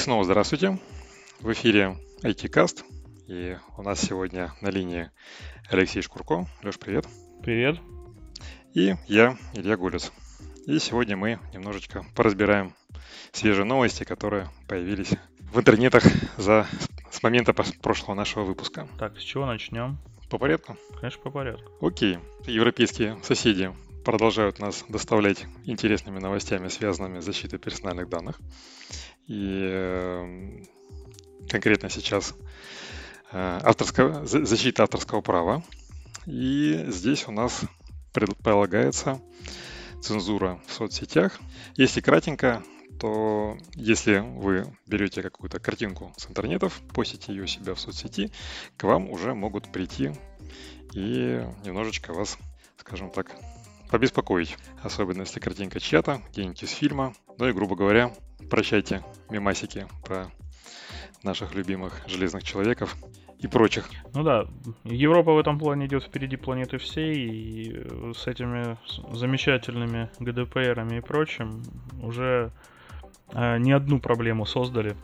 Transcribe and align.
Снова 0.00 0.24
здравствуйте. 0.24 0.78
В 1.40 1.52
эфире 1.52 1.94
IT-каст. 2.22 2.84
И 3.26 3.58
у 3.76 3.82
нас 3.82 4.00
сегодня 4.00 4.50
на 4.62 4.70
линии 4.70 5.10
Алексей 5.68 6.00
Шкурко. 6.00 6.46
Леш, 6.62 6.78
привет. 6.78 7.06
Привет. 7.42 7.76
И 8.72 8.94
я, 9.08 9.36
Илья 9.52 9.76
Гулец. 9.76 10.10
И 10.64 10.78
сегодня 10.78 11.18
мы 11.18 11.38
немножечко 11.52 12.02
поразбираем 12.16 12.72
свежие 13.32 13.66
новости, 13.66 14.04
которые 14.04 14.48
появились 14.66 15.10
в 15.38 15.58
интернетах 15.58 16.02
за, 16.38 16.66
с 17.10 17.22
момента 17.22 17.52
прошлого 17.52 18.14
нашего 18.14 18.44
выпуска. 18.44 18.88
Так, 18.98 19.18
с 19.18 19.22
чего 19.22 19.44
начнем? 19.44 19.98
По 20.30 20.38
порядку? 20.38 20.78
Конечно, 20.98 21.20
по 21.22 21.30
порядку. 21.30 21.86
Окей. 21.86 22.18
Европейские 22.46 23.18
соседи 23.22 23.70
продолжают 24.06 24.60
нас 24.60 24.82
доставлять 24.88 25.44
интересными 25.66 26.20
новостями, 26.20 26.68
связанными 26.68 27.20
с 27.20 27.24
защитой 27.26 27.58
персональных 27.58 28.08
данных. 28.08 28.40
И 29.30 29.60
э, 29.62 30.64
конкретно 31.48 31.88
сейчас 31.88 32.34
э, 33.30 33.60
авторского, 33.62 34.26
защита 34.26 34.82
авторского 34.82 35.20
права. 35.20 35.62
И 36.26 36.84
здесь 36.88 37.28
у 37.28 37.30
нас 37.30 37.60
предполагается 38.12 39.20
цензура 40.02 40.60
в 40.66 40.72
соцсетях. 40.72 41.38
Если 41.76 42.00
кратенько, 42.00 42.64
то 42.98 43.56
если 43.76 44.18
вы 44.18 44.66
берете 44.88 45.22
какую-то 45.22 45.60
картинку 45.60 46.12
с 46.16 46.28
интернетов, 46.28 46.80
постите 46.92 47.32
ее 47.32 47.44
у 47.44 47.46
себя 47.46 47.76
в 47.76 47.80
соцсети, 47.80 48.32
к 48.76 48.82
вам 48.82 49.08
уже 49.08 49.32
могут 49.34 49.70
прийти 49.70 50.10
и 50.92 51.46
немножечко 51.64 52.12
вас, 52.12 52.36
скажем 52.78 53.12
так, 53.12 53.30
побеспокоить. 53.90 54.56
Особенно 54.82 55.20
если 55.20 55.38
картинка 55.38 55.78
чья-то, 55.78 56.20
где-нибудь 56.32 56.64
из 56.64 56.70
фильма. 56.70 57.14
Ну 57.38 57.48
и, 57.48 57.52
грубо 57.52 57.76
говоря, 57.76 58.12
прощайте 58.48 59.02
мемасики 59.28 59.86
про 60.04 60.30
наших 61.22 61.54
любимых 61.54 62.00
железных 62.06 62.42
человеков 62.44 62.96
и 63.38 63.46
прочих. 63.46 63.88
Ну 64.14 64.22
да, 64.22 64.46
Европа 64.84 65.32
в 65.32 65.38
этом 65.38 65.58
плане 65.58 65.86
идет 65.86 66.04
впереди 66.04 66.36
планеты 66.36 66.78
всей, 66.78 67.14
и 67.14 68.12
с 68.14 68.26
этими 68.26 68.76
замечательными 69.14 70.10
ГДПРами 70.18 70.98
и 70.98 71.00
прочим 71.00 71.62
уже 72.02 72.52
э, 73.32 73.58
не 73.58 73.72
одну 73.72 73.98
проблему 73.98 74.44
создали 74.44 74.94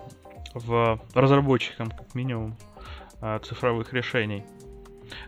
в 0.54 1.00
разработчикам, 1.14 1.90
как 1.90 2.14
минимум, 2.14 2.56
э, 3.22 3.38
цифровых 3.42 3.92
решений. 3.92 4.44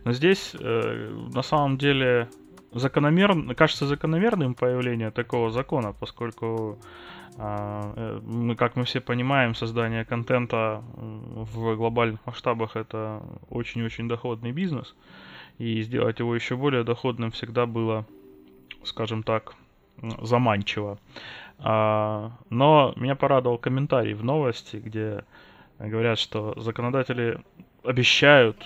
Но 0.04 0.12
здесь 0.12 0.54
э, 0.58 1.28
на 1.32 1.42
самом 1.42 1.78
деле 1.78 2.28
закономерно, 2.72 3.54
кажется 3.54 3.86
закономерным 3.86 4.54
появление 4.54 5.10
такого 5.10 5.50
закона, 5.50 5.94
поскольку 5.98 6.78
э, 6.78 6.84
мы, 7.38 8.56
как 8.56 8.74
мы 8.74 8.84
все 8.84 9.00
понимаем, 9.00 9.54
создание 9.54 10.04
контента 10.04 10.82
в 10.96 11.76
глобальных 11.76 12.18
масштабах 12.26 12.74
это 12.74 13.22
очень-очень 13.48 14.08
доходный 14.08 14.50
бизнес. 14.50 14.94
И 15.58 15.82
сделать 15.82 16.18
его 16.18 16.34
еще 16.34 16.56
более 16.56 16.82
доходным 16.82 17.30
всегда 17.30 17.66
было, 17.66 18.06
скажем 18.82 19.22
так, 19.22 19.54
заманчиво. 20.20 20.98
А, 21.58 22.32
но 22.50 22.92
меня 22.96 23.14
порадовал 23.14 23.58
комментарий 23.58 24.14
в 24.14 24.24
новости, 24.24 24.76
где 24.76 25.24
говорят, 25.78 26.18
что 26.18 26.54
законодатели 26.60 27.40
обещают 27.84 28.56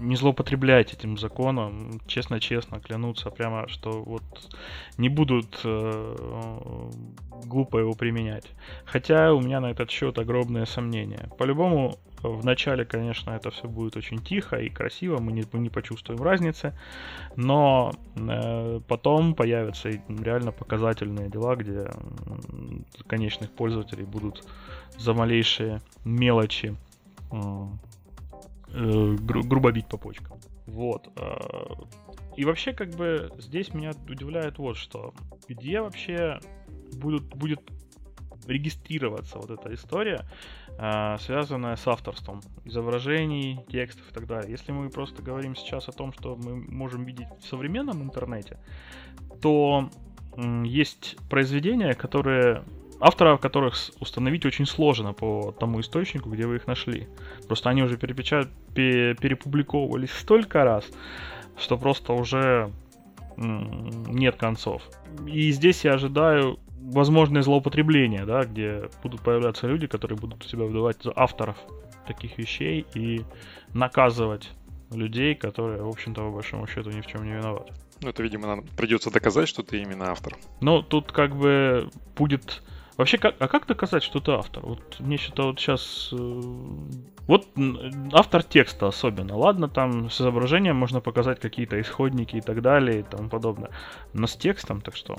не 0.00 0.16
злоупотреблять 0.16 0.92
этим 0.92 1.18
законом, 1.18 2.00
честно-честно 2.06 2.80
клянутся 2.80 3.30
прямо, 3.30 3.68
что 3.68 4.02
вот 4.02 4.22
не 4.96 5.08
будут 5.08 5.60
э, 5.64 6.90
глупо 7.44 7.78
его 7.78 7.94
применять. 7.94 8.46
Хотя 8.84 9.32
у 9.32 9.40
меня 9.40 9.60
на 9.60 9.70
этот 9.70 9.90
счет 9.90 10.18
огромные 10.18 10.66
сомнения. 10.66 11.28
По-любому, 11.38 11.98
в 12.22 12.44
начале, 12.44 12.84
конечно, 12.84 13.30
это 13.30 13.50
все 13.50 13.68
будет 13.68 13.96
очень 13.96 14.18
тихо 14.18 14.56
и 14.56 14.68
красиво, 14.68 15.18
мы 15.20 15.32
не, 15.32 15.44
мы 15.52 15.60
не 15.60 15.70
почувствуем 15.70 16.22
разницы, 16.22 16.74
но 17.36 17.92
э, 18.16 18.80
потом 18.86 19.34
появятся 19.34 19.90
реально 20.08 20.52
показательные 20.52 21.28
дела, 21.28 21.56
где 21.56 21.90
конечных 23.06 23.50
пользователей 23.50 24.04
будут 24.04 24.44
за 24.96 25.14
малейшие 25.14 25.80
мелочи 26.04 26.76
э, 27.30 27.66
гру- 28.72 29.42
грубо 29.42 29.72
бить 29.72 29.86
по 29.86 29.96
почкам. 29.96 30.38
Вот. 30.66 31.08
Э, 31.16 31.36
и 32.36 32.44
вообще, 32.44 32.72
как 32.72 32.90
бы, 32.90 33.30
здесь 33.38 33.72
меня 33.74 33.92
удивляет 34.08 34.58
вот 34.58 34.76
что. 34.76 35.12
Где 35.48 35.80
вообще 35.80 36.38
будут, 36.92 37.24
будет 37.34 37.60
регистрироваться 38.46 39.38
вот 39.38 39.50
эта 39.50 39.74
история, 39.74 40.24
э, 40.78 41.16
связанная 41.20 41.76
с 41.76 41.86
авторством 41.86 42.40
изображений, 42.64 43.64
текстов 43.68 44.10
и 44.10 44.14
так 44.14 44.26
далее. 44.26 44.50
Если 44.50 44.72
мы 44.72 44.88
просто 44.90 45.22
говорим 45.22 45.54
сейчас 45.54 45.88
о 45.88 45.92
том, 45.92 46.12
что 46.12 46.36
мы 46.36 46.56
можем 46.56 47.04
видеть 47.04 47.28
в 47.40 47.46
современном 47.46 48.02
интернете, 48.02 48.58
то 49.40 49.90
э, 50.36 50.62
есть 50.64 51.16
произведения, 51.28 51.94
которые 51.94 52.64
авторов 53.00 53.40
которых 53.40 53.76
установить 54.00 54.46
очень 54.46 54.66
сложно 54.66 55.12
по 55.12 55.52
тому 55.52 55.80
источнику, 55.80 56.30
где 56.30 56.46
вы 56.46 56.56
их 56.56 56.66
нашли. 56.66 57.08
Просто 57.46 57.70
они 57.70 57.82
уже 57.82 57.96
перепечат... 57.96 58.48
перепубликовывались 58.74 60.12
столько 60.12 60.64
раз, 60.64 60.84
что 61.56 61.76
просто 61.76 62.12
уже 62.12 62.72
нет 63.36 64.36
концов. 64.36 64.82
И 65.26 65.52
здесь 65.52 65.84
я 65.84 65.94
ожидаю 65.94 66.58
возможное 66.80 67.42
злоупотребление, 67.42 68.24
да, 68.24 68.44
где 68.44 68.88
будут 69.02 69.20
появляться 69.20 69.66
люди, 69.66 69.86
которые 69.86 70.18
будут 70.18 70.44
себя 70.44 70.64
выдавать 70.64 71.02
за 71.02 71.12
авторов 71.14 71.56
таких 72.06 72.38
вещей 72.38 72.86
и 72.94 73.22
наказывать 73.74 74.50
людей, 74.90 75.34
которые, 75.34 75.82
в 75.82 75.88
общем-то, 75.88 76.22
по 76.22 76.30
большому 76.30 76.66
счету 76.66 76.90
ни 76.90 77.00
в 77.00 77.06
чем 77.06 77.24
не 77.24 77.32
виноваты. 77.32 77.72
Ну, 78.00 78.08
это, 78.08 78.22
видимо, 78.22 78.46
нам 78.46 78.62
придется 78.76 79.10
доказать, 79.10 79.48
что 79.48 79.62
ты 79.62 79.82
именно 79.82 80.10
автор. 80.10 80.36
Ну, 80.60 80.82
тут 80.82 81.12
как 81.12 81.36
бы 81.36 81.90
будет 82.16 82.62
Вообще, 82.98 83.16
как, 83.16 83.36
а 83.38 83.46
как 83.46 83.66
доказать, 83.66 84.02
что 84.02 84.18
ты 84.18 84.32
автор? 84.32 84.66
Вот 84.66 84.96
мне 84.98 85.18
что-то 85.18 85.44
вот 85.44 85.60
сейчас... 85.60 86.10
Э, 86.12 86.40
вот 87.28 87.46
автор 88.12 88.42
текста 88.42 88.88
особенно. 88.88 89.36
Ладно, 89.36 89.68
там 89.68 90.10
с 90.10 90.20
изображением 90.20 90.74
можно 90.74 91.00
показать 91.00 91.38
какие-то 91.38 91.80
исходники 91.80 92.34
и 92.34 92.40
так 92.40 92.60
далее 92.60 93.00
и 93.00 93.02
тому 93.04 93.28
подобное. 93.28 93.70
Но 94.14 94.26
с 94.26 94.36
текстом 94.36 94.80
так 94.80 94.96
что? 94.96 95.16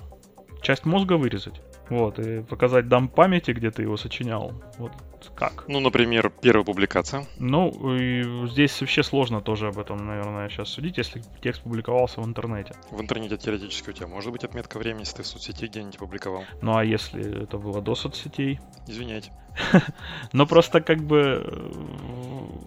Часть 0.62 0.86
мозга 0.86 1.14
вырезать? 1.14 1.62
Вот, 1.90 2.20
и 2.20 2.42
показать 2.44 2.88
дам 2.88 3.08
памяти, 3.08 3.52
где 3.52 3.72
ты 3.72 3.82
его 3.82 3.98
сочинял. 3.98 4.54
Вот 4.78 4.92
как? 5.36 5.66
Ну, 5.68 5.80
например, 5.80 6.32
первая 6.42 6.64
публикация. 6.64 7.26
Ну, 7.40 7.96
и 7.96 8.48
здесь 8.48 8.80
вообще 8.82 9.04
сложно 9.04 9.42
тоже 9.42 9.68
об 9.68 9.80
этом, 9.80 10.06
наверное, 10.06 10.50
сейчас 10.50 10.70
судить, 10.70 10.98
если 10.98 11.22
текст 11.42 11.64
публиковался 11.64 12.22
в 12.22 12.26
интернете. 12.26 12.74
В 12.92 13.02
интернете 13.02 13.38
теоретически 13.38 13.90
у 13.90 13.94
тебя 13.94 14.08
может 14.08 14.32
быть 14.32 14.44
отметка 14.44 14.78
времени, 14.78 15.02
если 15.02 15.18
ты 15.18 15.24
в 15.24 15.28
соцсети 15.28 15.66
где-нибудь 15.66 15.98
публиковал. 15.98 16.44
Ну, 16.62 16.78
а 16.78 16.84
если 16.84 17.44
это 17.44 17.58
было 17.58 17.82
до 17.82 17.96
соцсетей? 17.96 18.60
Извиняйте. 18.88 19.32
Но 20.34 20.46
просто 20.46 20.82
как 20.82 21.00
бы 21.00 21.44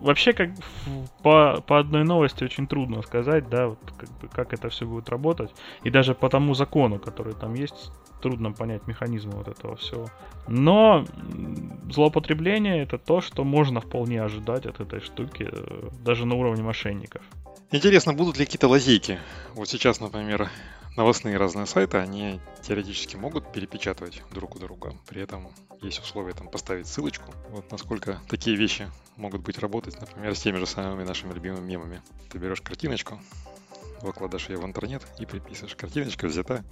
вообще 0.01 0.33
как 0.33 0.51
по, 1.23 1.63
по 1.67 1.79
одной 1.79 2.05
новости 2.05 2.45
очень 2.45 2.67
трудно 2.67 3.03
сказать, 3.03 3.49
да, 3.49 3.69
вот 3.69 3.79
как, 3.97 4.11
бы, 4.21 4.29
как 4.29 4.53
это 4.53 4.69
все 4.69 4.87
будет 4.87 5.09
работать. 5.09 5.51
И 5.85 5.91
даже 5.91 6.15
по 6.15 6.29
тому 6.29 6.55
закону, 6.55 6.99
который 6.99 7.35
там 7.35 7.55
есть, 7.55 7.93
трудно 8.21 8.53
понять 8.53 8.87
механизмы 9.13 9.33
вот 9.33 9.49
этого 9.49 9.77
всего. 9.77 10.11
Но 10.49 11.05
злоупотребление 11.91 12.83
это 12.83 12.99
то, 12.99 13.21
что 13.21 13.45
можно 13.45 13.81
вполне 13.81 14.23
ожидать 14.23 14.67
от 14.67 14.81
этой 14.81 15.01
штуки, 15.01 15.49
э, 15.51 15.89
даже 16.05 16.27
на 16.27 16.35
уровне 16.35 16.63
мошенников. 16.63 17.23
Интересно, 17.71 18.13
будут 18.13 18.39
ли 18.39 18.45
какие-то 18.45 18.69
лазейки? 18.69 19.19
Вот 19.55 19.69
сейчас, 19.69 20.01
например, 20.01 20.51
новостные 20.97 21.37
разные 21.37 21.67
сайты, 21.67 21.99
они 21.99 22.41
теоретически 22.63 23.17
могут 23.17 23.51
перепечатывать 23.53 24.23
друг 24.33 24.57
у 24.57 24.59
друга. 24.59 24.95
При 25.09 25.23
этом 25.23 25.49
есть 25.81 26.01
условия 26.01 26.33
там 26.33 26.49
поставить 26.49 26.87
ссылочку. 26.87 27.33
Вот 27.51 27.71
насколько 27.71 28.21
такие 28.29 28.57
вещи 28.57 28.89
могут 29.17 29.43
быть 29.43 29.59
работать, 29.59 29.99
например, 30.01 30.35
с 30.35 30.41
теми 30.41 30.59
же 30.59 30.67
самыми 30.67 31.05
нашими 31.05 31.33
любимыми 31.33 31.67
мемами. 31.67 32.03
Ты 32.31 32.39
берешь 32.39 32.61
картиночку, 32.61 33.21
выкладываешь 34.03 34.49
ее 34.49 34.59
в 34.59 34.67
интернет 34.67 35.03
и 35.19 35.25
приписываешь. 35.25 35.77
Картиночка 35.77 36.27
взята 36.27 36.65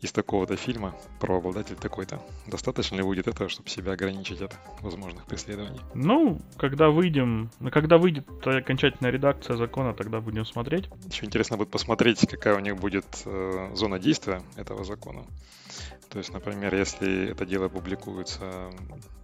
из 0.00 0.12
такого-то 0.12 0.56
фильма 0.56 0.94
правообладатель 1.20 1.76
такой-то. 1.76 2.20
Достаточно 2.46 2.96
ли 2.96 3.02
будет 3.02 3.26
этого, 3.28 3.48
чтобы 3.48 3.68
себя 3.68 3.92
ограничить 3.92 4.40
от 4.40 4.56
возможных 4.80 5.26
преследований? 5.26 5.80
Ну, 5.94 6.40
когда 6.56 6.90
выйдем, 6.90 7.50
когда 7.72 7.98
выйдет 7.98 8.26
окончательная 8.46 9.10
редакция 9.10 9.56
закона, 9.56 9.94
тогда 9.94 10.20
будем 10.20 10.44
смотреть. 10.44 10.88
Еще 11.10 11.26
интересно 11.26 11.56
будет 11.56 11.70
посмотреть, 11.70 12.26
какая 12.28 12.56
у 12.56 12.60
них 12.60 12.76
будет 12.76 13.06
э, 13.24 13.70
зона 13.74 13.98
действия 13.98 14.42
этого 14.56 14.84
закона. 14.84 15.24
То 16.10 16.18
есть, 16.18 16.32
например, 16.32 16.74
если 16.74 17.30
это 17.30 17.44
дело 17.44 17.68
публикуется 17.68 18.70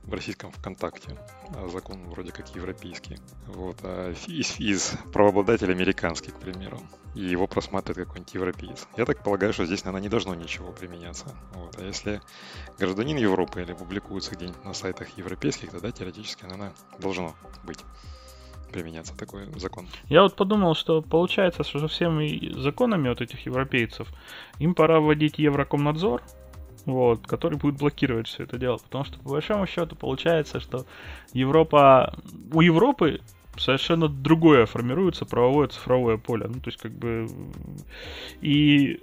в 0.02 0.12
российском 0.12 0.52
ВКонтакте, 0.52 1.16
а 1.56 1.68
закон 1.68 2.04
вроде 2.10 2.30
как 2.30 2.54
европейский, 2.54 3.16
вот, 3.46 3.78
а 3.82 4.12
из, 4.26 4.60
из 4.60 4.92
правообладателя 5.12 5.72
американский, 5.72 6.30
к 6.30 6.38
примеру, 6.38 6.78
и 7.14 7.20
его 7.20 7.46
просматривает 7.46 8.08
какой-нибудь 8.08 8.34
европеец. 8.34 8.86
Я 8.98 9.06
так 9.06 9.22
полагаю, 9.22 9.54
что 9.54 9.64
здесь, 9.64 9.84
наверное, 9.84 10.02
не 10.02 10.08
должно 10.10 10.34
ничего 10.34 10.72
применяться. 10.72 11.26
Вот. 11.54 11.78
А 11.78 11.84
если 11.84 12.20
гражданин 12.78 13.16
Европы 13.16 13.62
или 13.62 13.72
публикуется 13.72 14.34
где-нибудь 14.34 14.64
на 14.64 14.74
сайтах 14.74 15.16
европейских, 15.16 15.70
тогда 15.70 15.90
теоретически, 15.90 16.42
наверное, 16.44 16.74
должно 16.98 17.34
быть 17.64 17.78
применяться 18.72 19.16
такой 19.16 19.46
закон. 19.58 19.86
Я 20.08 20.22
вот 20.22 20.34
подумал, 20.34 20.74
что 20.74 21.00
получается, 21.00 21.62
что 21.62 21.78
со 21.78 21.88
всеми 21.88 22.52
законами 22.60 23.08
вот 23.08 23.20
этих 23.20 23.46
европейцев 23.46 24.08
им 24.58 24.74
пора 24.74 25.00
вводить 25.00 25.38
Еврокомнадзор, 25.38 26.22
вот, 26.86 27.26
который 27.26 27.58
будет 27.58 27.76
блокировать 27.76 28.28
все 28.28 28.44
это 28.44 28.58
дело. 28.58 28.78
Потому 28.78 29.04
что, 29.04 29.18
по 29.18 29.30
большому 29.30 29.66
счету, 29.66 29.96
получается, 29.96 30.60
что 30.60 30.86
Европа... 31.32 32.14
У 32.52 32.60
Европы 32.60 33.20
совершенно 33.56 34.08
другое 34.08 34.66
формируется 34.66 35.24
правовое 35.24 35.68
цифровое 35.68 36.16
поле. 36.18 36.46
Ну, 36.46 36.60
то 36.60 36.68
есть, 36.68 36.78
как 36.78 36.92
бы... 36.92 37.28
И 38.40 39.00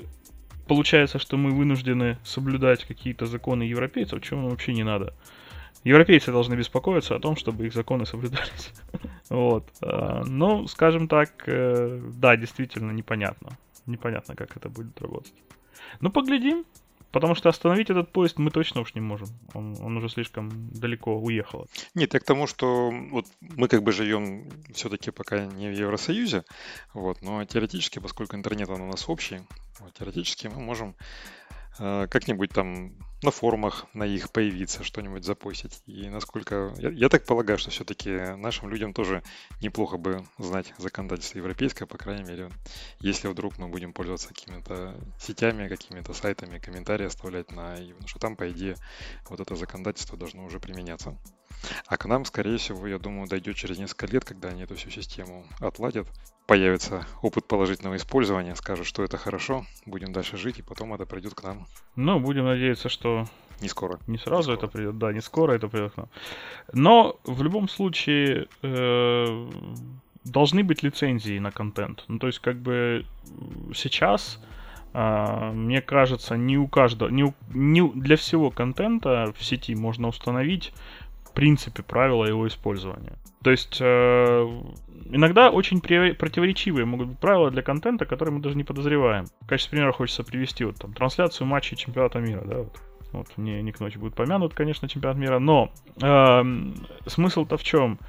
получается, 0.67 1.19
что 1.19 1.37
мы 1.37 1.51
вынуждены 1.51 2.17
соблюдать 2.23 2.85
какие-то 2.85 3.25
законы 3.25 3.63
европейцев, 3.63 4.21
чего 4.21 4.41
нам 4.41 4.49
вообще 4.49 4.73
не 4.73 4.83
надо. 4.83 5.13
Европейцы 5.83 6.31
должны 6.31 6.53
беспокоиться 6.53 7.15
о 7.15 7.19
том, 7.19 7.35
чтобы 7.35 7.65
их 7.65 7.73
законы 7.73 8.05
соблюдались. 8.05 8.71
вот. 9.29 9.67
А, 9.81 10.23
ну, 10.25 10.67
скажем 10.67 11.07
так, 11.07 11.43
э, 11.47 11.99
да, 12.13 12.37
действительно 12.37 12.91
непонятно. 12.91 13.57
Непонятно, 13.87 14.35
как 14.35 14.55
это 14.55 14.69
будет 14.69 15.01
работать. 15.01 15.33
Ну, 15.99 16.11
поглядим. 16.11 16.65
Потому 17.11 17.35
что 17.35 17.49
остановить 17.49 17.89
этот 17.89 18.11
поезд 18.11 18.39
мы 18.39 18.51
точно 18.51 18.81
уж 18.81 18.95
не 18.95 19.01
можем. 19.01 19.27
Он, 19.53 19.75
он 19.81 19.97
уже 19.97 20.09
слишком 20.09 20.69
далеко 20.71 21.17
уехал. 21.17 21.67
Нет, 21.93 22.13
я 22.13 22.19
к 22.19 22.23
тому, 22.23 22.47
что 22.47 22.91
вот 23.11 23.25
мы 23.41 23.67
как 23.67 23.83
бы 23.83 23.91
живем 23.91 24.49
все-таки 24.73 25.11
пока 25.11 25.45
не 25.45 25.69
в 25.69 25.73
Евросоюзе, 25.73 26.43
вот, 26.93 27.21
но 27.21 27.43
теоретически, 27.45 27.99
поскольку 27.99 28.35
интернет 28.35 28.69
он 28.69 28.81
у 28.81 28.87
нас 28.87 29.09
общий, 29.09 29.41
вот, 29.79 29.93
теоретически 29.93 30.47
мы 30.47 30.61
можем 30.61 30.95
э, 31.79 32.07
как-нибудь 32.09 32.51
там 32.51 32.93
на 33.23 33.31
форумах 33.31 33.85
на 33.93 34.03
их 34.03 34.31
появиться, 34.31 34.83
что-нибудь 34.83 35.23
запостить. 35.23 35.81
И 35.85 36.09
насколько... 36.09 36.73
Я, 36.77 36.89
я 36.89 37.09
так 37.09 37.25
полагаю, 37.25 37.59
что 37.59 37.69
все-таки 37.69 38.09
нашим 38.35 38.69
людям 38.69 38.93
тоже 38.93 39.23
неплохо 39.61 39.97
бы 39.97 40.25
знать 40.37 40.73
законодательство 40.77 41.37
европейское, 41.37 41.87
по 41.87 41.97
крайней 41.97 42.23
мере, 42.23 42.49
если 42.99 43.27
вдруг 43.27 43.57
мы 43.57 43.67
будем 43.67 43.93
пользоваться 43.93 44.29
какими-то 44.29 44.95
сетями, 45.19 45.67
какими-то 45.67 46.13
сайтами, 46.13 46.59
комментарии 46.59 47.05
оставлять 47.05 47.51
на... 47.51 47.75
Потому 47.75 48.07
что 48.07 48.19
там, 48.19 48.35
по 48.35 48.49
идее, 48.49 48.75
вот 49.29 49.39
это 49.39 49.55
законодательство 49.55 50.17
должно 50.17 50.45
уже 50.45 50.59
применяться. 50.59 51.17
А 51.87 51.97
к 51.97 52.05
нам, 52.05 52.25
скорее 52.25 52.57
всего, 52.57 52.87
я 52.87 52.97
думаю, 52.97 53.27
дойдет 53.27 53.55
через 53.55 53.77
несколько 53.77 54.07
лет, 54.07 54.25
когда 54.25 54.49
они 54.49 54.63
эту 54.63 54.75
всю 54.75 54.89
систему 54.89 55.45
отладят, 55.59 56.07
появится 56.47 57.05
опыт 57.21 57.47
положительного 57.47 57.95
использования, 57.95 58.55
скажут, 58.55 58.85
что 58.85 59.03
это 59.03 59.17
хорошо, 59.17 59.65
будем 59.85 60.11
дальше 60.11 60.37
жить, 60.37 60.59
и 60.59 60.63
потом 60.63 60.93
это 60.93 61.05
придет 61.05 61.33
к 61.33 61.43
нам. 61.43 61.65
Ну, 61.95 62.19
будем 62.19 62.45
надеяться, 62.45 62.89
что 62.89 63.27
не 63.61 63.69
скоро. 63.69 63.99
Не 64.07 64.17
сразу 64.17 64.51
не 64.51 64.57
это 64.57 64.67
придет, 64.67 64.97
да, 64.97 65.13
не 65.13 65.21
скоро 65.21 65.53
это 65.53 65.67
придет 65.67 65.93
к 65.93 65.97
нам. 65.97 66.09
Но 66.73 67.19
в 67.23 67.43
любом 67.43 67.69
случае 67.69 68.47
э, 68.63 69.49
должны 70.23 70.63
быть 70.63 70.83
лицензии 70.83 71.39
на 71.39 71.51
контент. 71.51 72.03
Ну, 72.07 72.19
то 72.19 72.27
есть, 72.27 72.39
как 72.39 72.57
бы 72.57 73.05
сейчас, 73.73 74.39
э, 74.93 75.51
мне 75.53 75.81
кажется, 75.81 76.35
не 76.35 76.57
у 76.57 76.67
каждого, 76.67 77.09
не, 77.09 77.23
у, 77.23 77.33
не 77.53 77.87
для 77.93 78.15
всего 78.15 78.51
контента 78.51 79.33
в 79.37 79.43
сети 79.43 79.75
можно 79.75 80.07
установить 80.07 80.73
в 81.31 81.33
принципе 81.33 81.81
правила 81.81 82.25
его 82.25 82.47
использования. 82.47 83.13
То 83.43 83.51
есть 83.51 83.77
э, 83.79 84.61
иногда 85.09 85.49
очень 85.49 85.81
противоречивые 85.81 86.85
могут 86.85 87.07
быть 87.07 87.19
правила 87.19 87.49
для 87.49 87.63
контента, 87.63 88.05
которые 88.05 88.35
мы 88.35 88.41
даже 88.41 88.55
не 88.55 88.63
подозреваем. 88.63 89.25
В 89.41 89.47
качестве 89.47 89.77
примера 89.77 89.91
хочется 89.93 90.23
привести 90.23 90.63
вот 90.63 90.75
там 90.75 90.93
трансляцию 90.93 91.47
матчей 91.47 91.77
чемпионата 91.77 92.19
мира, 92.19 92.41
да, 92.45 92.57
вот. 92.57 92.79
Вот 93.13 93.27
мне 93.35 93.61
не 93.61 93.73
к 93.73 93.81
ночи 93.81 93.97
будет 93.97 94.15
помянут, 94.15 94.53
конечно, 94.53 94.87
чемпионат 94.87 95.17
мира, 95.17 95.39
но 95.39 95.69
э, 96.01 96.43
смысл-то 97.07 97.57
в 97.57 97.63
чем? 97.63 97.99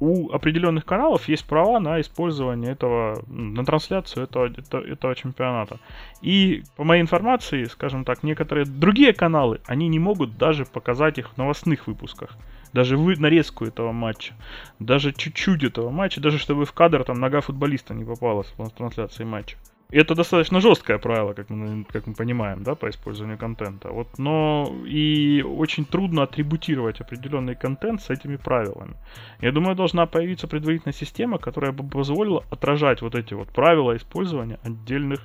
У 0.00 0.32
определенных 0.32 0.86
каналов 0.86 1.28
есть 1.28 1.44
права 1.44 1.78
на 1.78 2.00
использование 2.00 2.72
этого, 2.72 3.22
на 3.28 3.64
трансляцию 3.64 4.24
этого, 4.24 4.46
этого, 4.46 4.82
этого 4.82 5.14
чемпионата. 5.14 5.78
И 6.22 6.62
по 6.76 6.84
моей 6.84 7.02
информации, 7.02 7.64
скажем 7.64 8.04
так, 8.04 8.22
некоторые 8.22 8.64
другие 8.64 9.12
каналы, 9.12 9.60
они 9.66 9.88
не 9.88 9.98
могут 9.98 10.38
даже 10.38 10.64
показать 10.64 11.18
их 11.18 11.30
в 11.30 11.36
новостных 11.36 11.86
выпусках. 11.86 12.36
Даже 12.72 12.96
вы, 12.96 13.16
нарезку 13.16 13.64
этого 13.66 13.92
матча. 13.92 14.32
Даже 14.78 15.12
чуть-чуть 15.12 15.64
этого 15.64 15.90
матча. 15.90 16.20
Даже 16.20 16.38
чтобы 16.38 16.64
в 16.64 16.72
кадр 16.72 17.04
там 17.04 17.20
нога 17.20 17.40
футболиста 17.40 17.94
не 17.94 18.04
попалась 18.04 18.52
в 18.56 18.70
трансляции 18.70 19.24
матча 19.24 19.56
это 19.98 20.14
достаточно 20.14 20.60
жесткое 20.60 20.98
правило, 20.98 21.32
как 21.32 21.50
мы, 21.50 21.84
как 21.84 22.06
мы 22.06 22.14
понимаем, 22.14 22.62
да, 22.62 22.74
по 22.74 22.88
использованию 22.88 23.38
контента. 23.38 23.88
Вот, 23.88 24.18
но 24.18 24.72
и 24.86 25.42
очень 25.42 25.84
трудно 25.84 26.22
атрибутировать 26.22 27.00
определенный 27.00 27.54
контент 27.54 28.02
с 28.02 28.10
этими 28.10 28.36
правилами. 28.36 28.94
Я 29.40 29.52
думаю, 29.52 29.76
должна 29.76 30.06
появиться 30.06 30.48
предварительная 30.48 30.94
система, 30.94 31.38
которая 31.38 31.72
бы 31.72 31.88
позволила 31.88 32.44
отражать 32.50 33.02
вот 33.02 33.14
эти 33.14 33.34
вот 33.34 33.48
правила 33.48 33.96
использования 33.96 34.58
отдельных 34.62 35.20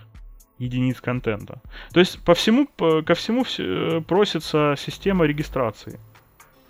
единиц 0.58 1.02
контента. 1.02 1.62
То 1.92 2.00
есть 2.00 2.24
по 2.24 2.34
всему, 2.34 2.68
по, 2.78 3.02
ко 3.02 3.14
всему 3.14 3.46
э, 3.60 4.02
просится 4.02 4.76
система 4.78 5.26
регистрации 5.26 6.00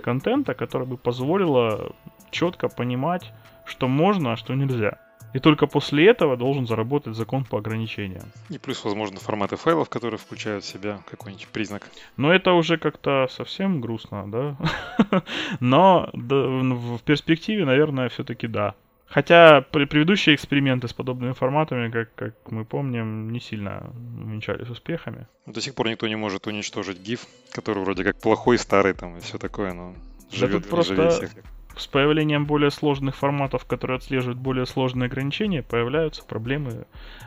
контента, 0.02 0.54
которая 0.54 0.88
бы 0.88 0.98
позволила 0.98 1.96
четко 2.32 2.68
понимать, 2.68 3.32
что 3.66 3.88
можно, 3.88 4.34
а 4.34 4.38
что 4.38 4.54
нельзя. 4.54 5.00
И 5.36 5.40
только 5.40 5.68
после 5.68 6.08
этого 6.08 6.38
должен 6.38 6.66
заработать 6.66 7.14
закон 7.14 7.44
по 7.44 7.58
ограничениям. 7.58 8.24
И 8.50 8.58
плюс, 8.58 8.86
возможно, 8.86 9.20
форматы 9.20 9.58
файлов, 9.58 9.90
которые 9.90 10.18
включают 10.18 10.64
в 10.64 10.68
себя 10.68 11.02
какой-нибудь 11.12 11.50
признак. 11.50 11.90
Но 12.16 12.34
это 12.34 12.54
уже 12.54 12.78
как-то 12.78 13.28
совсем 13.30 13.82
грустно, 13.82 14.32
да? 14.32 15.22
Но 15.60 16.10
в 16.14 17.00
перспективе, 17.00 17.66
наверное, 17.66 18.08
все-таки 18.08 18.48
да. 18.48 18.76
Хотя 19.08 19.60
предыдущие 19.60 20.36
эксперименты 20.36 20.88
с 20.88 20.94
подобными 20.94 21.34
форматами, 21.34 21.92
как, 21.92 22.16
как 22.16 22.34
мы 22.50 22.64
помним, 22.64 23.30
не 23.34 23.42
сильно 23.42 23.92
увенчались 24.24 24.70
успехами. 24.70 25.28
До 25.46 25.60
сих 25.60 25.76
пор 25.76 25.90
никто 25.90 26.08
не 26.08 26.16
может 26.16 26.48
уничтожить 26.48 27.00
GIF, 27.00 27.28
который 27.52 27.84
вроде 27.84 28.06
как 28.06 28.22
плохой, 28.22 28.58
старый 28.58 28.94
там 28.94 29.18
и 29.18 29.20
все 29.20 29.38
такое, 29.38 29.74
но 29.74 29.96
живет 30.32 30.64
да 30.64 30.70
просто 30.70 31.10
всех 31.10 31.32
с 31.78 31.88
появлением 31.88 32.46
более 32.46 32.72
сложных 32.72 33.16
форматов, 33.16 33.66
которые 33.66 33.98
отслеживают 33.98 34.40
более 34.40 34.66
сложные 34.66 35.08
ограничения, 35.08 35.64
появляются 35.64 36.24
проблемы 36.24 36.86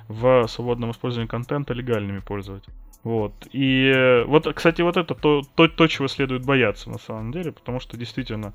в 0.09 0.47
свободном 0.49 0.90
использовании 0.90 1.28
контента 1.28 1.75
легальными 1.75 2.21
пользователями. 2.21 2.78
Вот. 3.05 3.33
И 3.52 4.25
вот, 4.26 4.52
кстати, 4.55 4.83
вот 4.83 4.97
это 4.97 5.14
то, 5.14 5.43
то, 5.55 5.69
то, 5.69 5.87
чего 5.87 6.09
следует 6.09 6.45
бояться 6.45 6.90
на 6.90 6.99
самом 6.99 7.33
деле, 7.33 7.52
потому 7.52 7.81
что 7.81 7.97
действительно 7.97 8.52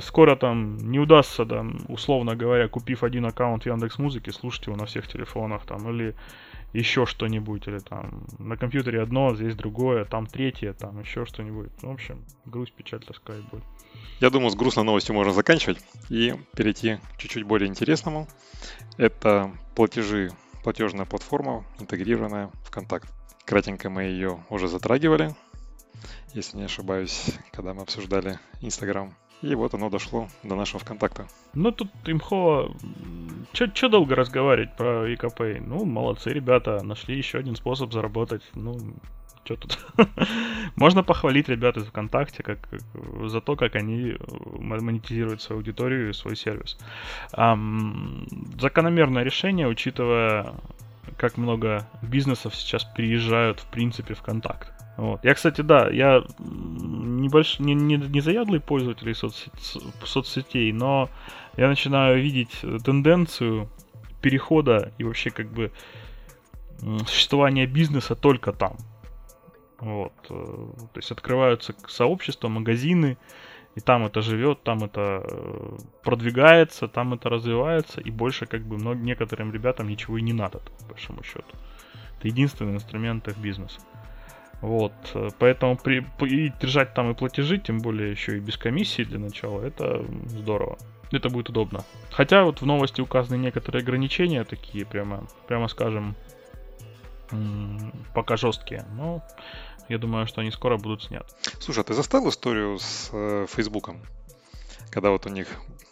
скоро 0.00 0.36
там 0.36 0.78
не 0.90 0.98
удастся, 0.98 1.44
там, 1.46 1.78
условно 1.88 2.34
говоря, 2.34 2.68
купив 2.68 3.02
один 3.04 3.26
аккаунт 3.26 3.66
Яндекс 3.66 3.98
Музыки, 3.98 4.30
слушать 4.30 4.66
его 4.66 4.76
на 4.76 4.86
всех 4.86 5.06
телефонах, 5.06 5.66
там, 5.66 5.88
или 5.90 6.14
еще 6.72 7.06
что-нибудь, 7.06 7.68
или 7.68 7.78
там 7.78 8.24
на 8.38 8.56
компьютере 8.56 9.00
одно, 9.00 9.34
здесь 9.34 9.54
другое, 9.54 10.04
там 10.04 10.26
третье, 10.26 10.72
там 10.72 11.00
еще 11.00 11.24
что-нибудь. 11.24 11.70
Ну, 11.82 11.90
в 11.90 11.94
общем, 11.94 12.24
грусть, 12.46 12.72
печаль, 12.72 13.00
тоска 13.00 13.32
и 13.34 13.42
боль. 13.52 13.62
Я 14.20 14.30
думаю, 14.30 14.50
с 14.50 14.54
грустной 14.54 14.84
новостью 14.84 15.14
можно 15.14 15.32
заканчивать 15.32 15.78
и 16.08 16.34
перейти 16.56 16.98
к 17.14 17.18
чуть-чуть 17.18 17.44
более 17.44 17.68
интересному. 17.68 18.28
Это 18.96 19.52
платежи, 19.74 20.30
платежная 20.62 21.04
платформа, 21.04 21.64
интегрированная 21.78 22.50
в 22.64 22.70
Контакт. 22.70 23.12
Кратенько 23.44 23.90
мы 23.90 24.04
ее 24.04 24.42
уже 24.48 24.68
затрагивали, 24.68 25.34
если 26.32 26.56
не 26.56 26.64
ошибаюсь, 26.64 27.26
когда 27.52 27.74
мы 27.74 27.82
обсуждали 27.82 28.38
Инстаграм. 28.60 29.14
И 29.42 29.54
вот 29.54 29.74
оно 29.74 29.90
дошло 29.90 30.28
до 30.42 30.54
нашего 30.54 30.80
ВКонтакта. 30.80 31.26
Ну, 31.52 31.70
тут 31.70 31.90
имхо... 32.06 32.74
Че 33.52 33.88
долго 33.90 34.14
разговаривать 34.14 34.74
про 34.74 35.12
ИКП? 35.12 35.60
Ну, 35.60 35.84
молодцы 35.84 36.30
ребята, 36.30 36.82
нашли 36.82 37.18
еще 37.18 37.38
один 37.38 37.54
способ 37.54 37.92
заработать. 37.92 38.42
Ну, 38.54 38.78
что 39.44 39.56
тут? 39.56 39.78
Можно 40.76 41.02
похвалить 41.02 41.48
ребят 41.48 41.76
из 41.76 41.84
ВКонтакте 41.84 42.42
как, 42.42 42.58
за 43.24 43.40
то, 43.40 43.56
как 43.56 43.76
они 43.76 44.12
э, 44.12 44.16
монетизируют 44.58 45.42
свою 45.42 45.60
аудиторию 45.60 46.10
и 46.10 46.12
свой 46.12 46.36
сервис. 46.36 46.78
Um, 47.32 48.26
закономерное 48.60 49.22
решение, 49.22 49.68
учитывая, 49.68 50.54
как 51.16 51.36
много 51.36 51.86
бизнесов 52.02 52.54
сейчас 52.54 52.84
приезжают 52.84 53.60
в 53.60 53.66
принципе 53.66 54.14
в 54.14 54.18
ВКонтакт. 54.18 54.72
Вот. 54.96 55.24
Я, 55.24 55.34
кстати, 55.34 55.60
да, 55.60 55.88
я 55.90 56.24
небольш... 56.38 57.58
не, 57.58 57.74
не, 57.74 57.96
не 57.96 58.20
заядлый 58.20 58.60
пользователь 58.60 59.14
соцсет... 59.14 59.52
соцсетей, 60.04 60.72
но 60.72 61.10
я 61.56 61.68
начинаю 61.68 62.22
видеть 62.22 62.62
тенденцию 62.84 63.68
перехода 64.20 64.92
и 64.98 65.04
вообще 65.04 65.30
как 65.30 65.50
бы 65.50 65.72
существования 67.06 67.66
бизнеса 67.66 68.14
только 68.14 68.52
там. 68.52 68.76
Вот. 69.80 70.12
Э, 70.30 70.34
то 70.92 70.98
есть 70.98 71.10
открываются 71.10 71.74
сообщества, 71.88 72.48
магазины, 72.48 73.16
и 73.74 73.80
там 73.80 74.06
это 74.06 74.22
живет, 74.22 74.62
там 74.62 74.84
это 74.84 75.22
э, 75.24 75.76
продвигается, 76.02 76.86
там 76.88 77.14
это 77.14 77.28
развивается, 77.28 78.00
и 78.00 78.10
больше 78.10 78.46
как 78.46 78.62
бы 78.62 78.76
много, 78.76 79.00
некоторым 79.00 79.52
ребятам 79.52 79.88
ничего 79.88 80.18
и 80.18 80.22
не 80.22 80.32
надо, 80.32 80.58
по 80.58 80.84
большому 80.90 81.22
счету. 81.24 81.56
Это 82.18 82.28
единственный 82.28 82.74
инструмент 82.74 83.26
их 83.28 83.36
бизнеса. 83.38 83.80
Вот, 84.60 84.92
э, 85.14 85.28
поэтому 85.38 85.76
при, 85.76 86.06
и 86.20 86.52
держать 86.60 86.94
там 86.94 87.10
и 87.10 87.14
платежи, 87.14 87.58
тем 87.58 87.80
более 87.80 88.12
еще 88.12 88.36
и 88.36 88.40
без 88.40 88.56
комиссии 88.56 89.02
для 89.02 89.18
начала, 89.18 89.60
это 89.60 90.04
здорово. 90.26 90.78
Это 91.10 91.28
будет 91.28 91.48
удобно. 91.48 91.84
Хотя 92.10 92.44
вот 92.44 92.60
в 92.60 92.66
новости 92.66 93.00
указаны 93.00 93.36
некоторые 93.36 93.82
ограничения, 93.82 94.44
такие 94.44 94.86
прямо, 94.86 95.26
прямо 95.46 95.68
скажем, 95.68 96.14
пока 98.14 98.36
жесткие. 98.36 98.86
Но 98.92 99.22
я 99.88 99.98
думаю, 99.98 100.26
что 100.26 100.40
они 100.40 100.50
скоро 100.50 100.76
будут 100.76 101.04
сняты. 101.04 101.26
Слушай, 101.60 101.80
а 101.80 101.84
ты 101.84 101.94
застал 101.94 102.28
историю 102.28 102.78
с 102.78 103.10
э, 103.12 103.46
Фейсбуком? 103.48 104.00
Когда 104.90 105.10
вот 105.10 105.26
у 105.26 105.28
них 105.28 105.48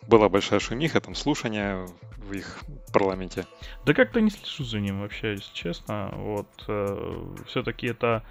была 0.07 0.29
большая 0.29 0.61
шумиха, 0.61 1.01
там 1.01 1.15
слушания 1.15 1.87
в 2.17 2.33
их 2.33 2.61
парламенте. 2.93 3.47
Да 3.85 3.95
как-то 3.95 4.21
не 4.21 4.31
слежу 4.31 4.65
за 4.65 4.81
ним 4.81 5.01
вообще, 5.01 5.33
если 5.33 5.53
честно. 5.53 6.11
Вот 6.15 6.49
э, 6.69 7.35
все-таки 7.47 7.89
это 7.89 8.23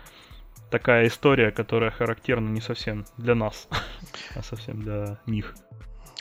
такая 0.69 1.07
история, 1.07 1.51
которая 1.51 1.91
характерна 1.91 2.49
не 2.49 2.61
совсем 2.61 3.05
для 3.17 3.35
нас, 3.35 3.67
а 4.35 4.41
совсем 4.41 4.81
для 4.81 5.19
них. 5.25 5.55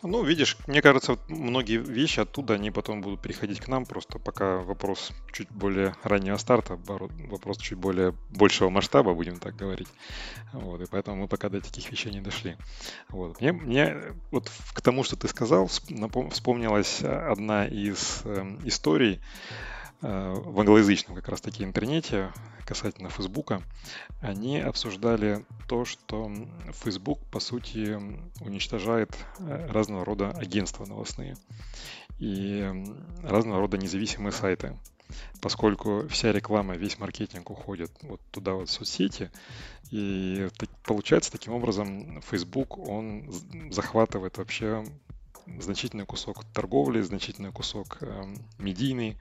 Ну, 0.02 0.22
видишь, 0.22 0.56
мне 0.66 0.80
кажется, 0.80 1.18
многие 1.28 1.76
вещи 1.76 2.20
оттуда, 2.20 2.54
они 2.54 2.70
потом 2.70 3.02
будут 3.02 3.20
переходить 3.20 3.60
к 3.60 3.68
нам, 3.68 3.84
просто 3.84 4.18
пока 4.18 4.56
вопрос 4.58 5.12
чуть 5.32 5.50
более 5.50 5.94
раннего 6.02 6.38
старта, 6.38 6.78
вопрос 6.86 7.58
чуть 7.58 7.78
более 7.78 8.14
большего 8.30 8.70
масштаба, 8.70 9.12
будем 9.12 9.38
так 9.38 9.56
говорить. 9.56 9.88
Вот, 10.52 10.80
и 10.80 10.86
поэтому 10.90 11.22
мы 11.22 11.28
пока 11.28 11.50
до 11.50 11.60
таких 11.60 11.90
вещей 11.90 12.12
не 12.12 12.20
дошли. 12.20 12.56
Вот. 13.08 13.40
Мне, 13.40 13.52
мне 13.52 13.96
вот 14.30 14.50
к 14.72 14.80
тому, 14.80 15.04
что 15.04 15.16
ты 15.16 15.28
сказал, 15.28 15.68
вспомнилась 15.68 17.02
одна 17.02 17.66
из 17.66 18.22
э, 18.24 18.56
историй, 18.64 19.20
Э, 20.02 20.34
в 20.34 20.58
англоязычном 20.58 21.14
как 21.14 21.28
раз 21.28 21.42
таки 21.42 21.62
интернете 21.62 22.32
касательно 22.70 23.10
Фейсбука, 23.10 23.62
они 24.20 24.60
обсуждали 24.60 25.44
то, 25.66 25.84
что 25.84 26.30
Facebook 26.84 27.18
по 27.32 27.40
сути 27.40 27.98
уничтожает 28.40 29.10
э, 29.40 29.66
разного 29.72 30.04
рода 30.04 30.30
агентства 30.30 30.86
новостные 30.86 31.36
и 32.20 32.72
разного 33.24 33.58
рода 33.58 33.76
независимые 33.76 34.30
сайты. 34.30 34.78
Поскольку 35.42 36.06
вся 36.06 36.30
реклама, 36.30 36.76
весь 36.76 37.00
маркетинг 37.00 37.50
уходит 37.50 37.90
вот 38.02 38.20
туда 38.30 38.52
вот 38.52 38.68
в 38.68 38.72
соцсети, 38.72 39.32
и 39.90 40.48
получается 40.84 41.32
таким 41.32 41.54
образом 41.54 42.22
Facebook, 42.22 42.78
он 42.78 43.28
захватывает 43.72 44.38
вообще 44.38 44.84
значительный 45.58 46.06
кусок 46.06 46.44
торговли, 46.54 47.00
значительный 47.00 47.50
кусок 47.50 47.98
э, 48.00 48.22
медийный, 48.58 49.16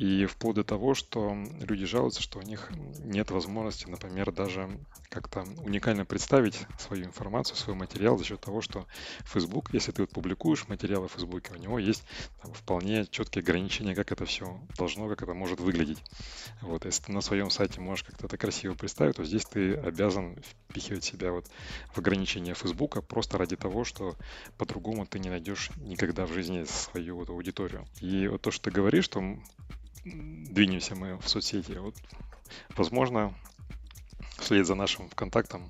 и 0.00 0.24
вплоть 0.24 0.56
до 0.56 0.64
того, 0.64 0.94
что 0.94 1.36
люди 1.60 1.84
жалуются, 1.84 2.22
что 2.22 2.38
у 2.38 2.42
них 2.42 2.72
нет 3.04 3.30
возможности, 3.30 3.86
например, 3.86 4.32
даже 4.32 4.70
как-то 5.10 5.44
уникально 5.62 6.06
представить 6.06 6.58
свою 6.78 7.04
информацию, 7.04 7.58
свой 7.58 7.76
материал 7.76 8.16
за 8.16 8.24
счет 8.24 8.40
того, 8.40 8.62
что 8.62 8.86
Facebook, 9.24 9.74
если 9.74 9.92
ты 9.92 10.00
вот 10.04 10.10
публикуешь 10.10 10.68
материалы 10.68 11.08
в 11.08 11.12
Facebook, 11.12 11.50
у 11.54 11.58
него 11.58 11.78
есть 11.78 12.02
там, 12.40 12.54
вполне 12.54 13.04
четкие 13.10 13.42
ограничения, 13.42 13.94
как 13.94 14.10
это 14.10 14.24
все 14.24 14.58
должно, 14.78 15.06
как 15.06 15.20
это 15.22 15.34
может 15.34 15.60
выглядеть. 15.60 16.02
Вот, 16.62 16.86
если 16.86 17.04
ты 17.04 17.12
на 17.12 17.20
своем 17.20 17.50
сайте 17.50 17.82
можешь 17.82 18.04
как-то 18.04 18.24
это 18.24 18.38
красиво 18.38 18.72
представить, 18.72 19.16
то 19.16 19.24
здесь 19.24 19.44
ты 19.44 19.74
обязан 19.74 20.34
впихивать 20.70 21.04
себя 21.04 21.30
вот 21.30 21.44
в 21.92 21.98
ограничения 21.98 22.54
Facebook 22.54 23.06
просто 23.06 23.36
ради 23.36 23.56
того, 23.56 23.84
что 23.84 24.16
по-другому 24.56 25.04
ты 25.04 25.18
не 25.18 25.28
найдешь 25.28 25.70
никогда 25.76 26.24
в 26.24 26.32
жизни 26.32 26.64
свою 26.64 27.16
вот 27.16 27.28
аудиторию. 27.28 27.84
И 28.00 28.28
вот 28.28 28.40
то, 28.40 28.50
что 28.50 28.64
ты 28.64 28.70
говоришь, 28.70 29.04
что 29.04 29.20
двинемся 30.04 30.94
мы 30.94 31.18
в 31.18 31.28
соцсети. 31.28 31.72
Вот, 31.72 31.94
возможно, 32.76 33.34
вслед 34.38 34.66
за 34.66 34.74
нашим 34.74 35.08
ВКонтактом 35.10 35.62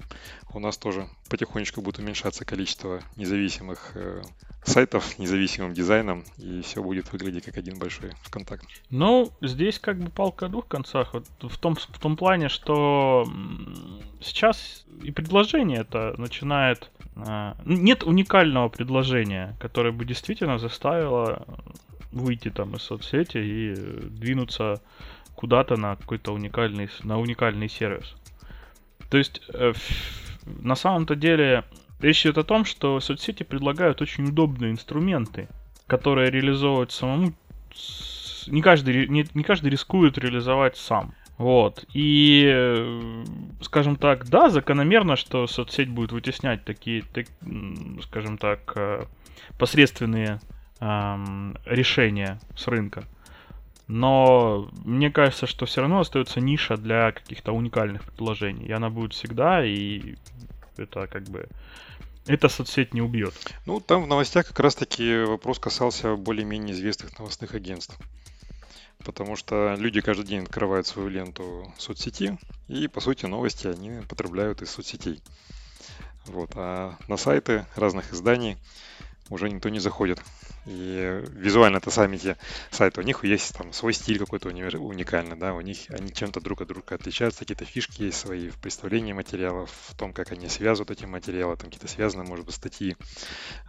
у 0.53 0.61
нас 0.61 0.77
тоже 0.79 1.09
потихонечку 1.29 1.83
будет 1.83 1.99
уменьшаться 1.99 2.45
количество 2.45 3.03
независимых 3.17 3.93
э, 3.95 4.23
сайтов, 4.65 5.19
независимым 5.19 5.75
дизайном, 5.75 6.25
и 6.39 6.63
все 6.63 6.83
будет 6.83 7.13
выглядеть 7.13 7.45
как 7.45 7.57
один 7.57 7.79
большой 7.79 8.13
ВКонтакт. 8.23 8.67
Ну, 8.91 9.33
здесь 9.41 9.79
как 9.79 9.99
бы 9.99 10.11
палка 10.11 10.47
о 10.47 10.49
двух 10.49 10.67
концах. 10.67 11.15
Вот 11.15 11.27
в, 11.41 11.59
том, 11.59 11.77
в 11.77 11.99
том 11.99 12.17
плане, 12.17 12.49
что 12.49 13.29
сейчас 14.21 14.85
и 15.03 15.11
предложение 15.11 15.81
это 15.81 16.15
начинает... 16.19 16.91
Э, 17.17 17.55
нет 17.65 18.05
уникального 18.05 18.69
предложения, 18.69 19.57
которое 19.61 19.93
бы 19.93 20.05
действительно 20.05 20.59
заставило 20.59 21.47
выйти 22.13 22.51
там 22.51 22.75
из 22.77 22.83
соцсети 22.83 23.39
и 23.39 23.75
двинуться 23.75 24.81
куда-то 25.35 25.77
на 25.77 25.97
какой-то 25.97 26.33
уникальный, 26.33 26.89
на 27.03 27.19
уникальный 27.19 27.69
сервис. 27.69 28.15
То 29.09 29.19
есть, 29.19 29.43
э, 29.53 29.73
на 30.45 30.75
самом-то 30.75 31.15
деле, 31.15 31.65
речь 32.01 32.25
идет 32.25 32.39
о 32.39 32.45
том, 32.45 32.65
что 32.65 33.01
соцсети 33.01 33.43
предлагают 33.43 34.03
очень 34.03 34.29
удобные 34.29 34.71
инструменты, 34.71 35.49
которые 35.87 36.31
реализовывать 36.31 36.93
самому 36.93 37.33
не 38.47 38.63
каждый, 38.63 39.07
не, 39.09 39.27
не 39.35 39.43
каждый 39.43 39.71
рискует 39.71 40.19
реализовать 40.19 40.77
сам. 40.77 41.15
Вот. 41.39 41.85
И, 41.95 42.45
э, 42.47 43.25
скажем 43.63 43.97
так, 43.97 44.29
да, 44.29 44.51
закономерно, 44.51 45.17
что 45.17 45.47
соцсеть 45.47 45.89
будет 45.89 46.13
вытеснять 46.13 46.65
такие, 46.65 47.03
так, 47.15 47.27
скажем 48.03 48.37
так, 48.37 48.73
э, 48.77 49.05
посредственные 49.59 50.41
эм, 50.81 51.57
решения 51.65 52.41
с 52.57 52.67
рынка. 52.67 53.05
Но 53.87 54.71
мне 54.85 55.11
кажется, 55.11 55.47
что 55.47 55.67
все 55.67 55.81
равно 55.81 55.99
остается 55.99 56.41
ниша 56.41 56.77
для 56.77 57.11
каких-то 57.11 57.53
уникальных 57.53 58.05
предложений. 58.05 58.67
И 58.67 58.73
она 58.73 58.89
будет 58.89 59.15
всегда, 59.15 59.65
и 59.65 60.15
это 60.77 61.07
как 61.09 61.25
бы... 61.25 61.49
Эта 62.27 62.49
соцсеть 62.49 62.95
не 62.95 63.03
убьет. 63.03 63.35
Ну, 63.67 63.81
там 63.81 64.05
в 64.05 64.07
новостях 64.07 64.47
как 64.47 64.61
раз-таки 64.61 65.25
вопрос 65.25 65.59
касался 65.59 66.15
более-менее 66.15 66.73
известных 66.75 67.19
новостных 67.19 67.55
агентств. 67.55 67.99
Потому 69.05 69.35
что 69.35 69.75
люди 69.77 70.01
каждый 70.01 70.27
день 70.27 70.43
открывают 70.43 70.87
свою 70.87 71.09
ленту 71.09 71.73
соцсети, 71.77 72.39
и, 72.69 72.87
по 72.87 73.01
сути, 73.01 73.27
новости 73.27 73.67
они 73.67 74.03
потребляют 74.07 74.63
из 74.63 74.71
соцсетей. 74.71 75.21
Вот. 76.27 76.51
А 76.55 76.97
на 77.09 77.17
сайты 77.17 77.67
разных 77.75 78.13
изданий 78.13 78.57
уже 79.31 79.51
никто 79.51 79.69
не 79.69 79.81
заходит. 79.81 80.21
И 80.67 81.23
визуально 81.33 81.79
это 81.79 81.91
сами 81.91 82.17
те 82.19 82.37
сайты, 82.71 83.01
у 83.01 83.05
них 83.05 83.25
есть 83.25 83.57
там 83.57 83.73
свой 83.73 83.95
стиль 83.95 84.19
какой-то 84.19 84.49
уникальный, 84.49 85.37
да, 85.37 85.55
у 85.55 85.61
них 85.61 85.79
они 85.89 86.13
чем-то 86.13 86.41
друг 86.41 86.61
от 86.61 86.69
друга 86.69 86.95
отличаются, 86.95 87.41
какие-то 87.41 87.65
фишки 87.65 88.03
есть 88.03 88.19
свои 88.19 88.51
в 88.51 88.59
представлении 88.59 89.13
материалов, 89.13 89.71
в 89.89 89.97
том, 89.97 90.13
как 90.13 90.33
они 90.33 90.49
связывают 90.49 90.91
эти 90.91 91.07
материалы, 91.07 91.57
там 91.57 91.71
какие-то 91.71 91.89
связанные, 91.89 92.29
может 92.29 92.45
быть, 92.45 92.55
статьи. 92.55 92.97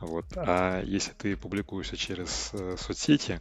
Вот. 0.01 0.25
А 0.36 0.81
если 0.83 1.12
ты 1.13 1.38
публикуешься 1.38 1.95
через 1.95 2.51
э, 2.53 2.75
соцсети, 2.77 3.39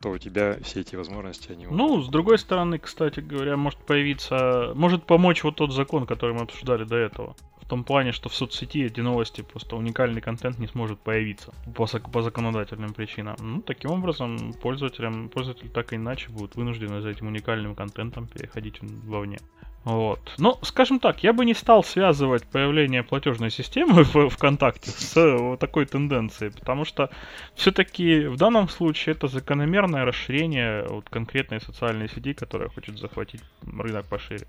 то 0.00 0.10
у 0.10 0.18
тебя 0.18 0.58
все 0.64 0.80
эти 0.80 0.96
возможности, 0.96 1.52
они... 1.52 1.66
Ну, 1.66 2.02
с 2.02 2.08
другой 2.08 2.38
стороны, 2.38 2.78
кстати 2.78 3.20
говоря, 3.20 3.56
может 3.56 3.78
появиться... 3.86 4.72
Может 4.74 5.06
помочь 5.06 5.44
вот 5.44 5.56
тот 5.56 5.72
закон, 5.72 6.06
который 6.06 6.34
мы 6.34 6.42
обсуждали 6.42 6.84
до 6.84 6.96
этого 6.96 7.36
том 7.72 7.84
плане, 7.84 8.12
что 8.12 8.28
в 8.28 8.34
соцсети 8.34 8.84
эти 8.84 9.00
новости 9.00 9.40
просто 9.40 9.76
уникальный 9.76 10.20
контент 10.20 10.58
не 10.58 10.66
сможет 10.66 10.98
появиться 10.98 11.54
по, 11.74 11.86
по 11.86 12.20
законодательным 12.20 12.92
причинам. 12.92 13.34
Ну, 13.40 13.62
таким 13.62 13.92
образом, 13.92 14.52
пользователям, 14.52 15.30
пользователи 15.30 15.68
так 15.68 15.90
или 15.90 15.98
иначе 15.98 16.28
будут 16.28 16.54
вынуждены 16.54 17.00
за 17.00 17.08
этим 17.08 17.28
уникальным 17.28 17.74
контентом 17.74 18.26
переходить 18.26 18.80
вовне. 18.82 19.38
Вот. 19.84 20.20
Но, 20.36 20.58
скажем 20.60 21.00
так, 21.00 21.22
я 21.24 21.32
бы 21.32 21.46
не 21.46 21.54
стал 21.54 21.82
связывать 21.82 22.44
появление 22.44 23.02
платежной 23.02 23.50
системы 23.50 24.04
в 24.12 24.28
ВКонтакте 24.28 24.90
с 24.90 25.38
вот 25.38 25.58
такой 25.58 25.86
тенденцией, 25.86 26.52
потому 26.52 26.84
что 26.84 27.08
все-таки 27.54 28.26
в 28.26 28.36
данном 28.36 28.68
случае 28.68 29.14
это 29.14 29.28
закономерное 29.28 30.04
расширение 30.04 30.84
вот 30.86 31.08
конкретной 31.08 31.62
социальной 31.62 32.10
сети, 32.10 32.34
которая 32.34 32.68
хочет 32.68 32.98
захватить 32.98 33.40
рынок 33.62 34.04
пошире. 34.04 34.46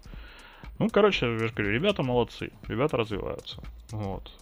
Ну, 0.84 0.90
короче, 0.90 1.32
я 1.32 1.38
же 1.38 1.48
говорю, 1.48 1.72
ребята 1.72 2.04
молодцы, 2.04 2.52
ребята 2.68 2.98
развиваются. 2.98 3.63
Вот. 3.92 4.34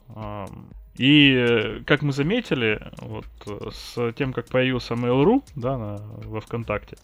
И, 0.95 1.83
как 1.85 2.01
мы 2.01 2.13
заметили, 2.13 2.81
вот 2.97 3.25
с 3.71 4.11
тем, 4.13 4.33
как 4.33 4.47
появился 4.47 4.95
Mail.ru, 4.95 5.43
да, 5.55 5.77
на, 5.77 5.97
во 5.97 6.41
ВКонтакте, 6.41 6.97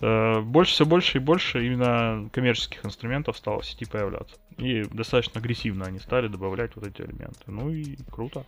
э, 0.00 0.40
больше, 0.42 0.74
все 0.74 0.86
больше 0.86 1.18
и 1.18 1.20
больше 1.20 1.66
именно 1.66 2.30
коммерческих 2.32 2.86
инструментов 2.86 3.36
стало 3.36 3.62
в 3.62 3.66
сети 3.66 3.84
появляться. 3.84 4.36
И 4.58 4.84
достаточно 4.84 5.40
агрессивно 5.40 5.86
они 5.86 5.98
стали 5.98 6.28
добавлять 6.28 6.76
вот 6.76 6.86
эти 6.86 7.02
элементы. 7.02 7.42
Ну 7.48 7.70
и 7.70 7.96
круто. 8.12 8.44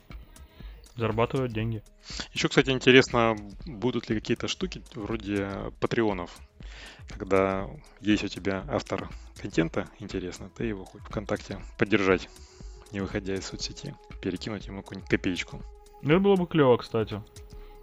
Зарабатывают 1.00 1.52
деньги. 1.52 1.82
Еще, 2.32 2.48
кстати, 2.48 2.70
интересно, 2.70 3.36
будут 3.66 4.08
ли 4.08 4.14
какие-то 4.14 4.48
штуки 4.48 4.82
вроде 4.94 5.48
патреонов 5.80 6.38
когда 7.18 7.68
есть 8.00 8.24
у 8.24 8.28
тебя 8.28 8.64
автор 8.68 9.08
контента 9.40 9.86
интересно, 9.98 10.50
ты 10.56 10.64
его 10.64 10.84
хоть 10.84 11.02
ВКонтакте 11.02 11.58
поддержать, 11.78 12.28
не 12.92 13.00
выходя 13.00 13.34
из 13.34 13.46
соцсети, 13.46 13.94
перекинуть 14.22 14.66
ему 14.66 14.82
какую-нибудь 14.82 15.10
копеечку. 15.10 15.62
Ну, 16.02 16.12
это 16.12 16.20
было 16.20 16.36
бы 16.36 16.46
клево, 16.46 16.76
кстати. 16.76 17.22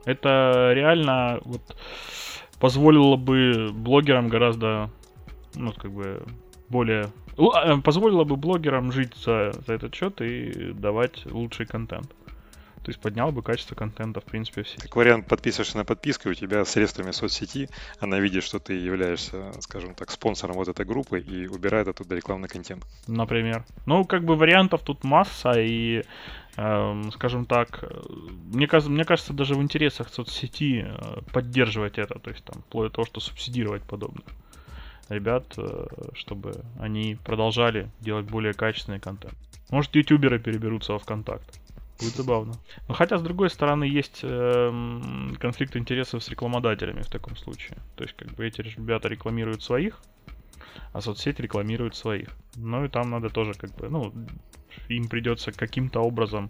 Это 0.05 0.71
реально 0.73 1.39
вот 1.43 1.61
позволило 2.59 3.15
бы 3.15 3.71
блогерам 3.73 4.29
гораздо, 4.29 4.89
ну, 5.55 5.73
как 5.73 5.91
бы, 5.91 6.23
более... 6.69 7.11
А, 7.37 7.77
позволило 7.81 8.23
бы 8.23 8.35
блогерам 8.35 8.91
жить 8.91 9.15
за, 9.15 9.51
за 9.65 9.73
этот 9.73 9.93
счет 9.93 10.21
и 10.21 10.71
давать 10.73 11.25
лучший 11.25 11.65
контент. 11.65 12.11
То 12.87 12.91
есть 12.91 13.01
поднял 13.01 13.33
бы 13.33 13.41
качество 13.41 13.75
контента, 13.75 14.21
в 14.21 14.23
принципе, 14.23 14.63
все. 14.63 14.77
Как 14.77 14.95
вариант, 14.95 15.27
подписываешься 15.27 15.77
на 15.77 15.83
подписку, 15.83 16.29
у 16.29 16.33
тебя 16.33 16.63
средствами 16.63 17.11
соцсети, 17.11 17.67
она 17.99 18.17
видит, 18.17 18.45
что 18.45 18.59
ты 18.59 18.75
являешься, 18.75 19.51
скажем 19.59 19.93
так, 19.93 20.09
спонсором 20.09 20.55
вот 20.55 20.69
этой 20.69 20.85
группы 20.85 21.19
и 21.19 21.47
убирает 21.47 21.89
оттуда 21.89 22.15
рекламный 22.15 22.47
контент. 22.47 22.85
Например. 23.05 23.65
Ну, 23.85 24.05
как 24.05 24.23
бы 24.23 24.37
вариантов 24.37 24.83
тут 24.83 25.03
масса, 25.03 25.51
и, 25.59 26.03
э, 26.55 27.01
скажем 27.11 27.45
так, 27.45 27.83
мне, 28.53 28.67
кажется, 28.67 28.89
мне 28.89 29.03
кажется, 29.03 29.33
даже 29.33 29.55
в 29.55 29.61
интересах 29.61 30.07
соцсети 30.07 30.85
э, 30.87 31.19
поддерживать 31.33 31.97
это, 31.97 32.19
то 32.19 32.29
есть 32.29 32.45
там, 32.45 32.61
вплоть 32.61 32.87
до 32.87 32.95
того, 32.95 33.05
что 33.05 33.19
субсидировать 33.19 33.83
подобное 33.83 34.23
ребят, 35.09 35.43
э, 35.57 35.87
чтобы 36.13 36.63
они 36.79 37.17
продолжали 37.25 37.89
делать 37.99 38.27
более 38.27 38.53
качественный 38.53 39.01
контент. 39.01 39.35
Может, 39.71 39.93
ютуберы 39.95 40.39
переберутся 40.39 40.93
во 40.93 40.99
ВКонтакт. 40.99 41.66
Будет 41.99 42.15
забавно. 42.15 42.53
Но 42.87 42.93
хотя, 42.93 43.17
с 43.17 43.21
другой 43.21 43.49
стороны, 43.49 43.85
есть 43.85 44.19
э, 44.23 45.31
конфликт 45.39 45.75
интересов 45.75 46.23
с 46.23 46.29
рекламодателями 46.29 47.01
в 47.01 47.09
таком 47.09 47.35
случае. 47.35 47.77
То 47.95 48.03
есть, 48.03 48.15
как 48.15 48.29
бы 48.35 48.45
эти 48.45 48.61
ребята 48.61 49.07
рекламируют 49.07 49.63
своих, 49.63 49.99
а 50.93 51.01
соцсеть 51.01 51.39
рекламирует 51.39 51.95
своих. 51.95 52.29
Ну 52.55 52.85
и 52.85 52.87
там 52.87 53.09
надо 53.09 53.29
тоже, 53.29 53.53
как 53.53 53.75
бы, 53.75 53.89
ну, 53.89 54.13
им 54.89 55.07
придется 55.07 55.51
каким-то 55.51 56.01
образом 56.01 56.49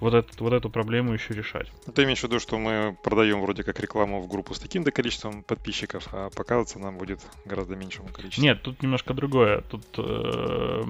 вот, 0.00 0.14
этот, 0.14 0.40
вот 0.40 0.52
эту 0.52 0.70
проблему 0.70 1.12
еще 1.12 1.34
решать. 1.34 1.70
Ну, 1.86 1.92
ты 1.92 2.04
имеешь 2.04 2.20
в 2.20 2.24
виду, 2.24 2.38
что 2.38 2.58
мы 2.58 2.96
продаем 3.02 3.40
вроде 3.40 3.62
как 3.62 3.80
рекламу 3.80 4.20
в 4.20 4.28
группу 4.28 4.54
с 4.54 4.58
таким-то 4.58 4.90
количеством 4.90 5.42
подписчиков, 5.42 6.08
а 6.12 6.30
показываться 6.30 6.78
нам 6.78 6.98
будет 6.98 7.20
гораздо 7.44 7.76
меньшему 7.76 8.08
количеству? 8.08 8.42
Нет, 8.42 8.62
тут 8.62 8.82
немножко 8.82 9.14
другое. 9.14 9.62
Тут 9.62 9.84
э, 9.98 10.82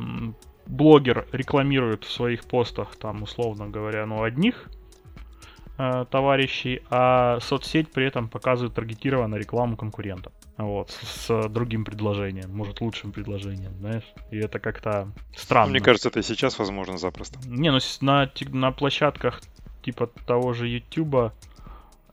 блогер 0.67 1.27
рекламирует 1.33 2.05
в 2.05 2.11
своих 2.11 2.45
постах, 2.45 2.97
там, 2.97 3.23
условно 3.23 3.69
говоря, 3.69 4.07
ну, 4.07 4.23
одних 4.23 4.69
э, 5.79 6.05
товарищей, 6.11 6.83
а 6.91 7.39
соцсеть 7.41 7.91
при 7.91 8.07
этом 8.07 8.29
показывает 8.29 8.75
таргетированную 8.75 9.41
рекламу 9.41 9.77
конкурента. 9.77 10.33
Вот, 10.57 10.91
с, 10.91 11.27
с 11.27 11.49
другим 11.49 11.85
предложением, 11.85 12.55
может, 12.57 12.81
лучшим 12.81 13.13
предложением, 13.13 13.75
знаешь? 13.79 14.05
И 14.31 14.39
это 14.39 14.59
как-то 14.59 15.13
странно. 15.35 15.71
Мне 15.71 15.81
кажется, 15.81 16.09
это 16.09 16.21
и 16.21 16.23
сейчас 16.23 16.59
возможно 16.59 16.97
запросто. 16.97 17.39
Не, 17.47 17.71
ну 17.71 17.79
на, 18.01 18.31
на 18.53 18.73
площадках 18.73 19.41
типа 19.83 20.09
того 20.27 20.53
же 20.55 20.67
YouTube 20.67 21.33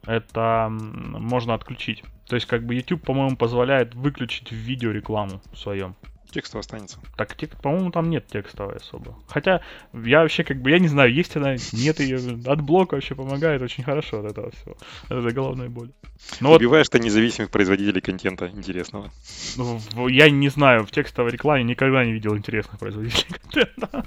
это 0.06 0.68
можно 0.70 1.54
отключить. 1.54 2.04
То 2.28 2.36
есть, 2.36 2.48
как 2.48 2.66
бы 2.66 2.76
YouTube, 2.76 3.04
по-моему, 3.04 3.36
позволяет 3.36 3.96
выключить 3.96 4.50
в 4.50 4.56
видео 4.56 4.92
рекламу 4.92 5.42
в 5.52 5.58
своем. 5.58 5.96
Текстовая 6.34 6.62
останется. 6.62 6.98
Так, 7.16 7.36
тек, 7.36 7.56
по-моему, 7.62 7.92
там 7.92 8.10
нет 8.10 8.26
текстовой 8.26 8.78
особо. 8.78 9.16
Хотя, 9.28 9.62
я 9.94 10.22
вообще 10.22 10.44
как 10.44 10.60
бы, 10.62 10.72
я 10.72 10.80
не 10.80 10.88
знаю, 10.88 11.14
есть 11.14 11.36
она, 11.36 11.56
нет 11.74 12.00
ее. 12.00 12.18
AdBlock 12.46 12.94
вообще 12.94 13.14
помогает 13.14 13.62
очень 13.62 13.84
хорошо 13.84 14.22
от 14.22 14.32
этого 14.32 14.50
всего. 14.52 14.76
Это 15.10 15.32
головной 15.32 15.70
боль. 15.70 15.92
Но 16.40 16.54
Убиваешь 16.54 16.88
вот, 16.88 16.94
ты 16.94 17.00
независимых 17.00 17.52
производителей 17.52 18.02
контента 18.02 18.48
интересного. 18.48 19.12
Ну, 19.58 20.08
я 20.08 20.30
не 20.32 20.50
знаю, 20.50 20.86
в 20.86 20.92
текстовой 20.92 21.32
рекламе 21.32 21.64
никогда 21.64 22.04
не 22.04 22.14
видел 22.14 22.36
интересных 22.36 22.80
производителей 22.80 23.36
контента. 23.52 24.04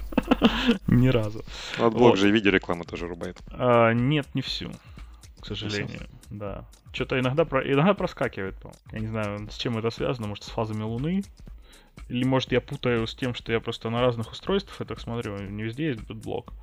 Ни 0.87 1.07
разу. 1.07 1.45
AdBlock 1.79 2.17
же 2.17 2.27
и 2.27 2.31
видеорекламу 2.31 2.83
тоже 2.83 3.07
рубает. 3.07 3.37
А, 3.51 3.93
нет, 3.93 4.27
не 4.33 4.41
всю 4.41 4.71
к 5.41 5.45
сожалению. 5.45 6.01
Да. 6.29 6.65
Что-то 6.91 7.19
иногда, 7.19 7.45
про... 7.45 7.61
иногда 7.61 7.93
проскакивает, 7.93 8.55
по-моему. 8.55 8.79
Я 8.91 8.99
не 8.99 9.07
знаю, 9.07 9.47
с 9.49 9.57
чем 9.57 9.77
это 9.77 9.89
связано, 9.89 10.27
может, 10.27 10.43
с 10.43 10.49
фазами 10.49 10.83
Луны. 10.83 11.23
Или, 12.09 12.23
может, 12.23 12.51
я 12.51 12.61
путаю 12.61 13.07
с 13.07 13.15
тем, 13.15 13.33
что 13.33 13.51
я 13.51 13.59
просто 13.59 13.89
на 13.89 14.01
разных 14.01 14.31
устройствах 14.31 14.81
это 14.81 14.99
смотрю. 14.99 15.37
Не 15.37 15.63
везде 15.63 15.87
есть 15.87 16.01
блок. 16.09 16.53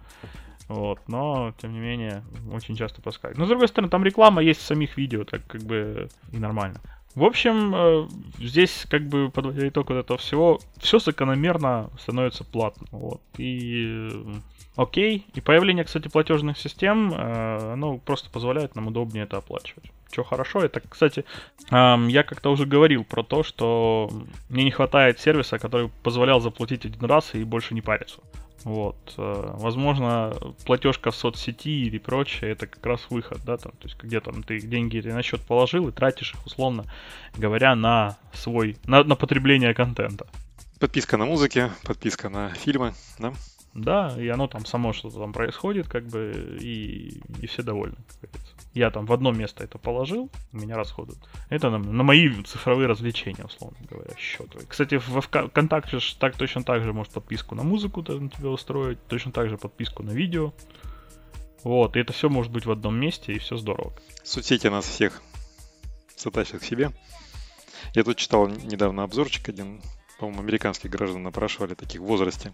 Вот, 0.68 1.01
но, 1.09 1.55
тем 1.59 1.73
не 1.75 1.81
менее, 1.81 2.25
очень 2.51 2.75
часто 2.75 3.03
проскакивает. 3.03 3.38
Но, 3.38 3.44
с 3.44 3.49
другой 3.49 3.68
стороны, 3.68 3.90
там 3.90 4.03
реклама 4.03 4.42
есть 4.42 4.61
в 4.61 4.64
самих 4.64 4.97
видео, 4.97 5.25
так 5.25 5.47
как 5.47 5.62
бы 5.62 6.09
и 6.33 6.38
нормально. 6.38 6.81
В 7.14 7.23
общем, 7.25 7.75
э, 7.75 8.09
здесь, 8.38 8.87
как 8.88 9.07
бы, 9.07 9.31
подводя 9.31 9.68
итог 9.68 9.90
вот 9.90 9.97
этого 9.97 10.18
всего, 10.18 10.59
все 10.79 10.99
закономерно 10.99 11.90
становится 11.99 12.44
платным. 12.44 12.88
Вот. 12.90 13.20
И 13.37 14.11
окей. 14.77 15.27
И 15.35 15.41
появление, 15.41 15.85
кстати, 15.85 16.09
платежных 16.09 16.59
систем, 16.59 17.13
э, 17.13 17.73
оно 17.73 17.99
просто 17.99 18.31
позволяет 18.31 18.75
нам 18.75 18.89
удобнее 18.89 19.25
это 19.25 19.39
оплачивать. 19.39 19.91
Что 20.13 20.23
хорошо, 20.23 20.61
это, 20.61 20.81
кстати, 20.81 21.25
я 21.73 22.23
как-то 22.23 22.53
уже 22.53 22.67
говорил 22.67 23.03
про 23.03 23.25
то, 23.25 23.43
что 23.43 24.09
мне 24.49 24.63
не 24.63 24.71
хватает 24.71 25.19
сервиса, 25.19 25.59
который 25.59 25.91
позволял 26.05 26.41
заплатить 26.41 26.85
один 26.85 27.05
раз 27.07 27.35
и 27.35 27.43
больше 27.43 27.75
не 27.75 27.81
париться. 27.81 28.21
Вот. 28.65 28.97
Э, 29.19 29.51
возможно, 29.57 30.33
платежка 30.65 31.11
в 31.11 31.17
соцсети 31.17 31.87
или 31.87 31.99
прочее, 31.99 32.53
это 32.53 32.67
как 32.67 32.85
раз 32.87 33.07
выход, 33.11 33.41
да, 33.45 33.59
там, 33.59 33.73
то 33.73 33.89
есть 33.89 34.03
где 34.03 34.21
там 34.21 34.43
ты 34.43 34.59
деньги 34.59 34.99
на 35.01 35.23
счет 35.23 35.43
положил 35.43 35.89
и 35.89 35.93
тратишь 35.93 36.33
их, 36.33 36.47
условно 36.47 36.85
говоря, 37.37 37.75
на 37.77 38.17
свой, 38.33 38.79
на, 38.87 39.05
на 39.05 39.17
потребление 39.17 39.75
контента. 39.75 40.27
Подписка 40.81 41.19
на 41.19 41.27
музыке, 41.27 41.71
подписка 41.85 42.31
на 42.31 42.51
фильмы, 42.51 42.95
да? 43.19 43.35
Да, 43.75 44.15
и 44.17 44.29
оно 44.29 44.47
там 44.47 44.65
само 44.65 44.93
что-то 44.93 45.19
там 45.19 45.33
происходит, 45.33 45.89
как 45.89 46.07
бы, 46.07 46.59
и, 46.61 47.21
и 47.41 47.47
все 47.49 47.63
довольны. 47.63 47.97
Я 48.73 48.91
там 48.93 49.05
в 49.05 49.13
одно 49.13 49.33
место 49.33 49.65
это 49.65 49.79
положил, 49.79 50.31
у 50.53 50.57
меня 50.57 50.77
расходуют. 50.77 51.19
Это 51.49 51.71
на, 51.71 51.79
на 51.79 52.03
мои 52.05 52.31
цифровые 52.45 52.87
развлечения, 52.87 53.45
условно 53.45 53.79
говоря, 53.91 54.15
счет. 54.17 54.55
Кстати, 54.69 54.99
в 54.99 55.21
ВКонтакте 55.21 55.99
так 56.21 56.37
точно 56.37 56.63
так 56.63 56.85
же 56.85 56.93
может 56.93 57.13
подписку 57.13 57.57
на 57.57 57.65
музыку 57.65 58.03
на 58.03 58.29
тебя 58.29 58.49
устроить, 58.51 59.05
точно 59.09 59.33
так 59.33 59.49
же 59.49 59.59
подписку 59.59 60.05
на 60.05 60.13
видео. 60.13 60.53
Вот, 61.65 61.97
и 61.97 62.01
это 62.01 62.13
все 62.13 62.29
может 62.29 62.53
быть 62.53 62.67
в 62.67 62.71
одном 62.71 62.95
месте, 62.95 63.33
и 63.33 63.39
все 63.39 63.57
здорово. 63.57 63.93
Соцсети 64.23 64.69
нас 64.69 64.87
всех 64.87 65.21
затащат 66.17 66.61
к 66.61 66.65
себе. 66.65 66.93
Я 67.95 68.05
тут 68.05 68.19
читал 68.19 68.47
недавно 68.47 69.03
обзорчик 69.03 69.49
один 69.49 69.81
по-моему, 70.18 70.40
американских 70.42 70.90
граждан 70.90 71.27
опрашивали, 71.27 71.74
таких 71.74 72.00
в 72.00 72.05
возрасте, 72.05 72.53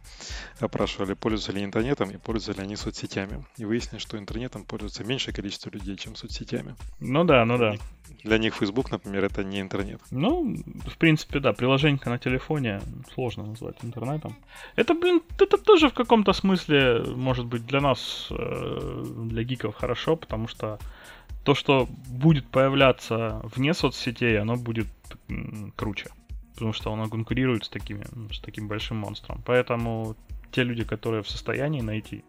опрашивали, 0.60 1.14
пользуются 1.14 1.52
ли 1.52 1.64
интернетом 1.64 2.10
и 2.10 2.16
пользуются 2.16 2.60
ли 2.60 2.66
они 2.66 2.76
соцсетями. 2.76 3.44
И 3.56 3.64
выяснилось, 3.64 4.02
что 4.02 4.18
интернетом 4.18 4.64
пользуется 4.64 5.04
меньшее 5.04 5.34
количество 5.34 5.70
людей, 5.70 5.96
чем 5.96 6.16
соцсетями. 6.16 6.74
Ну 7.00 7.24
да, 7.24 7.44
ну 7.44 7.58
да. 7.58 7.74
Для 8.24 8.38
них 8.38 8.54
Facebook, 8.54 8.90
например, 8.90 9.24
это 9.24 9.44
не 9.44 9.60
интернет. 9.60 10.00
Ну, 10.10 10.56
в 10.86 10.96
принципе, 10.98 11.40
да, 11.40 11.52
приложение 11.52 12.00
на 12.04 12.18
телефоне 12.18 12.80
сложно 13.14 13.46
назвать 13.46 13.76
интернетом. 13.82 14.36
Это, 14.76 14.94
блин, 14.94 15.22
это 15.38 15.56
тоже 15.56 15.88
в 15.88 15.94
каком-то 15.94 16.32
смысле, 16.32 17.04
может 17.14 17.46
быть, 17.46 17.66
для 17.66 17.80
нас, 17.80 18.28
э, 18.30 19.04
для 19.26 19.42
гиков 19.44 19.74
хорошо, 19.76 20.16
потому 20.16 20.48
что 20.48 20.78
то, 21.44 21.54
что 21.54 21.88
будет 22.08 22.46
появляться 22.46 23.40
вне 23.54 23.74
соцсетей, 23.74 24.38
оно 24.38 24.56
будет 24.56 24.88
круче 25.76 26.10
потому 26.60 26.74
что 26.74 26.90
он 26.92 27.08
конкурирует 27.08 27.64
с, 27.64 27.68
такими, 27.70 28.04
с 28.30 28.38
таким 28.40 28.68
большим 28.68 28.98
монстром. 28.98 29.42
Поэтому 29.46 30.14
те 30.52 30.62
люди, 30.62 30.84
которые 30.84 31.22
в 31.22 31.30
состоянии 31.30 31.80
найти 31.80 32.22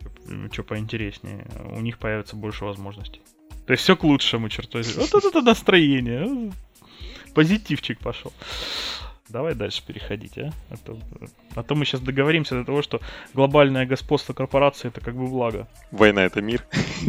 что 0.54 0.64
поинтереснее, 0.64 1.46
у 1.76 1.82
них 1.82 1.98
появится 1.98 2.38
больше 2.38 2.64
возможностей. 2.64 3.22
То 3.68 3.74
есть 3.74 3.84
все 3.84 3.98
к 3.98 4.06
лучшему, 4.06 4.48
черт 4.48 4.74
возьми. 4.74 5.06
Вот 5.12 5.26
это 5.26 5.42
настроение. 5.42 6.54
Позитивчик 7.34 8.00
пошел. 8.00 8.32
Давай 9.28 9.54
дальше 9.54 9.84
переходить, 9.86 10.38
а? 10.38 10.52
А 10.70 10.78
то, 10.78 10.98
а 11.56 11.64
то 11.64 11.76
мы 11.76 11.84
сейчас 11.84 12.00
договоримся 12.00 12.56
до 12.56 12.64
того, 12.64 12.82
что 12.82 13.02
глобальное 13.34 13.86
господство 13.86 14.32
корпорации 14.32 14.88
это 14.88 15.02
как 15.02 15.16
бы 15.16 15.28
благо. 15.28 15.68
Война 15.92 16.24
это 16.24 16.42
мир. 16.42 16.66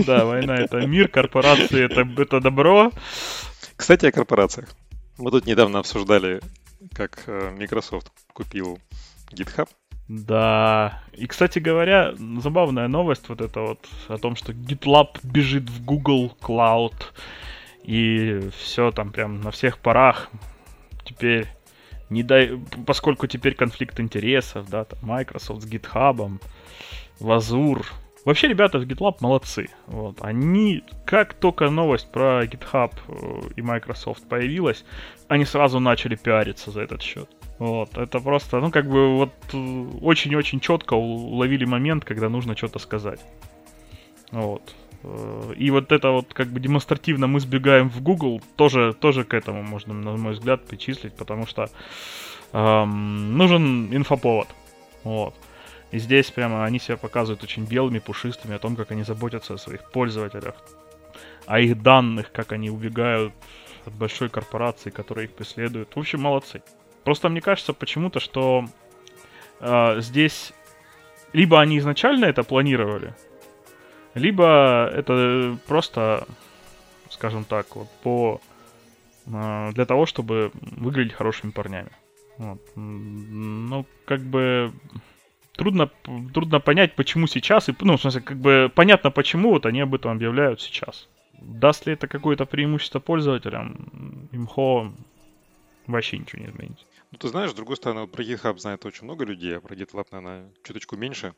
Да, 0.07 0.25
война 0.25 0.57
это 0.57 0.85
мир, 0.87 1.07
корпорации 1.07 1.85
это, 1.85 2.01
это 2.21 2.41
добро. 2.41 2.91
Кстати, 3.77 4.07
о 4.07 4.13
корпорациях. 4.13 4.75
Мы 5.19 5.31
тут 5.31 5.47
недавно 5.47 5.79
обсуждали 5.79 6.41
как 6.93 7.25
э, 7.27 7.51
Microsoft 7.59 8.13
купил 8.33 8.79
GitHub. 9.31 9.69
Да. 10.09 11.03
И, 11.13 11.27
кстати 11.27 11.59
говоря, 11.59 12.15
забавная 12.41 12.89
новость 12.89 13.29
вот 13.29 13.41
это 13.41 13.61
вот 13.61 13.89
о 14.09 14.19
том, 14.19 14.37
что 14.37 14.53
GitLab 14.53 15.19
бежит 15.23 15.71
в 15.71 15.85
Google 15.85 16.37
Cloud. 16.41 16.95
И 17.83 18.51
все 18.59 18.91
там 18.91 19.11
прям 19.11 19.41
на 19.41 19.51
всех 19.51 19.79
парах. 19.79 20.29
Теперь 21.05 21.49
не 22.11 22.23
дай, 22.23 22.61
поскольку 22.87 23.27
теперь 23.27 23.55
конфликт 23.55 23.99
интересов, 23.99 24.69
да, 24.69 24.85
там 24.85 24.99
Microsoft 25.03 25.63
с 25.63 25.67
GitHub, 25.67 26.41
Azure, 27.21 27.87
Вообще, 28.25 28.49
ребята 28.49 28.79
в 28.79 28.83
GitLab 28.83 29.17
молодцы. 29.21 29.69
Вот. 29.87 30.19
Они, 30.21 30.85
как 31.05 31.35
только 31.35 31.71
новость 31.71 32.11
про 32.13 32.45
GitHub 32.45 32.93
э, 33.09 33.51
и 33.57 33.63
Microsoft 33.63 34.29
появилась, 34.29 34.85
они 35.29 35.45
сразу 35.45 35.81
начали 35.81 36.15
пиариться 36.15 36.71
за 36.71 36.83
этот 36.83 37.03
счет. 37.03 37.29
Вот, 37.59 37.97
это 37.97 38.21
просто, 38.21 38.61
ну, 38.61 38.71
как 38.71 38.89
бы 38.89 39.17
вот 39.17 39.33
э, 39.53 39.85
очень-очень 40.03 40.61
четко 40.61 40.95
уловили 40.95 41.65
момент, 41.65 42.05
когда 42.05 42.29
нужно 42.29 42.57
что-то 42.57 42.79
сказать. 42.79 43.21
Вот. 44.31 44.75
Э, 45.03 45.53
и 45.57 45.71
вот 45.71 45.91
это 45.91 46.11
вот 46.11 46.33
как 46.33 46.49
бы 46.49 46.61
демонстративно 46.61 47.27
мы 47.27 47.41
сбегаем 47.41 47.91
в 47.91 48.01
Google, 48.03 48.41
тоже, 48.57 48.93
тоже 48.93 49.25
к 49.25 49.35
этому 49.35 49.63
можно, 49.63 49.95
на 49.95 50.17
мой 50.17 50.33
взгляд, 50.35 50.65
причислить, 50.65 51.15
потому 51.15 51.47
что 51.47 51.71
эм, 52.53 53.37
нужен 53.37 53.95
инфоповод. 53.95 54.49
Вот. 55.05 55.35
И 55.93 55.99
здесь 55.99 56.31
прямо 56.31 56.65
они 56.65 56.79
себя 56.79 56.97
показывают 56.97 57.45
очень 57.45 57.67
белыми, 57.67 57.99
пушистыми, 57.99 58.57
о 58.57 58.59
том, 58.59 58.77
как 58.77 58.91
они 58.91 59.03
заботятся 59.03 59.55
о 59.55 59.59
своих 59.59 59.91
пользователях, 59.91 60.55
о 61.47 61.61
их 61.61 61.81
данных, 61.83 62.33
как 62.33 62.53
они 62.53 62.71
убегают 62.71 63.33
от 63.85 63.93
большой 63.93 64.31
корпорации, 64.31 64.91
которая 64.91 65.27
их 65.27 65.33
преследует. 65.33 65.95
В 65.95 65.99
общем, 65.99 66.23
молодцы. 66.23 66.63
Просто 67.05 67.29
мне 67.29 67.43
кажется 67.43 67.75
почему-то, 67.75 68.21
что 68.21 68.65
э, 69.61 70.01
здесь 70.01 70.55
либо 71.35 71.61
они 71.61 71.79
изначально 71.79 72.25
это 72.25 72.43
планировали, 72.43 73.15
либо 74.15 74.91
это 74.95 75.59
просто, 75.67 76.27
скажем 77.11 77.45
так, 77.45 77.77
вот 77.77 77.89
по 78.03 78.41
э, 79.27 79.71
для 79.75 79.85
того, 79.85 80.07
чтобы 80.07 80.53
выглядеть 80.55 81.15
хорошими 81.15 81.51
парнями. 81.51 81.91
Вот. 82.39 82.61
Ну, 82.77 83.85
как 84.07 84.21
бы 84.23 84.73
трудно, 85.63 85.91
трудно 86.35 86.61
понять, 86.61 86.97
почему 86.97 87.29
сейчас, 87.29 87.69
и, 87.69 87.75
ну, 87.81 87.97
в 87.97 88.01
смысле, 88.01 88.21
как 88.21 88.37
бы 88.37 88.71
понятно, 88.75 89.11
почему 89.13 89.51
вот 89.51 89.65
они 89.65 89.81
об 89.81 89.95
этом 89.95 90.11
объявляют 90.11 90.61
сейчас. 90.61 91.09
Даст 91.39 91.87
ли 91.87 91.93
это 91.93 92.09
какое-то 92.09 92.47
преимущество 92.47 92.99
пользователям? 92.99 94.29
Имхо 94.33 94.93
вообще 95.87 96.19
ничего 96.19 96.43
не 96.43 96.49
изменится. 96.49 96.85
Ну, 97.13 97.19
ты 97.19 97.29
знаешь, 97.29 97.51
с 97.51 97.55
другой 97.55 97.77
стороны, 97.77 98.01
вот 98.03 98.11
про 98.13 98.25
GitHub 98.25 98.59
знает 98.59 98.85
очень 98.85 99.05
много 99.05 99.25
людей, 99.25 99.57
а 99.57 99.61
про 99.61 99.75
GitLab, 99.75 100.07
наверное, 100.11 100.51
чуточку 100.65 100.97
меньше. 100.97 101.35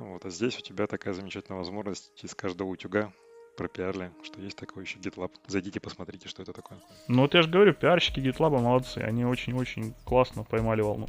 Вот, 0.00 0.24
а 0.24 0.30
здесь 0.30 0.58
у 0.58 0.62
тебя 0.62 0.86
такая 0.86 1.14
замечательная 1.14 1.58
возможность 1.58 2.10
из 2.24 2.34
каждого 2.34 2.68
утюга 2.68 3.12
пропиарили, 3.58 4.10
что 4.22 4.40
есть 4.40 4.56
такой 4.56 4.84
еще 4.84 4.98
GitLab. 4.98 5.32
Зайдите, 5.48 5.80
посмотрите, 5.80 6.28
что 6.28 6.42
это 6.42 6.52
такое. 6.52 6.78
Ну 7.08 7.22
вот 7.22 7.34
я 7.34 7.42
же 7.42 7.48
говорю, 7.48 7.74
пиарщики 7.74 8.20
GitLab 8.20 8.50
молодцы, 8.62 8.98
они 8.98 9.24
очень-очень 9.24 9.94
классно 10.04 10.44
поймали 10.44 10.80
волну. 10.80 11.06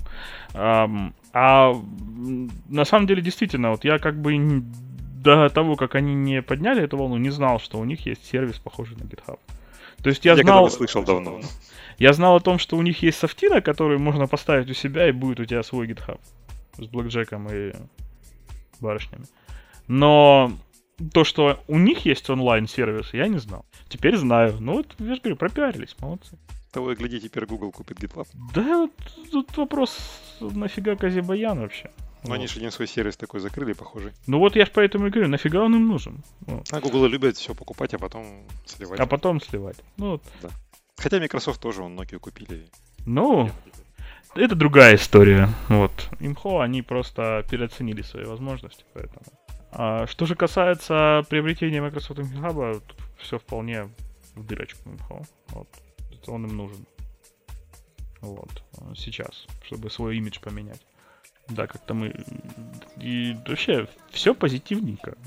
А, 0.56 0.90
а 1.32 1.74
на 2.68 2.86
самом 2.86 3.06
деле, 3.06 3.22
действительно, 3.22 3.70
вот 3.70 3.86
я 3.86 4.00
как 4.00 4.20
бы 4.20 4.64
до 5.24 5.50
того, 5.50 5.76
как 5.76 5.94
они 5.96 6.16
не 6.16 6.42
подняли 6.42 6.84
эту 6.84 6.98
волну, 6.98 7.18
не 7.18 7.30
знал, 7.30 7.60
что 7.60 7.78
у 7.78 7.86
них 7.86 8.06
есть 8.08 8.26
сервис, 8.26 8.58
похожий 8.58 8.98
на 8.98 9.04
GitHub. 9.04 9.40
То 10.02 10.10
есть 10.10 10.26
я, 10.26 10.34
я 10.34 10.42
знал... 10.42 10.70
слышал 10.72 11.04
давно. 11.04 11.42
Я 12.00 12.14
знал 12.14 12.38
о 12.38 12.40
том, 12.40 12.58
что 12.58 12.78
у 12.78 12.82
них 12.82 13.04
есть 13.04 13.20
софтина, 13.20 13.62
которую 13.62 14.00
можно 14.00 14.26
поставить 14.26 14.70
у 14.72 14.74
себя, 14.74 15.08
и 15.08 15.12
будет 15.12 15.40
у 15.40 15.46
тебя 15.46 15.62
свой 15.62 15.88
GitHub. 15.88 16.20
С 16.78 16.86
блэкджеком 16.88 17.48
и 17.52 17.74
барышнями. 18.80 19.26
Но 19.88 20.52
то, 21.14 21.24
что 21.24 21.64
у 21.68 21.78
них 21.78 22.06
есть 22.06 22.30
онлайн-сервис, 22.30 23.14
я 23.14 23.28
не 23.28 23.40
знал. 23.40 23.66
Теперь 23.88 24.18
знаю. 24.18 24.58
Ну 24.60 24.78
вот, 24.78 24.96
я 25.00 25.16
же 25.16 25.22
говорю, 25.22 25.36
пропиарились, 25.36 25.96
молодцы. 26.00 26.38
Того 26.72 26.92
и 26.92 26.96
гляди, 26.96 27.20
теперь 27.20 27.46
Google 27.46 27.72
купит 27.72 28.00
GitLab. 28.00 28.28
Да, 28.54 28.78
вот 28.78 28.92
тут 29.32 29.58
вопрос, 29.58 29.98
нафига 30.40 30.96
Казибаян 30.96 31.60
вообще? 31.60 31.92
Но 32.24 32.30
вот. 32.30 32.36
они 32.36 32.48
же 32.48 32.58
один 32.58 32.72
свой 32.72 32.88
сервис 32.88 33.16
такой 33.16 33.40
закрыли, 33.40 33.74
похожий. 33.74 34.12
Ну 34.28 34.40
вот 34.40 34.56
я 34.56 34.66
же 34.66 34.72
поэтому 34.74 35.08
и 35.08 35.10
говорю, 35.10 35.30
нафига 35.30 35.64
он 35.64 35.76
им 35.76 35.88
нужен? 35.88 36.22
Вот. 36.42 36.68
А 36.72 36.82
Google 36.82 37.08
любит 37.08 37.38
все 37.38 37.56
покупать, 37.56 37.94
а 37.94 37.98
потом 37.98 38.44
сливать. 38.66 39.00
А 39.00 39.06
потом 39.06 39.42
сливать. 39.42 39.78
Ну 39.98 40.12
вот. 40.12 40.24
Да. 40.42 40.50
Хотя 40.98 41.20
Microsoft 41.20 41.62
тоже, 41.62 41.82
он 41.82 41.98
Nokia 41.98 42.20
купили. 42.20 42.70
Ну, 43.06 43.50
это 44.36 44.54
другая 44.56 44.96
история. 44.96 45.50
Вот. 45.70 46.10
Имхо, 46.20 46.60
они 46.60 46.82
просто 46.82 47.46
переоценили 47.50 48.02
свои 48.02 48.26
возможности, 48.26 48.84
поэтому. 48.94 49.22
А 49.72 50.08
что 50.08 50.26
же 50.26 50.36
касается 50.36 51.24
приобретения 51.30 51.82
Microsoft 51.82 52.20
Hub, 52.20 52.82
тут 52.88 52.98
все 53.18 53.38
вполне 53.38 53.90
в 54.36 54.46
дырочку. 54.46 54.96
Вот. 55.50 55.68
Это 56.12 56.32
он 56.32 56.46
им 56.46 56.58
нужен. 56.58 56.86
Вот. 58.22 58.64
Сейчас, 58.96 59.46
чтобы 59.64 59.90
свой 59.90 60.18
имидж 60.18 60.40
поменять. 60.40 60.82
Да, 61.48 61.68
как-то 61.68 61.94
мы... 61.94 62.14
И 62.98 63.36
вообще, 63.48 63.88
все 64.12 64.36
позитивненько. 64.36 65.18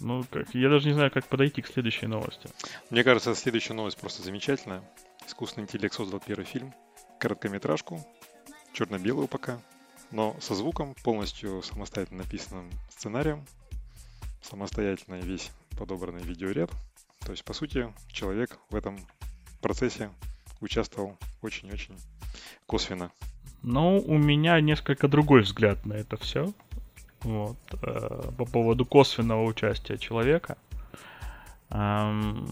Ну, 0.00 0.24
как, 0.30 0.52
я 0.54 0.68
даже 0.68 0.88
не 0.88 0.94
знаю, 0.94 1.10
как 1.12 1.26
подойти 1.26 1.62
к 1.62 1.68
следующей 1.68 2.06
новости. 2.06 2.48
Мне 2.90 3.04
кажется, 3.04 3.34
следующая 3.34 3.74
новость 3.74 3.98
просто 3.98 4.22
замечательная. 4.22 4.82
Искусственный 5.26 5.64
интеллект 5.64 5.94
создал 5.94 6.18
первый 6.18 6.44
фильм, 6.44 6.74
короткометражку, 7.20 8.04
черно-белую 8.72 9.28
пока, 9.28 9.60
но 10.12 10.36
со 10.40 10.54
звуком, 10.54 10.94
полностью 11.02 11.62
самостоятельно 11.62 12.22
написанным 12.22 12.70
сценарием, 12.90 13.44
самостоятельно 14.42 15.16
весь 15.16 15.50
подобранный 15.78 16.22
видеоряд. 16.22 16.70
То 17.20 17.32
есть, 17.32 17.44
по 17.44 17.52
сути, 17.52 17.92
человек 18.08 18.58
в 18.70 18.76
этом 18.76 18.98
процессе 19.60 20.10
участвовал 20.60 21.16
очень-очень 21.40 21.96
косвенно. 22.66 23.10
Ну, 23.62 23.98
у 23.98 24.18
меня 24.18 24.60
несколько 24.60 25.08
другой 25.08 25.42
взгляд 25.42 25.86
на 25.86 25.94
это 25.94 26.16
все. 26.16 26.52
Вот, 27.20 27.56
э, 27.82 28.30
по 28.36 28.44
поводу 28.44 28.84
косвенного 28.84 29.44
участия 29.44 29.96
человека. 29.96 30.58
Я, 31.70 32.50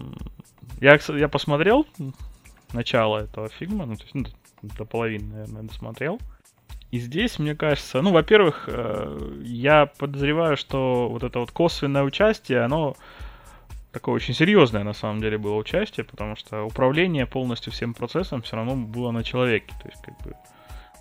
я 0.80 1.28
посмотрел 1.28 1.86
начало 2.72 3.18
этого 3.18 3.48
фильма, 3.48 3.84
ну, 3.84 3.96
то 3.96 4.04
есть, 4.04 4.14
ну, 4.14 4.24
до 4.62 4.84
половины, 4.84 5.26
наверное, 5.32 5.62
досмотрел. 5.64 6.18
И 6.90 6.98
здесь, 6.98 7.38
мне 7.38 7.54
кажется, 7.54 8.02
ну, 8.02 8.12
во-первых, 8.12 8.64
э, 8.66 9.32
я 9.42 9.86
подозреваю, 9.86 10.56
что 10.56 11.08
вот 11.08 11.22
это 11.22 11.38
вот 11.38 11.52
косвенное 11.52 12.02
участие, 12.02 12.62
оно 12.62 12.96
такое 13.92 14.16
очень 14.16 14.34
серьезное 14.34 14.82
на 14.82 14.92
самом 14.92 15.20
деле 15.20 15.38
было 15.38 15.54
участие, 15.54 16.04
потому 16.04 16.36
что 16.36 16.64
управление 16.64 17.26
полностью 17.26 17.72
всем 17.72 17.94
процессом 17.94 18.42
все 18.42 18.56
равно 18.56 18.74
было 18.74 19.12
на 19.12 19.22
человеке. 19.22 19.72
То 19.82 19.88
есть, 19.88 20.02
как 20.02 20.20
бы 20.22 20.34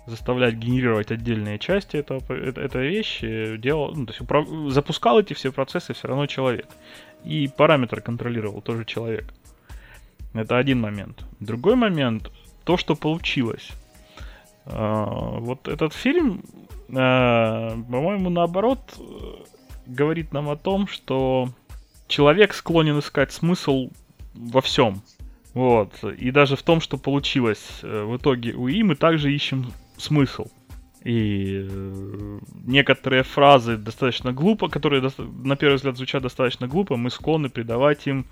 заставлять 0.06 0.54
генерировать 0.54 1.10
отдельные 1.10 1.58
части 1.58 1.96
этого, 1.96 2.20
это, 2.32 2.60
это 2.60 2.78
вещи, 2.78 3.56
делал, 3.56 3.92
ну, 3.94 4.06
то 4.06 4.12
есть 4.12 4.20
управ... 4.20 4.48
запускал 4.68 5.20
эти 5.20 5.34
все 5.34 5.52
процессы 5.52 5.92
все 5.92 6.08
равно 6.08 6.26
человек. 6.26 6.68
И 7.24 7.48
параметры 7.48 8.00
контролировал 8.00 8.62
тоже 8.62 8.84
человек. 8.84 9.32
Это 10.34 10.56
один 10.56 10.80
момент. 10.80 11.24
Другой 11.40 11.74
момент, 11.74 12.30
то, 12.64 12.76
что 12.76 12.94
получилось. 12.94 13.70
А, 14.66 15.38
вот 15.40 15.68
этот 15.68 15.92
фильм, 15.92 16.42
а, 16.94 17.76
по-моему, 17.90 18.30
наоборот, 18.30 18.80
говорит 19.86 20.32
нам 20.32 20.48
о 20.48 20.56
том, 20.56 20.86
что 20.86 21.48
человек 22.08 22.54
склонен 22.54 22.98
искать 22.98 23.32
смысл 23.32 23.90
во 24.34 24.60
всем. 24.60 25.02
Вот. 25.54 26.04
И 26.04 26.30
даже 26.30 26.56
в 26.56 26.62
том, 26.62 26.80
что 26.80 26.96
получилось 26.96 27.80
э, 27.82 28.04
в 28.04 28.16
итоге 28.16 28.52
у 28.52 28.68
И, 28.68 28.82
мы 28.82 28.94
также 28.94 29.32
ищем 29.32 29.72
смысл. 29.96 30.46
И 31.02 31.66
э, 31.68 32.38
некоторые 32.66 33.22
фразы 33.22 33.76
достаточно 33.76 34.32
глупо, 34.32 34.68
которые 34.68 35.02
на 35.18 35.56
первый 35.56 35.76
взгляд 35.76 35.96
звучат 35.96 36.22
достаточно 36.22 36.68
глупо, 36.68 36.96
мы 36.96 37.10
склонны 37.10 37.48
придавать 37.48 38.06
им 38.06 38.26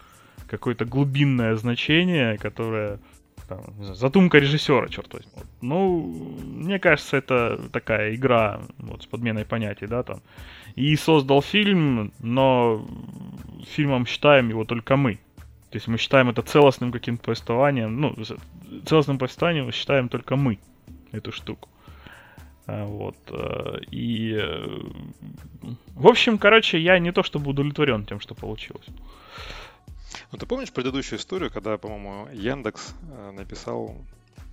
какое-то 0.47 0.85
глубинное 0.85 1.57
значение, 1.57 2.39
которое 2.39 3.01
там, 3.49 3.61
задумка 3.81 4.39
режиссера, 4.39 4.89
черт 4.89 5.13
возьми. 5.15 5.33
Ну, 5.63 6.01
мне 6.45 6.79
кажется, 6.79 7.17
это 7.17 7.59
такая 7.73 8.15
игра 8.15 8.61
вот, 8.79 9.03
с 9.03 9.07
подменой 9.07 9.45
понятий, 9.45 9.87
да, 9.87 10.03
там. 10.03 10.21
И 10.77 10.97
создал 10.97 11.43
фильм, 11.43 12.13
но 12.21 12.87
фильмом 13.67 14.07
считаем 14.07 14.51
его 14.51 14.65
только 14.65 14.97
мы. 14.97 15.19
То 15.71 15.77
есть 15.77 15.89
мы 15.89 15.99
считаем 15.99 16.31
это 16.31 16.43
целостным 16.43 16.93
каким-то 16.93 17.25
повествованием, 17.25 18.01
ну, 18.01 18.15
целостным 18.87 19.19
повествованием 19.19 19.73
считаем 19.73 20.09
только 20.09 20.37
мы 20.37 20.59
эту 21.13 21.33
штуку. 21.33 21.69
А, 22.67 22.85
вот. 22.85 23.17
Э, 23.31 23.79
и, 23.91 24.35
э, 24.35 24.79
в 25.95 26.07
общем, 26.07 26.39
короче, 26.39 26.79
я 26.79 26.99
не 26.99 27.13
то 27.13 27.23
чтобы 27.23 27.51
удовлетворен 27.51 28.05
тем, 28.05 28.21
что 28.21 28.35
получилось. 28.35 28.87
Ну, 30.33 30.39
ты 30.39 30.47
помнишь 30.47 30.73
предыдущую 30.73 31.19
историю, 31.19 31.51
когда, 31.51 31.77
по-моему, 31.79 32.29
Яндекс 32.33 32.95
э, 33.11 33.31
написал 33.33 33.95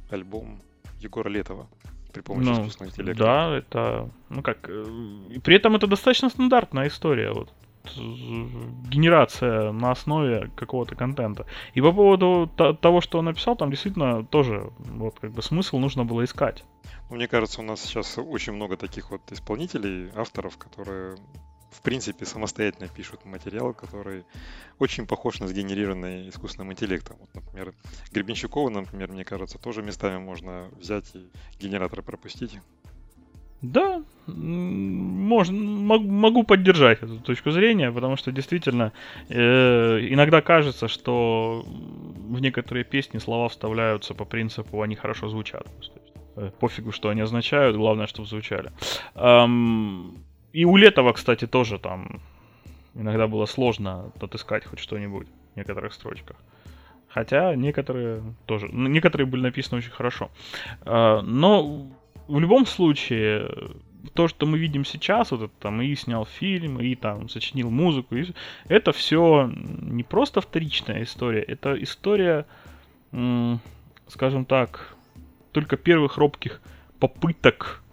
альбом 0.09 0.61
Егора 0.99 1.29
Летова 1.29 1.67
при 2.13 2.21
помощи 2.21 2.47
ну, 2.47 2.53
искусственного 2.53 2.91
интеллекта? 2.91 3.23
Да, 3.23 3.57
это, 3.57 4.09
ну 4.29 4.41
как, 4.41 4.69
и 4.69 5.39
при 5.39 5.55
этом 5.55 5.75
это 5.75 5.87
достаточно 5.87 6.29
стандартная 6.29 6.87
история, 6.87 7.31
вот 7.31 7.51
генерация 8.89 9.71
на 9.71 9.91
основе 9.91 10.49
какого-то 10.55 10.95
контента. 10.95 11.45
И 11.73 11.81
по 11.81 11.91
поводу 11.91 12.49
того, 12.81 13.01
что 13.01 13.19
он 13.19 13.25
написал, 13.25 13.55
там 13.55 13.69
действительно 13.69 14.25
тоже 14.25 14.71
вот 14.77 15.19
как 15.19 15.31
бы 15.31 15.41
смысл 15.41 15.77
нужно 15.77 16.05
было 16.05 16.23
искать. 16.23 16.63
Мне 17.09 17.27
кажется, 17.27 17.61
у 17.61 17.63
нас 17.63 17.81
сейчас 17.81 18.17
очень 18.17 18.53
много 18.53 18.77
таких 18.77 19.11
вот 19.11 19.21
исполнителей, 19.31 20.09
авторов, 20.15 20.57
которые 20.57 21.17
в 21.75 21.81
принципе, 21.81 22.25
самостоятельно 22.25 22.87
пишут 22.87 23.25
материал, 23.25 23.73
который 23.73 24.23
очень 24.79 25.05
похож 25.05 25.39
на 25.39 25.47
сгенерированный 25.47 26.29
искусственным 26.29 26.71
интеллектом. 26.71 27.17
Вот, 27.19 27.29
например, 27.33 27.73
Гребенщикова, 28.11 28.69
например, 28.69 29.11
мне 29.11 29.25
кажется, 29.25 29.57
тоже 29.57 29.81
местами 29.81 30.17
можно 30.17 30.69
взять 30.79 31.15
и 31.15 31.29
генератор 31.59 32.01
пропустить. 32.01 32.59
Да, 33.61 34.03
можно, 34.27 35.57
могу 35.57 36.43
поддержать 36.43 37.01
эту 37.01 37.19
точку 37.19 37.51
зрения, 37.51 37.91
потому 37.91 38.15
что 38.15 38.31
действительно 38.31 38.91
э, 39.29 40.07
иногда 40.09 40.41
кажется, 40.41 40.87
что 40.87 41.63
в 41.65 42.39
некоторые 42.41 42.83
песни 42.83 43.17
слова 43.17 43.49
вставляются 43.49 44.13
по 44.13 44.25
принципу 44.25 44.81
они 44.81 44.95
хорошо 44.95 45.29
звучат. 45.29 45.65
Э, 46.35 46.51
пофигу, 46.59 46.91
что 46.91 47.09
они 47.09 47.21
означают, 47.21 47.77
главное, 47.77 48.07
чтобы 48.07 48.27
звучали. 48.27 48.71
И 50.55 50.63
у 50.63 50.77
Летова, 50.77 51.11
кстати, 51.11 51.47
тоже 51.47 51.79
там 51.79 52.21
иногда 52.93 53.27
было 53.27 53.45
сложно 53.45 54.11
отыскать 54.21 54.63
хоть 54.63 54.79
что-нибудь 54.79 55.27
в 55.53 55.57
некоторых 55.57 55.93
строчках. 55.93 56.37
Хотя 57.09 57.55
некоторые 57.55 58.23
тоже, 58.45 58.69
некоторые 58.71 59.27
были 59.27 59.41
написаны 59.41 59.79
очень 59.79 59.91
хорошо. 59.91 60.31
А, 60.81 61.21
но 61.21 61.91
в 62.27 62.39
любом 62.39 62.65
случае, 62.65 63.51
то, 64.13 64.29
что 64.29 64.45
мы 64.45 64.57
видим 64.57 64.85
сейчас, 64.85 65.31
вот 65.31 65.41
это 65.41 65.53
там 65.59 65.81
и 65.81 65.93
снял 65.93 66.25
фильм, 66.25 66.79
и 66.79 66.95
там 66.95 67.27
сочинил 67.27 67.69
музыку, 67.69 68.15
и, 68.15 68.25
это 68.69 68.93
все 68.93 69.51
не 69.81 70.03
просто 70.03 70.39
вторичная 70.39 71.03
история, 71.03 71.41
это 71.41 71.75
история, 71.83 72.45
скажем 74.07 74.45
так, 74.45 74.95
только 75.51 75.75
первых 75.75 76.15
робких 76.15 76.61
попыток 76.97 77.83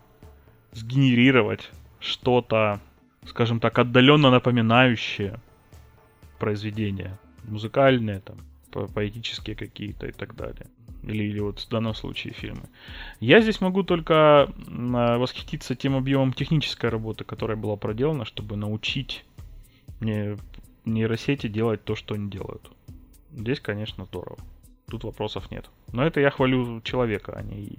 сгенерировать 0.70 1.68
что-то, 2.02 2.80
скажем 3.26 3.60
так, 3.60 3.78
отдаленно 3.78 4.30
напоминающее 4.30 5.38
произведение. 6.38 7.18
Музыкальные, 7.44 8.20
там, 8.20 8.38
поэтические 8.94 9.56
какие-то 9.56 10.06
и 10.06 10.12
так 10.12 10.34
далее. 10.34 10.66
Или, 11.02 11.24
или 11.24 11.40
вот 11.40 11.58
в 11.58 11.68
данном 11.68 11.94
случае 11.94 12.32
фильмы. 12.32 12.68
Я 13.18 13.40
здесь 13.40 13.60
могу 13.60 13.82
только 13.82 14.48
восхититься 14.68 15.74
тем 15.74 15.96
объемом 15.96 16.32
технической 16.32 16.90
работы, 16.90 17.24
которая 17.24 17.56
была 17.56 17.76
проделана, 17.76 18.24
чтобы 18.24 18.56
научить 18.56 19.24
нейросети 20.84 21.48
делать 21.48 21.84
то, 21.84 21.96
что 21.96 22.14
они 22.14 22.30
делают. 22.30 22.70
Здесь, 23.32 23.60
конечно, 23.60 24.04
здорово. 24.04 24.38
Тут 24.88 25.04
вопросов 25.04 25.50
нет. 25.50 25.70
Но 25.92 26.04
это 26.04 26.20
я 26.20 26.30
хвалю 26.30 26.80
человека, 26.82 27.32
а 27.36 27.42
не 27.42 27.78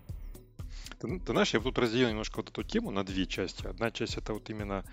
ты, 1.00 1.20
ты 1.20 1.32
знаешь, 1.32 1.54
я 1.54 1.60
тут 1.60 1.78
разделил 1.78 2.10
немножко 2.10 2.38
вот 2.38 2.50
эту 2.50 2.64
тему 2.64 2.92
на 2.92 3.04
две 3.04 3.26
части. 3.26 3.68
Одна 3.68 3.92
часть 3.92 4.18
это 4.18 4.34
вот 4.34 4.50
именно 4.50 4.84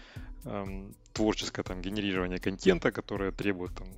эм, 0.45 0.95
творческое 1.13 1.63
там 1.63 1.81
генерирование 1.81 2.39
контента, 2.39 2.93
которое 2.93 3.33
требует 3.33 3.75
там 3.75 3.89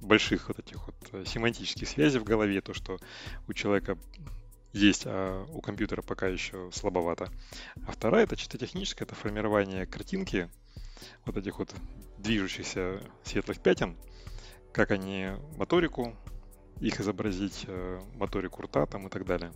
больших 0.00 0.48
вот 0.48 0.58
этих 0.58 0.86
вот 0.86 0.96
э, 1.12 1.24
семантических 1.26 1.88
связей 1.88 2.18
в 2.18 2.24
голове, 2.24 2.60
то, 2.60 2.74
что 2.74 2.98
у 3.48 3.52
человека 3.52 3.98
есть, 4.72 5.02
а 5.06 5.44
у 5.52 5.60
компьютера 5.60 6.02
пока 6.02 6.28
еще 6.28 6.70
слабовато. 6.72 7.30
А 7.86 7.92
вторая, 7.92 8.24
это 8.24 8.36
чисто 8.36 8.58
техническое, 8.58 9.04
это 9.04 9.14
формирование 9.14 9.86
картинки, 9.86 10.48
вот 11.26 11.36
этих 11.36 11.58
вот 11.58 11.74
движущихся 12.18 13.00
светлых 13.24 13.60
пятен, 13.60 13.96
как 14.72 14.90
они 14.90 15.30
моторику, 15.56 16.16
их 16.80 17.00
изобразить, 17.00 17.64
э, 17.66 18.00
моторику 18.14 18.62
рта 18.62 18.86
там 18.86 19.06
и 19.06 19.10
так 19.10 19.26
далее. 19.26 19.52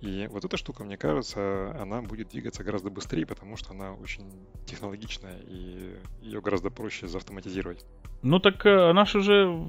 И 0.00 0.28
вот 0.30 0.44
эта 0.44 0.56
штука, 0.56 0.84
мне 0.84 0.96
кажется, 0.96 1.76
она 1.80 2.02
будет 2.02 2.28
двигаться 2.28 2.62
гораздо 2.62 2.90
быстрее, 2.90 3.26
потому 3.26 3.56
что 3.56 3.72
она 3.72 3.94
очень 3.94 4.30
технологичная, 4.64 5.38
и 5.46 5.96
ее 6.22 6.40
гораздо 6.40 6.70
проще 6.70 7.08
заавтоматизировать. 7.08 7.84
Ну 8.22 8.38
так 8.38 8.64
э, 8.64 8.90
она 8.90 9.04
же 9.04 9.18
уже 9.18 9.66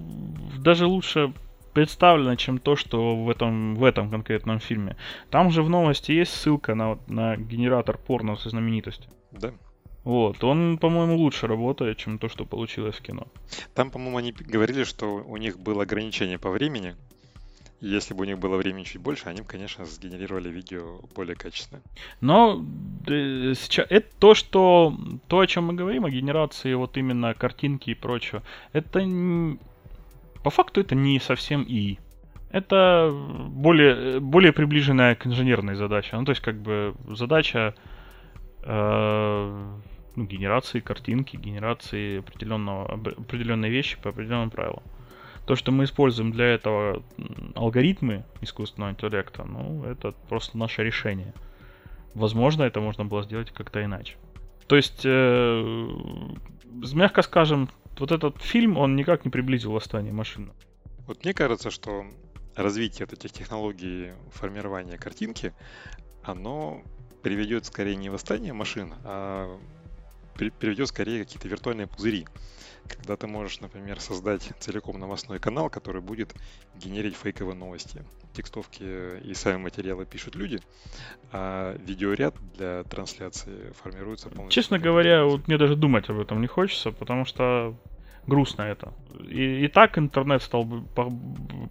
даже 0.60 0.86
лучше 0.86 1.34
представлена, 1.74 2.36
чем 2.36 2.60
то, 2.60 2.76
что 2.76 3.16
в 3.16 3.30
этом, 3.30 3.76
в 3.76 3.84
этом 3.84 4.10
конкретном 4.10 4.60
фильме. 4.60 4.98
Там 5.30 5.50
же 5.52 5.64
в 5.64 5.70
новости 5.70 6.12
есть 6.12 6.34
ссылка 6.34 6.76
на, 6.76 7.00
на 7.08 7.36
генератор 7.38 7.98
порно 7.98 8.36
со 8.36 8.50
знаменитостью. 8.50 9.12
Да. 9.32 9.54
Вот, 10.04 10.44
он, 10.44 10.78
по-моему, 10.78 11.18
лучше 11.18 11.48
работает, 11.48 11.98
чем 11.98 12.20
то, 12.20 12.30
что 12.30 12.46
получилось 12.46 12.96
в 12.96 13.02
кино. 13.02 13.28
Там, 13.76 13.92
по-моему, 13.92 14.18
они 14.18 14.32
говорили, 14.32 14.84
что 14.84 15.06
у 15.06 15.38
них 15.38 15.60
было 15.60 15.84
ограничение 15.84 16.40
по 16.40 16.50
времени, 16.50 16.96
если 17.82 18.14
бы 18.14 18.22
у 18.22 18.26
них 18.26 18.40
было 18.40 18.58
времени 18.58 18.84
чуть 18.84 19.02
больше, 19.02 19.30
они 19.30 19.42
бы, 19.42 19.48
конечно, 19.48 19.86
сгенерировали 19.86 20.50
видео 20.50 21.00
более 21.16 21.36
качественное. 21.36 21.82
Но 22.22 22.66
э, 23.08 23.54
сейчас, 23.56 23.88
это 23.90 24.08
то, 24.20 24.34
что 24.34 24.94
то, 25.28 25.40
о 25.40 25.48
чем 25.48 25.66
мы 25.66 25.74
говорим, 25.74 26.06
о 26.06 26.10
генерации 26.10 26.74
вот 26.74 26.98
именно 26.98 27.34
картинки 27.34 27.92
и 27.92 27.96
прочего, 27.96 28.44
это 28.74 29.00
по 30.44 30.50
факту 30.50 30.82
это 30.82 30.96
не 30.96 31.20
совсем 31.20 31.64
и 31.64 32.00
это 32.52 33.12
более, 33.14 34.20
более 34.20 34.52
приближенная 34.52 35.16
к 35.16 35.28
инженерной 35.28 35.76
задаче. 35.76 36.18
Ну, 36.18 36.26
то 36.26 36.32
есть, 36.32 36.42
как 36.42 36.60
бы 36.60 36.96
задача 37.10 37.76
э, 38.64 39.78
ну, 40.16 40.26
генерации 40.26 40.80
картинки, 40.80 41.38
генерации 41.38 42.20
определенного, 42.20 42.94
определенной 42.94 43.70
вещи 43.70 43.98
по 44.02 44.10
определенным 44.10 44.50
правилам. 44.50 44.84
То, 45.50 45.56
что 45.56 45.72
мы 45.72 45.86
используем 45.86 46.32
для 46.32 46.46
этого 46.46 47.02
алгоритмы 47.56 48.24
искусственного 48.40 48.92
интеллекта, 48.92 49.46
ну, 49.46 49.84
это 49.84 50.12
просто 50.30 50.60
наше 50.60 50.84
решение. 50.84 51.34
Возможно, 52.14 52.62
это 52.62 52.82
можно 52.82 53.04
было 53.04 53.24
сделать 53.24 53.50
как-то 53.50 53.84
иначе. 53.84 54.18
То 54.68 54.76
есть, 54.76 55.02
э, 55.06 55.88
мягко 56.94 57.24
скажем, 57.24 57.68
вот 57.98 58.12
этот 58.12 58.40
фильм, 58.44 58.78
он 58.78 58.96
никак 58.96 59.26
не 59.26 59.32
приблизил 59.32 59.72
восстание 59.72 60.14
машины. 60.14 60.52
Вот 61.08 61.24
мне 61.26 61.34
кажется, 61.34 61.72
что 61.72 62.06
развитие 62.56 63.08
вот 63.08 63.18
этих 63.18 63.32
технологий 63.32 64.12
формирования 64.32 65.00
картинки, 65.00 65.54
оно 66.22 66.84
приведет 67.24 67.66
скорее 67.66 67.96
не 67.96 68.12
восстание 68.12 68.54
машин, 68.54 68.94
а 69.04 69.60
приведет 70.36 70.88
скорее 70.88 71.24
какие-то 71.24 71.48
виртуальные 71.48 71.88
пузыри 71.88 72.26
когда 72.90 73.16
ты 73.16 73.28
можешь, 73.28 73.60
например, 73.62 74.00
создать 74.00 74.52
целиком 74.60 75.00
новостной 75.00 75.40
канал, 75.40 75.70
который 75.70 76.02
будет 76.02 76.34
генерить 76.76 77.16
фейковые 77.16 77.56
новости. 77.56 78.04
Текстовки 78.34 79.20
и 79.20 79.34
сами 79.34 79.58
материалы 79.58 80.06
пишут 80.06 80.36
люди, 80.36 80.60
а 81.32 81.76
видеоряд 81.78 82.36
для 82.58 82.84
трансляции 82.84 83.72
формируется 83.82 84.30
полностью. 84.30 84.62
Честно 84.62 84.80
говоря, 84.80 85.26
вот 85.26 85.48
мне 85.48 85.58
даже 85.58 85.76
думать 85.76 86.10
об 86.10 86.20
этом 86.20 86.42
не 86.42 86.48
хочется, 86.48 86.92
потому 86.92 87.26
что 87.26 87.76
грустно 88.28 88.64
это. 88.64 88.94
И, 89.28 89.66
и 89.66 89.68
так 89.68 89.98
интернет 89.98 90.44
стал 90.44 90.64
бы 90.64 90.84
по, 90.84 91.12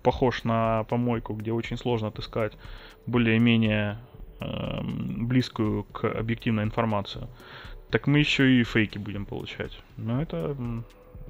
похож 0.02 0.44
на 0.44 0.84
помойку, 0.84 1.34
где 1.34 1.52
очень 1.52 1.76
сложно 1.76 2.08
отыскать 2.08 2.52
более-менее 3.06 3.98
э, 4.40 4.80
близкую 4.82 5.84
к 5.84 6.04
объективной 6.04 6.64
информацию. 6.64 7.28
Так 7.90 8.06
мы 8.06 8.18
еще 8.18 8.60
и 8.60 8.64
фейки 8.64 8.98
будем 8.98 9.24
получать. 9.26 9.78
Но 9.96 10.20
это 10.20 10.56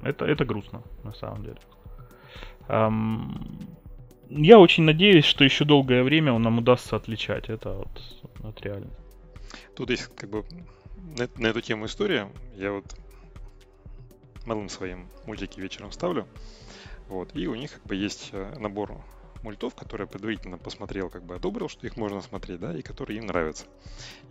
это, 0.03 0.25
это 0.25 0.45
грустно, 0.45 0.83
на 1.03 1.13
самом 1.13 1.43
деле. 1.43 1.57
Um, 2.67 3.67
я 4.29 4.59
очень 4.59 4.83
надеюсь, 4.83 5.25
что 5.25 5.43
еще 5.43 5.65
долгое 5.65 6.03
время 6.03 6.33
он 6.33 6.43
нам 6.43 6.59
удастся 6.59 6.95
отличать 6.95 7.49
это 7.49 7.81
от, 7.81 8.23
от 8.43 8.61
реальности. 8.61 8.97
Тут 9.75 9.89
есть 9.89 10.15
как 10.15 10.29
бы 10.29 10.45
на, 11.17 11.27
на 11.37 11.47
эту 11.47 11.61
тему 11.61 11.87
история. 11.87 12.29
Я 12.55 12.71
вот 12.71 12.85
малым 14.45 14.69
своим 14.69 15.07
мультики 15.25 15.59
вечером 15.59 15.91
ставлю. 15.91 16.27
Вот, 17.07 17.35
и 17.35 17.47
у 17.47 17.55
них 17.55 17.73
как 17.73 17.83
бы 17.85 17.95
есть 17.95 18.29
э, 18.33 18.55
набор 18.59 19.03
мультов, 19.43 19.75
которые 19.75 20.07
предварительно 20.07 20.57
посмотрел, 20.57 21.09
как 21.09 21.23
бы 21.23 21.35
одобрил, 21.35 21.69
что 21.69 21.87
их 21.87 21.97
можно 21.97 22.21
смотреть, 22.21 22.59
да, 22.59 22.77
и 22.77 22.81
которые 22.81 23.19
им 23.19 23.27
нравятся. 23.27 23.65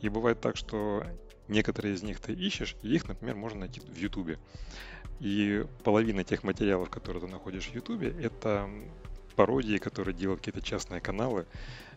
И 0.00 0.08
бывает 0.08 0.40
так, 0.40 0.56
что 0.56 1.04
некоторые 1.48 1.94
из 1.94 2.02
них 2.02 2.20
ты 2.20 2.32
ищешь, 2.32 2.76
и 2.82 2.94
их, 2.94 3.08
например, 3.08 3.36
можно 3.36 3.60
найти 3.60 3.80
в 3.80 3.96
Ютубе. 3.96 4.38
И 5.20 5.64
половина 5.82 6.22
тех 6.24 6.44
материалов, 6.44 6.90
которые 6.90 7.22
ты 7.22 7.28
находишь 7.28 7.68
в 7.68 7.74
Ютубе, 7.74 8.14
это 8.20 8.68
пародии, 9.34 9.78
которые 9.78 10.14
делают 10.14 10.40
какие-то 10.40 10.62
частные 10.62 11.00
каналы, 11.00 11.46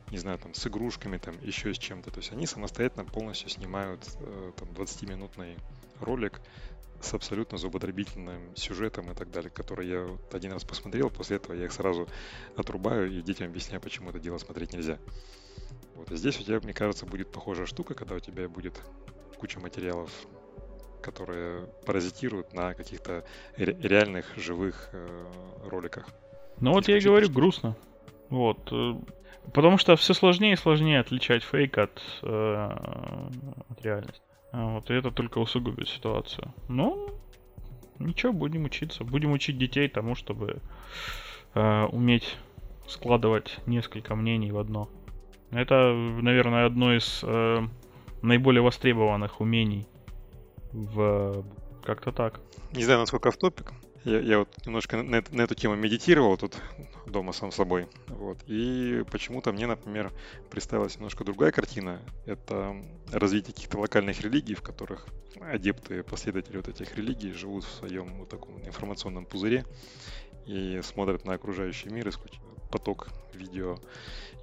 не 0.10 0.18
знаю, 0.18 0.40
там, 0.40 0.54
с 0.54 0.68
игрушками, 0.68 1.18
там, 1.18 1.36
еще 1.42 1.74
с 1.74 1.78
чем-то. 1.78 2.12
То 2.12 2.20
есть 2.20 2.32
они 2.32 2.46
самостоятельно 2.46 3.06
полностью 3.06 3.50
снимают 3.50 4.02
э, 4.20 4.52
там 4.58 4.70
20-минутный 4.70 5.58
ролик 6.00 6.42
с 7.02 7.14
абсолютно 7.14 7.58
зубодробительным 7.58 8.56
сюжетом 8.56 9.12
и 9.12 9.16
так 9.16 9.32
далее, 9.32 9.50
который 9.50 9.88
я 9.88 10.04
вот 10.04 10.34
один 10.34 10.54
раз 10.54 10.64
посмотрел, 10.64 11.10
после 11.10 11.38
этого 11.38 11.56
я 11.56 11.66
их 11.66 11.72
сразу 11.72 12.08
отрубаю 12.56 13.12
и 13.12 13.22
детям 13.22 13.48
объясняю, 13.48 13.82
почему 13.82 14.10
это 14.10 14.20
дело 14.20 14.38
смотреть 14.38 14.74
нельзя. 14.74 14.98
Вот, 15.96 16.12
и 16.12 16.16
здесь 16.16 16.40
у 16.40 16.44
тебя, 16.44 16.60
мне 16.60 16.74
кажется, 16.74 17.06
будет 17.06 17.32
похожая 17.32 17.66
штука, 17.66 17.94
когда 17.94 18.16
у 18.16 18.20
тебя 18.20 18.48
будет 18.48 18.82
куча 19.38 19.60
материалов 19.60 20.12
которые 21.02 21.66
паразитируют 21.86 22.54
на 22.54 22.74
каких-то 22.74 23.26
реальных 23.58 24.26
живых 24.38 24.90
э, 24.94 25.26
роликах. 25.66 26.08
Ну 26.60 26.74
вот 26.74 26.88
я 26.88 26.98
и 26.98 27.02
говорю, 27.02 27.30
грустно. 27.30 27.76
Вот. 28.30 28.72
Э, 28.72 28.94
потому 29.52 29.78
что 29.78 29.96
все 29.96 30.14
сложнее 30.14 30.54
и 30.54 30.58
сложнее 30.58 31.00
отличать 31.00 31.44
фейк 31.44 31.78
от, 31.78 32.02
э, 32.22 32.70
от 33.70 33.82
реальности. 33.82 34.22
Вот, 34.52 34.90
и 34.90 34.94
это 34.94 35.12
только 35.12 35.38
усугубит 35.40 35.88
ситуацию. 35.88 36.54
Ну, 36.68 37.12
Ничего, 38.06 38.34
будем 38.34 38.66
учиться. 38.66 39.04
Будем 39.04 39.32
учить 39.32 39.58
детей 39.58 39.88
тому, 39.88 40.16
чтобы 40.16 40.60
э, 41.54 41.84
уметь 41.92 42.38
складывать 42.88 43.60
несколько 43.66 44.16
мнений 44.16 44.52
в 44.52 44.58
одно. 44.58 44.90
Это, 45.52 45.94
наверное, 45.94 46.66
одно 46.66 46.94
из 46.94 47.22
э, 47.24 47.68
наиболее 48.22 48.62
востребованных 48.62 49.40
умений 49.42 49.88
в 50.72 51.46
как-то 51.84 52.12
так. 52.12 52.40
Не 52.74 52.84
знаю, 52.84 53.02
насколько 53.02 53.32
в 53.32 53.38
топик. 53.38 53.72
Я, 54.04 54.20
я 54.20 54.40
вот 54.40 54.50
немножко 54.66 54.98
на, 54.98 55.24
на 55.30 55.42
эту 55.42 55.54
тему 55.54 55.76
медитировал 55.76 56.36
тут 56.38 56.58
дома 57.06 57.34
сам 57.34 57.52
собой. 57.52 57.88
Вот. 58.08 58.40
И 58.48 59.04
почему-то 59.12 59.52
мне, 59.52 59.68
например, 59.68 60.12
представилась 60.50 60.96
немножко 60.96 61.24
другая 61.24 61.52
картина. 61.52 62.02
Это 62.26 62.76
развитие 63.12 63.54
каких-то 63.54 63.78
локальных 63.78 64.22
религий, 64.22 64.56
в 64.56 64.62
которых 64.62 65.06
адепты, 65.40 66.04
последователи 66.04 66.58
вот 66.58 66.68
этих 66.68 66.96
религий 66.96 67.32
живут 67.32 67.64
в 67.64 67.72
своем 67.72 68.18
вот 68.20 68.30
таком 68.30 68.60
информационном 68.66 69.26
пузыре 69.26 69.66
и 70.48 70.82
смотрят 70.84 71.26
на 71.26 71.34
окружающий 71.34 71.90
мир, 71.90 72.12
поток 72.72 73.10
видео 73.34 73.78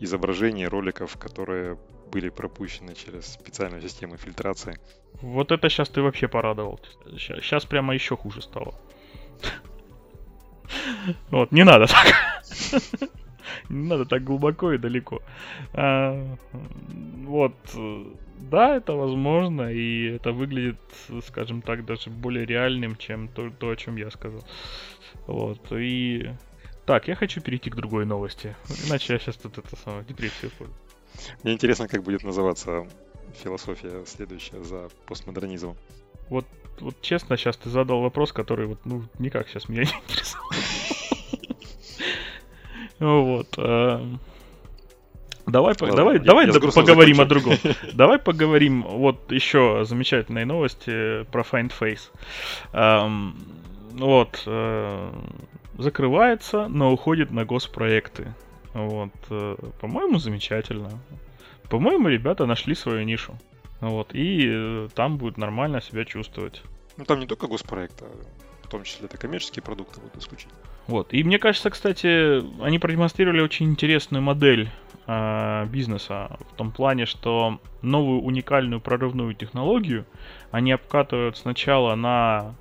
изображений, 0.00 0.66
роликов, 0.66 1.16
которые 1.16 1.78
были 2.12 2.28
пропущены 2.28 2.94
через 2.94 3.26
специальную 3.26 3.82
систему 3.82 4.16
фильтрации. 4.16 4.78
Вот 5.20 5.50
это 5.50 5.68
сейчас 5.68 5.88
ты 5.88 6.00
вообще 6.00 6.28
порадовал. 6.28 6.80
Сейчас 7.18 7.64
прямо 7.64 7.94
еще 7.94 8.16
хуже 8.16 8.40
стало. 8.40 8.74
Вот, 11.30 11.52
не 11.52 11.64
надо 11.64 11.86
так. 11.86 12.42
Не 13.68 13.86
надо 13.86 14.04
так 14.04 14.24
глубоко 14.24 14.72
и 14.72 14.78
далеко. 14.78 15.22
А, 15.72 16.36
вот, 17.24 17.54
да, 18.50 18.76
это 18.76 18.92
возможно, 18.92 19.72
и 19.72 20.16
это 20.16 20.32
выглядит, 20.32 20.80
скажем 21.26 21.62
так, 21.62 21.84
даже 21.84 22.10
более 22.10 22.46
реальным, 22.46 22.96
чем 22.96 23.28
то, 23.28 23.50
то 23.50 23.70
о 23.70 23.76
чем 23.76 23.96
я 23.96 24.10
сказал. 24.10 24.44
Вот, 25.26 25.72
и... 25.72 26.30
Так, 26.86 27.08
я 27.08 27.14
хочу 27.14 27.42
перейти 27.42 27.68
к 27.68 27.76
другой 27.76 28.06
новости, 28.06 28.56
иначе 28.86 29.12
я 29.12 29.18
сейчас 29.18 29.36
тут 29.36 29.58
это 29.58 29.76
самое, 29.76 30.04
депрессию 30.04 30.50
впаду. 30.50 30.72
Мне 31.42 31.52
интересно, 31.52 31.88
как 31.88 32.02
будет 32.02 32.22
называться 32.22 32.86
философия 33.34 34.04
следующая 34.06 34.62
за 34.62 34.88
постмодернизмом. 35.06 35.76
Вот, 36.30 36.46
вот 36.80 37.00
честно, 37.00 37.36
сейчас 37.36 37.56
ты 37.56 37.70
задал 37.70 38.00
вопрос, 38.00 38.32
который 38.32 38.66
вот, 38.66 38.78
ну, 38.84 39.04
никак 39.18 39.48
сейчас 39.48 39.68
меня 39.68 39.82
не 39.84 39.90
интересует. 39.90 40.38
Вот. 42.98 43.54
Э, 43.56 44.04
давай, 45.46 45.74
Ладно, 45.80 45.96
давай, 45.96 46.16
я, 46.16 46.22
давай 46.22 46.46
я 46.46 46.52
поговорим 46.52 47.20
о 47.20 47.24
другом. 47.26 47.54
Давай 47.92 48.18
поговорим 48.18 48.82
вот 48.82 49.30
еще 49.30 49.84
замечательной 49.84 50.44
новости 50.44 51.24
про 51.30 51.42
Find 51.42 51.72
Face. 51.78 52.10
Эм, 52.72 53.36
вот. 53.92 54.42
Э, 54.46 55.12
закрывается, 55.78 56.66
но 56.68 56.92
уходит 56.92 57.30
на 57.30 57.44
госпроекты. 57.44 58.34
Вот. 58.74 59.12
Э, 59.30 59.56
по-моему, 59.80 60.18
замечательно. 60.18 60.90
По-моему, 61.70 62.08
ребята 62.08 62.46
нашли 62.46 62.74
свою 62.74 63.04
нишу. 63.04 63.38
Вот. 63.80 64.10
И 64.12 64.88
там 64.94 65.18
будет 65.18 65.36
нормально 65.36 65.80
себя 65.80 66.04
чувствовать. 66.04 66.62
Ну 66.96 67.04
там 67.04 67.20
не 67.20 67.26
только 67.26 67.46
госпроект, 67.46 68.02
а 68.02 68.10
в 68.62 68.68
том 68.68 68.84
числе 68.84 69.06
это 69.06 69.16
коммерческие 69.16 69.62
продукты 69.62 70.00
будут 70.00 70.16
исключить. 70.16 70.50
Вот. 70.88 71.12
И 71.12 71.22
мне 71.22 71.38
кажется, 71.38 71.70
кстати, 71.70 72.42
они 72.62 72.78
продемонстрировали 72.78 73.40
очень 73.40 73.66
интересную 73.66 74.22
модель 74.22 74.70
э, 75.06 75.66
бизнеса 75.66 76.36
в 76.50 76.54
том 76.54 76.72
плане, 76.72 77.06
что 77.06 77.60
новую 77.82 78.22
уникальную 78.22 78.80
прорывную 78.80 79.34
технологию 79.34 80.06
они 80.50 80.72
обкатывают 80.72 81.36
сначала 81.36 81.94
на 81.94 82.54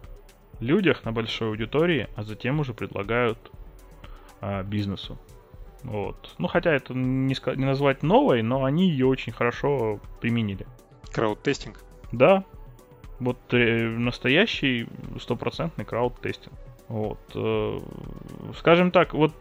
людях, 0.59 1.03
на 1.03 1.11
большой 1.11 1.49
аудитории, 1.49 2.07
а 2.15 2.23
затем 2.23 2.59
уже 2.59 2.73
предлагают 2.73 3.39
э, 4.41 4.63
бизнесу. 4.63 5.17
Вот. 5.83 6.35
Ну, 6.37 6.47
хотя 6.47 6.73
это 6.73 6.93
не, 6.93 7.35
не 7.55 7.65
назвать 7.65 8.03
новой, 8.03 8.41
но 8.41 8.65
они 8.65 8.89
ее 8.89 9.07
очень 9.07 9.31
хорошо 9.31 9.99
применили. 10.21 10.65
Crowd-testing? 11.11 11.83
Да, 12.11 12.43
вот 13.19 13.37
э, 13.51 13.87
настоящий 13.87 14.87
стопроцентный 15.19 15.85
crowd-testing. 15.85 16.53
Вот. 16.87 17.19
Э, 17.35 17.79
скажем 18.57 18.91
так, 18.91 19.13
вот 19.13 19.33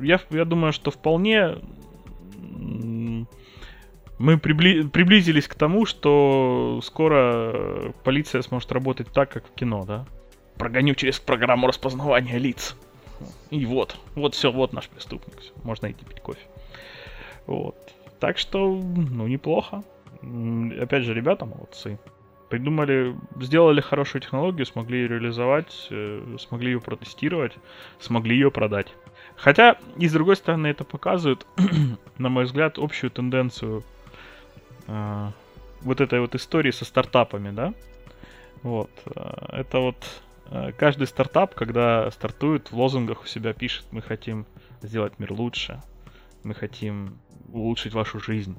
я, 0.00 0.20
я 0.30 0.44
думаю, 0.44 0.72
что 0.72 0.90
вполне 0.90 1.58
мы 4.20 4.36
прибли- 4.36 4.86
приблизились 4.86 5.48
к 5.48 5.54
тому, 5.54 5.86
что 5.86 6.80
скоро 6.82 7.92
полиция 8.04 8.42
сможет 8.42 8.70
работать 8.70 9.08
так, 9.12 9.30
как 9.30 9.46
в 9.46 9.54
кино, 9.54 9.84
да? 9.86 10.04
Прогоню 10.58 10.94
через 10.94 11.18
программу 11.18 11.66
распознавания 11.66 12.36
лиц. 12.36 12.76
И 13.50 13.64
вот, 13.64 13.96
вот 14.14 14.34
все, 14.34 14.52
вот 14.52 14.74
наш 14.74 14.88
преступник. 14.88 15.40
Все, 15.40 15.52
можно 15.64 15.90
идти 15.90 16.04
пить 16.04 16.20
кофе. 16.20 16.46
Вот. 17.46 17.76
Так 18.18 18.36
что, 18.36 18.58
ну, 18.68 19.26
неплохо. 19.26 19.82
Опять 20.22 21.04
же, 21.04 21.14
ребята 21.14 21.46
молодцы 21.46 21.98
придумали, 22.50 23.16
сделали 23.40 23.80
хорошую 23.80 24.20
технологию, 24.20 24.66
смогли 24.66 25.02
ее 25.02 25.08
реализовать, 25.08 25.86
э, 25.90 26.36
смогли 26.38 26.72
ее 26.72 26.80
протестировать, 26.80 27.52
смогли 28.00 28.34
ее 28.34 28.50
продать. 28.50 28.88
Хотя, 29.36 29.78
и 29.96 30.08
с 30.08 30.12
другой 30.12 30.36
стороны, 30.36 30.66
это 30.66 30.84
показывает, 30.84 31.46
на 32.18 32.28
мой 32.28 32.44
взгляд, 32.44 32.78
общую 32.78 33.10
тенденцию 33.10 33.84
э, 34.88 35.28
вот 35.80 36.00
этой 36.00 36.20
вот 36.20 36.34
истории 36.34 36.72
со 36.72 36.84
стартапами, 36.84 37.50
да? 37.50 37.72
Вот. 38.62 38.90
Э, 39.06 39.60
это 39.60 39.78
вот 39.78 40.22
э, 40.50 40.72
каждый 40.76 41.06
стартап, 41.06 41.54
когда 41.54 42.10
стартует, 42.10 42.72
в 42.72 42.76
лозунгах 42.76 43.22
у 43.22 43.26
себя 43.26 43.52
пишет, 43.52 43.86
мы 43.92 44.02
хотим 44.02 44.44
сделать 44.82 45.18
мир 45.18 45.32
лучше, 45.32 45.80
мы 46.42 46.54
хотим 46.54 47.18
улучшить 47.52 47.94
вашу 47.94 48.18
жизнь, 48.18 48.58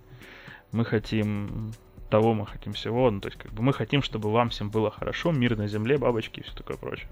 мы 0.71 0.85
хотим 0.85 1.73
того 2.11 2.33
мы 2.33 2.45
хотим 2.45 2.73
всего. 2.73 3.09
Ну, 3.09 3.21
то 3.21 3.29
есть, 3.29 3.39
как 3.39 3.51
бы 3.53 3.63
мы 3.63 3.73
хотим, 3.73 4.03
чтобы 4.03 4.31
вам 4.31 4.49
всем 4.49 4.69
было 4.69 4.91
хорошо, 4.91 5.31
мир 5.31 5.57
на 5.57 5.67
земле, 5.67 5.97
бабочки 5.97 6.41
и 6.41 6.43
все 6.43 6.53
такое 6.53 6.77
прочее. 6.77 7.07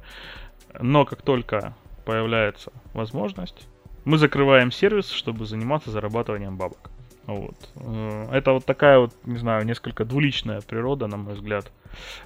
Но 0.80 1.06
как 1.06 1.24
только 1.24 1.74
появляется 2.06 2.72
возможность, 2.94 3.68
мы 4.06 4.18
закрываем 4.18 4.72
сервис, 4.72 5.10
чтобы 5.10 5.46
заниматься 5.46 5.90
зарабатыванием 5.90 6.58
бабок. 6.58 6.92
Вот. 7.26 7.56
Э, 7.76 8.28
это 8.32 8.54
вот 8.54 8.66
такая 8.66 9.00
вот, 9.00 9.14
не 9.26 9.38
знаю, 9.38 9.66
несколько 9.66 10.06
двуличная 10.06 10.62
природа, 10.62 11.08
на 11.08 11.18
мой 11.18 11.34
взгляд, 11.36 11.72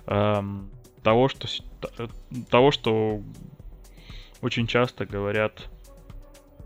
эм, 0.08 0.70
того, 1.04 1.30
что, 1.30 1.48
того, 2.50 2.72
что 2.72 3.22
очень 4.42 4.68
часто 4.68 5.06
говорят 5.06 5.70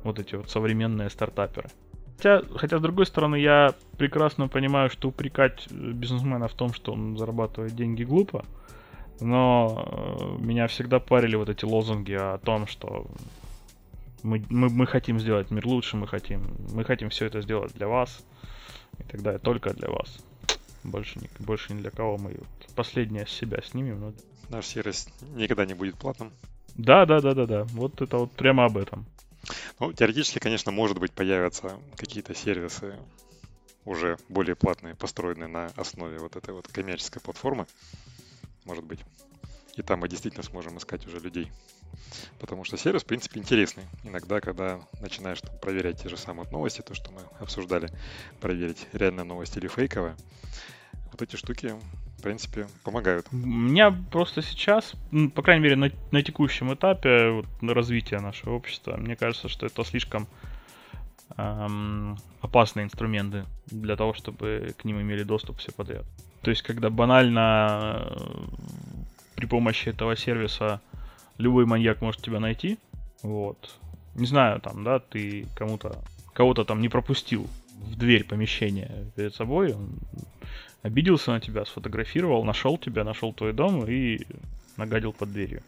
вот 0.03 0.19
эти 0.19 0.35
вот 0.35 0.49
современные 0.49 1.09
стартаперы. 1.09 1.69
Хотя, 2.17 2.41
хотя, 2.55 2.79
с 2.79 2.81
другой 2.81 3.05
стороны, 3.05 3.35
я 3.35 3.75
прекрасно 3.97 4.47
понимаю, 4.47 4.89
что 4.89 5.09
упрекать 5.09 5.71
бизнесмена 5.71 6.47
в 6.47 6.53
том, 6.53 6.73
что 6.73 6.93
он 6.93 7.15
зарабатывает 7.15 7.75
деньги 7.75 8.03
глупо. 8.03 8.43
Но 9.19 10.37
э, 10.39 10.43
меня 10.43 10.67
всегда 10.67 10.99
парили 10.99 11.35
вот 11.35 11.49
эти 11.49 11.63
лозунги 11.65 12.13
о 12.13 12.39
том, 12.39 12.67
что 12.67 13.05
мы, 14.23 14.43
мы, 14.49 14.69
мы 14.69 14.87
хотим 14.87 15.19
сделать 15.19 15.51
мир 15.51 15.65
лучше, 15.65 15.95
мы 15.97 16.07
хотим, 16.07 16.41
мы 16.73 16.83
хотим 16.83 17.09
все 17.09 17.25
это 17.25 17.41
сделать 17.41 17.73
для 17.73 17.87
вас 17.87 18.23
и 18.99 19.03
так 19.03 19.21
далее, 19.21 19.39
только 19.39 19.73
для 19.73 19.89
вас. 19.89 20.19
Больше, 20.83 21.19
не, 21.19 21.29
больше 21.39 21.73
ни 21.73 21.79
для 21.81 21.91
кого 21.91 22.17
мы 22.17 22.31
вот 22.31 22.75
последнее 22.75 23.27
с 23.27 23.31
себя 23.31 23.61
снимем. 23.61 23.99
Но... 23.99 24.13
Наш 24.49 24.65
сервис 24.65 25.07
никогда 25.35 25.65
не 25.65 25.73
будет 25.73 25.97
платным. 25.97 26.31
Да, 26.75 27.05
да, 27.05 27.21
да, 27.21 27.33
да, 27.33 27.45
да. 27.45 27.63
Вот 27.71 28.01
это 28.01 28.17
вот 28.17 28.31
прямо 28.31 28.65
об 28.65 28.77
этом. 28.77 29.05
Ну, 29.79 29.93
теоретически, 29.93 30.39
конечно, 30.39 30.71
может 30.71 30.97
быть, 30.99 31.13
появятся 31.13 31.79
какие-то 31.95 32.33
сервисы 32.33 32.95
уже 33.85 34.17
более 34.27 34.55
платные, 34.55 34.95
построенные 34.95 35.47
на 35.47 35.67
основе 35.77 36.19
вот 36.19 36.35
этой 36.35 36.53
вот 36.53 36.67
коммерческой 36.67 37.21
платформы. 37.21 37.67
Может 38.65 38.83
быть. 38.83 38.99
И 39.75 39.81
там 39.81 39.99
мы 39.99 40.09
действительно 40.09 40.43
сможем 40.43 40.77
искать 40.77 41.05
уже 41.05 41.19
людей. 41.19 41.51
Потому 42.39 42.63
что 42.63 42.77
сервис, 42.77 43.03
в 43.03 43.05
принципе, 43.05 43.39
интересный. 43.39 43.85
Иногда, 44.03 44.41
когда 44.41 44.81
начинаешь 44.99 45.39
там, 45.39 45.57
проверять 45.59 46.01
те 46.01 46.09
же 46.09 46.17
самые 46.17 46.49
новости, 46.49 46.81
то, 46.81 46.93
что 46.93 47.11
мы 47.11 47.21
обсуждали, 47.39 47.89
проверить 48.41 48.87
реально 48.93 49.23
новости 49.23 49.59
или 49.59 49.67
фейковые, 49.67 50.15
вот 51.11 51.21
эти 51.21 51.35
штуки 51.35 51.75
в 52.17 52.21
принципе, 52.21 52.67
помогают. 52.83 53.27
У 53.31 53.35
меня 53.35 53.91
просто 54.11 54.41
сейчас, 54.41 54.93
ну, 55.11 55.29
по 55.29 55.41
крайней 55.41 55.63
мере, 55.63 55.75
на, 55.75 55.91
на 56.11 56.23
текущем 56.23 56.73
этапе 56.73 57.29
вот, 57.29 57.45
развития 57.61 58.19
нашего 58.19 58.53
общества, 58.53 58.97
мне 58.97 59.15
кажется, 59.15 59.49
что 59.49 59.67
это 59.67 59.83
слишком 59.83 60.27
эм, 61.37 62.17
опасные 62.41 62.85
инструменты 62.85 63.45
для 63.67 63.95
того, 63.95 64.13
чтобы 64.13 64.73
к 64.77 64.85
ним 64.85 65.01
имели 65.01 65.23
доступ 65.23 65.57
все 65.59 65.71
подряд. 65.71 66.05
То 66.41 66.49
есть, 66.49 66.63
когда 66.63 66.89
банально 66.89 68.07
э, 68.09 68.25
при 69.35 69.45
помощи 69.45 69.89
этого 69.89 70.15
сервиса 70.15 70.81
любой 71.37 71.65
маньяк 71.65 72.01
может 72.01 72.21
тебя 72.21 72.39
найти, 72.39 72.79
вот. 73.21 73.77
Не 74.15 74.25
знаю, 74.25 74.59
там, 74.59 74.83
да, 74.83 74.99
ты 74.99 75.47
кому-то 75.55 76.03
кого-то 76.33 76.65
там 76.65 76.81
не 76.81 76.89
пропустил 76.89 77.47
в 77.81 77.95
дверь 77.95 78.23
помещения 78.23 79.11
перед 79.15 79.33
собой, 79.33 79.75
обиделся 80.87 81.31
на 81.31 81.39
тебя, 81.39 81.65
сфотографировал, 81.65 82.43
нашел 82.43 82.77
тебя, 82.77 83.03
нашел 83.03 83.33
твой 83.33 83.53
дом 83.53 83.85
и 83.85 84.21
нагадил 84.77 85.13
под 85.13 85.31
дверью. 85.31 85.61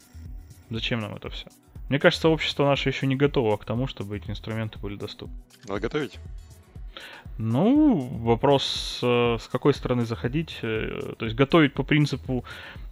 Зачем 0.69 0.99
нам 0.99 1.15
это 1.15 1.29
все? 1.29 1.47
Мне 1.89 1.99
кажется, 1.99 2.29
общество 2.29 2.65
наше 2.65 2.89
еще 2.89 3.07
не 3.07 3.15
готово 3.15 3.57
к 3.57 3.65
тому, 3.65 3.87
чтобы 3.87 4.17
эти 4.17 4.29
инструменты 4.29 4.77
были 4.79 4.95
доступны. 4.95 5.35
Надо 5.67 5.81
готовить. 5.81 6.19
Ну, 7.37 7.97
вопрос, 8.21 8.99
э, 9.01 9.37
с 9.39 9.47
какой 9.47 9.73
стороны 9.73 10.05
заходить. 10.05 10.59
Э, 10.61 11.13
то 11.17 11.25
есть 11.25 11.37
готовить 11.37 11.73
по 11.73 11.83
принципу 11.83 12.43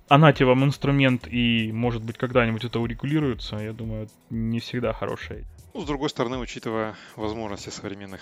а 0.10 0.18
нате 0.18 0.46
вам 0.46 0.64
инструмент 0.64 1.28
и, 1.28 1.70
может 1.74 2.02
быть, 2.02 2.18
когда-нибудь 2.18 2.64
это 2.64 2.80
урегулируется, 2.80 3.58
я 3.58 3.74
думаю, 3.74 4.08
не 4.30 4.60
всегда 4.60 4.94
хорошая. 4.94 5.44
Ну, 5.74 5.82
с 5.82 5.86
другой 5.86 6.10
стороны, 6.10 6.38
учитывая 6.38 6.96
возможности 7.18 7.70
современных 7.70 8.22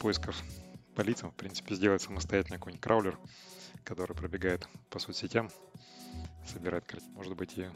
поисков 0.00 0.36
по 0.98 1.02
лицам, 1.02 1.30
в 1.30 1.34
принципе, 1.34 1.76
сделать 1.76 2.02
самостоятельно 2.02 2.58
какой-нибудь 2.58 2.82
краулер, 2.82 3.18
который 3.84 4.16
пробегает 4.16 4.68
по 4.90 4.98
соцсетям, 4.98 5.48
собирает. 6.44 6.92
Может 7.14 7.36
быть, 7.36 7.56
и 7.56 7.68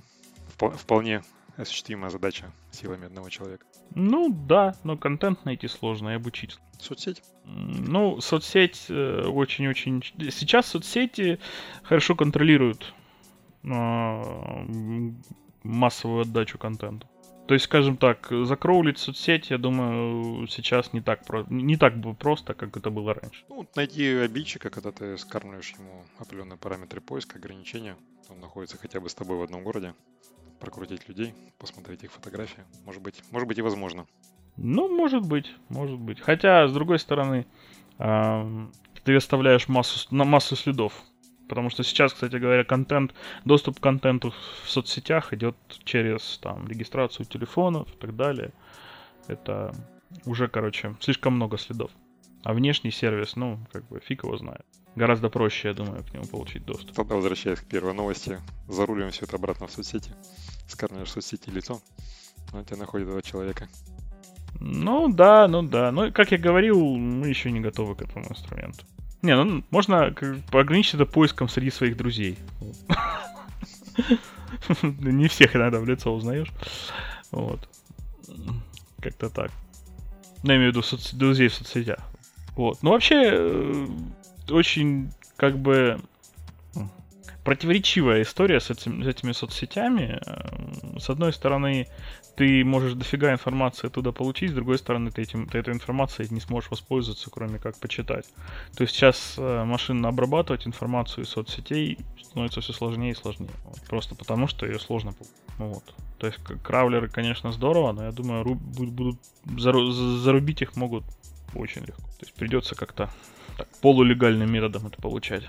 вполне 0.56 1.22
осуществимая 1.56 2.10
задача 2.10 2.50
силами 2.72 3.06
одного 3.06 3.28
человека. 3.28 3.64
Ну 3.94 4.28
да, 4.28 4.74
но 4.82 4.96
контент 4.96 5.44
найти 5.44 5.68
сложно 5.68 6.08
и 6.08 6.14
обучить. 6.14 6.58
Соцсеть? 6.80 7.22
Ну, 7.44 8.20
соцсеть 8.20 8.86
э, 8.88 9.22
очень-очень... 9.24 10.02
Сейчас 10.32 10.66
соцсети 10.66 11.38
хорошо 11.84 12.16
контролируют 12.16 12.92
э, 13.62 15.12
массовую 15.62 16.22
отдачу 16.22 16.58
контента. 16.58 17.06
То 17.52 17.54
есть, 17.54 17.66
скажем 17.66 17.98
так, 17.98 18.28
закроулить 18.44 18.98
соцсети, 18.98 19.52
я 19.52 19.58
думаю, 19.58 20.46
сейчас 20.48 20.94
не 20.94 21.02
так, 21.02 21.26
про... 21.26 21.44
не 21.50 21.76
так 21.76 21.92
просто, 22.18 22.54
как 22.54 22.74
это 22.78 22.88
было 22.88 23.12
раньше. 23.12 23.44
Ну, 23.50 23.68
найти 23.76 24.06
обидчика, 24.06 24.70
когда 24.70 24.90
ты 24.90 25.18
скармливаешь 25.18 25.74
ему 25.78 26.02
определенные 26.18 26.56
параметры 26.56 27.02
поиска, 27.02 27.36
ограничения, 27.36 27.94
он 28.30 28.40
находится 28.40 28.78
хотя 28.78 29.00
бы 29.00 29.10
с 29.10 29.14
тобой 29.14 29.36
в 29.36 29.42
одном 29.42 29.64
городе, 29.64 29.94
прокрутить 30.60 31.06
людей, 31.10 31.34
посмотреть 31.58 32.04
их 32.04 32.12
фотографии. 32.12 32.64
Может 32.86 33.02
быть, 33.02 33.22
может 33.30 33.46
быть 33.46 33.58
и 33.58 33.60
возможно. 33.60 34.06
Ну, 34.56 34.88
может 34.88 35.26
быть, 35.26 35.54
может 35.68 35.98
быть. 35.98 36.20
Хотя, 36.20 36.66
с 36.66 36.72
другой 36.72 36.98
стороны, 36.98 37.44
ты 37.98 39.14
оставляешь 39.14 39.68
массу, 39.68 40.08
на 40.10 40.24
массу 40.24 40.56
следов. 40.56 40.94
Потому 41.52 41.68
что 41.68 41.82
сейчас, 41.82 42.14
кстати 42.14 42.36
говоря, 42.36 42.64
контент, 42.64 43.12
доступ 43.44 43.78
к 43.78 43.82
контенту 43.82 44.32
в 44.64 44.70
соцсетях 44.70 45.34
идет 45.34 45.54
через 45.84 46.38
там, 46.38 46.66
регистрацию 46.66 47.26
телефонов 47.26 47.92
и 47.92 47.98
так 47.98 48.16
далее. 48.16 48.52
Это 49.26 49.74
уже, 50.24 50.48
короче, 50.48 50.96
слишком 50.98 51.34
много 51.34 51.58
следов. 51.58 51.90
А 52.42 52.54
внешний 52.54 52.90
сервис, 52.90 53.36
ну, 53.36 53.58
как 53.70 53.86
бы 53.88 54.00
фиг 54.00 54.24
его 54.24 54.34
знает. 54.38 54.64
Гораздо 54.96 55.28
проще, 55.28 55.68
я 55.68 55.74
думаю, 55.74 56.02
к 56.02 56.14
нему 56.14 56.24
получить 56.24 56.64
доступ. 56.64 56.96
Тогда 56.96 57.16
возвращаясь 57.16 57.60
к 57.60 57.66
первой 57.66 57.92
новости, 57.92 58.38
зарулим 58.66 59.10
все 59.10 59.26
это 59.26 59.36
обратно 59.36 59.66
в 59.66 59.72
соцсети. 59.72 60.10
Скармливаешь 60.68 61.10
в 61.10 61.12
соцсети 61.12 61.50
лицо, 61.50 61.82
он 62.54 62.64
тебя 62.64 62.78
находит 62.78 63.08
этого 63.08 63.20
человека. 63.20 63.68
Ну 64.58 65.12
да, 65.12 65.48
ну 65.48 65.62
да. 65.62 65.92
Но, 65.92 66.12
как 66.12 66.32
я 66.32 66.38
говорил, 66.38 66.96
мы 66.96 67.28
еще 67.28 67.50
не 67.50 67.60
готовы 67.60 67.94
к 67.94 68.00
этому 68.00 68.24
инструменту. 68.30 68.86
Не, 69.22 69.36
ну 69.36 69.62
можно 69.70 70.14
ограничить 70.52 70.94
это 70.94 71.06
поиском 71.06 71.48
среди 71.48 71.70
своих 71.70 71.96
друзей. 71.96 72.38
Не 74.82 75.28
всех 75.28 75.56
иногда 75.56 75.78
в 75.80 75.86
лицо 75.86 76.12
узнаешь. 76.14 76.52
Вот. 77.30 77.68
Как-то 79.00 79.30
так. 79.30 79.50
Ну, 80.42 80.50
я 80.50 80.56
имею 80.58 80.72
в 80.72 80.76
виду 80.76 81.16
друзей 81.16 81.48
в 81.48 81.54
соцсетях. 81.54 82.00
Вот. 82.56 82.82
Ну, 82.82 82.90
вообще, 82.90 83.30
э, 83.32 83.86
очень, 84.50 85.12
как 85.36 85.58
бы, 85.58 86.00
противоречивая 87.44 88.22
история 88.22 88.60
с, 88.60 88.70
этим, 88.70 89.02
с 89.02 89.06
этими 89.06 89.32
соцсетями. 89.32 90.20
Э, 90.24 90.98
с 90.98 91.10
одной 91.10 91.32
стороны, 91.32 91.88
ты 92.36 92.64
можешь 92.64 92.94
дофига 92.94 93.32
информации 93.32 93.88
оттуда 93.88 94.12
получить, 94.12 94.50
с 94.50 94.54
другой 94.54 94.78
стороны, 94.78 95.10
ты, 95.10 95.22
этим, 95.22 95.48
ты 95.48 95.58
этой 95.58 95.74
информацией 95.74 96.28
не 96.30 96.40
сможешь 96.40 96.70
воспользоваться, 96.70 97.30
кроме 97.30 97.58
как 97.58 97.78
почитать. 97.78 98.26
То 98.76 98.82
есть 98.82 98.94
сейчас 98.94 99.34
э, 99.38 99.64
машинно 99.64 100.08
обрабатывать 100.08 100.66
информацию 100.66 101.24
из 101.24 101.30
соцсетей 101.30 101.98
становится 102.22 102.60
все 102.60 102.72
сложнее 102.72 103.12
и 103.12 103.16
сложнее. 103.16 103.50
Вот. 103.64 103.80
Просто 103.88 104.14
потому, 104.14 104.46
что 104.46 104.66
ее 104.66 104.78
сложно 104.78 105.14
вот. 105.58 105.84
То 106.18 106.26
есть 106.26 106.38
краулеры, 106.62 107.08
конечно, 107.08 107.52
здорово, 107.52 107.92
но 107.92 108.04
я 108.04 108.12
думаю, 108.12 108.44
ру- 108.44 108.54
будут 108.54 109.18
зарубить 109.44 110.62
их 110.62 110.76
могут 110.76 111.04
очень 111.54 111.82
легко. 111.82 112.02
То 112.02 112.22
есть 112.22 112.34
придется 112.34 112.74
как-то 112.74 113.10
так, 113.56 113.68
полулегальным 113.80 114.50
методом 114.50 114.86
это 114.86 115.00
получать. 115.00 115.44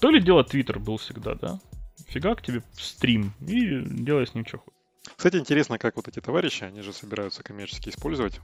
То 0.00 0.10
ли 0.10 0.20
дело 0.20 0.44
Твиттер 0.44 0.78
был 0.78 0.96
всегда, 0.98 1.34
да? 1.34 1.60
Фига 2.08 2.34
к 2.34 2.42
тебе 2.42 2.62
стрим 2.74 3.32
и 3.40 3.80
делай 3.84 4.26
с 4.26 4.34
ним 4.34 4.46
что 4.46 4.58
хочешь. 4.58 4.76
Кстати, 5.16 5.36
интересно, 5.36 5.78
как 5.78 5.96
вот 5.96 6.08
эти 6.08 6.20
товарищи, 6.20 6.64
они 6.64 6.82
же 6.82 6.92
собираются 6.92 7.42
коммерчески 7.42 7.88
использовать. 7.88 8.40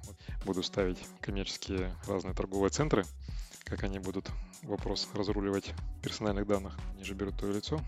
Буду 0.46 0.62
ставить 0.62 0.98
коммерческие 1.20 1.94
разные 2.06 2.34
торговые 2.34 2.70
центры. 2.70 3.04
Как 3.64 3.82
они 3.82 3.98
будут 3.98 4.30
вопрос 4.62 5.08
разруливать 5.14 5.72
персональных 6.02 6.46
данных. 6.46 6.78
Они 6.94 7.04
же 7.04 7.14
берут 7.14 7.36
твое 7.36 7.54
лицо. 7.54 7.80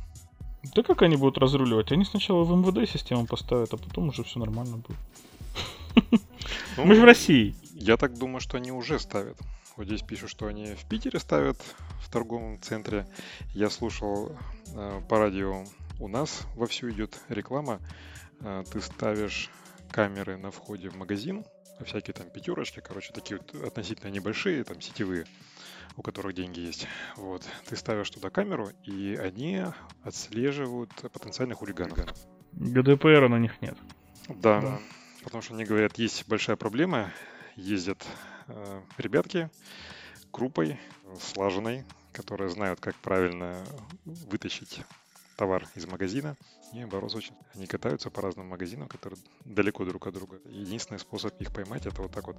Да 0.74 0.82
как 0.82 1.02
они 1.02 1.16
будут 1.16 1.38
разруливать? 1.38 1.92
Они 1.92 2.04
сначала 2.04 2.44
в 2.44 2.50
МВД 2.50 2.88
систему 2.90 3.26
поставят, 3.26 3.72
а 3.72 3.76
потом 3.76 4.08
уже 4.08 4.24
все 4.24 4.38
нормально 4.38 4.78
будет. 4.78 6.20
Ну, 6.76 6.84
Мы 6.84 6.96
же 6.96 7.02
в 7.02 7.04
России. 7.04 7.54
Я 7.72 7.96
так 7.96 8.18
думаю, 8.18 8.40
что 8.40 8.56
они 8.56 8.72
уже 8.72 8.98
ставят. 8.98 9.38
Вот 9.76 9.86
здесь 9.86 10.02
пишут, 10.02 10.30
что 10.30 10.46
они 10.46 10.74
в 10.74 10.84
Питере 10.88 11.20
ставят 11.20 11.56
в 12.04 12.10
торговом 12.10 12.60
центре. 12.60 13.06
Я 13.54 13.70
слушал 13.70 14.36
э, 14.74 15.00
по 15.08 15.18
радио 15.18 15.64
у 16.00 16.08
нас 16.08 16.42
вовсю 16.54 16.90
идет 16.90 17.20
реклама 17.28 17.80
а, 18.40 18.62
ты 18.64 18.80
ставишь 18.80 19.50
камеры 19.90 20.36
на 20.36 20.50
входе 20.50 20.88
в 20.88 20.96
магазин, 20.96 21.44
всякие 21.84 22.14
там 22.14 22.28
пятерочки, 22.30 22.80
короче, 22.80 23.12
такие 23.12 23.38
вот 23.38 23.54
относительно 23.64 24.10
небольшие, 24.10 24.64
там 24.64 24.80
сетевые, 24.80 25.24
у 25.96 26.02
которых 26.02 26.34
деньги 26.34 26.60
есть. 26.60 26.86
Вот. 27.16 27.42
Ты 27.66 27.76
ставишь 27.76 28.10
туда 28.10 28.30
камеру, 28.30 28.70
и 28.82 29.16
они 29.16 29.64
отслеживают 30.02 30.90
потенциальных 31.12 31.58
хулиганов. 31.58 31.98
ГДПР 32.52 33.28
на 33.28 33.38
них 33.38 33.60
нет. 33.62 33.76
Да, 34.28 34.60
да. 34.60 34.78
потому 35.22 35.42
что 35.42 35.54
они 35.54 35.64
говорят, 35.64 35.98
есть 35.98 36.26
большая 36.28 36.56
проблема, 36.56 37.12
ездят 37.56 38.04
э, 38.48 38.82
ребятки 38.98 39.50
группой, 40.32 40.80
слаженной, 41.20 41.84
которые 42.12 42.50
знают, 42.50 42.80
как 42.80 42.94
правильно 42.96 43.64
вытащить 44.04 44.80
товар 45.36 45.66
из 45.74 45.86
магазина, 45.86 46.36
и 46.72 46.84
бороться 46.84 47.18
очень. 47.18 47.34
Они 47.54 47.66
катаются 47.66 48.10
по 48.10 48.22
разным 48.22 48.46
магазинам, 48.48 48.88
которые 48.88 49.18
далеко 49.44 49.84
друг 49.84 50.06
от 50.06 50.14
друга. 50.14 50.38
Единственный 50.46 50.98
способ 50.98 51.40
их 51.40 51.52
поймать, 51.52 51.86
это 51.86 52.02
вот 52.02 52.12
так 52.12 52.26
вот 52.26 52.36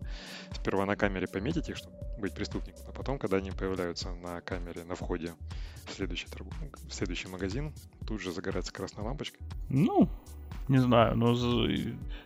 сперва 0.54 0.86
на 0.86 0.96
камере 0.96 1.28
пометить 1.28 1.70
их, 1.70 1.78
чтобы 1.78 1.96
быть 2.20 2.34
преступником, 2.34 2.86
а 2.88 2.92
потом, 2.92 3.18
когда 3.18 3.38
они 3.38 3.52
появляются 3.52 4.14
на 4.14 4.42
камере 4.42 4.84
на 4.84 4.96
входе 4.96 5.34
в 5.88 5.94
следующий, 5.94 6.28
торг... 6.28 6.48
в 6.88 6.94
следующий 6.94 7.28
магазин, 7.28 7.74
тут 8.08 8.22
же 8.22 8.32
загорается 8.32 8.74
красная 8.74 9.06
лампочка. 9.06 9.38
Ну, 9.70 10.10
не 10.68 10.80
знаю, 10.80 11.16
но 11.16 11.36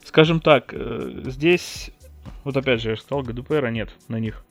скажем 0.03 0.39
так, 0.39 0.73
э, 0.73 1.23
здесь, 1.25 1.91
вот 2.43 2.55
опять 2.57 2.81
же, 2.81 2.91
я 2.91 2.97
сказал, 2.97 3.23
ГДПРа 3.23 3.67
нет 3.67 3.89
на 4.07 4.17
них. 4.17 4.43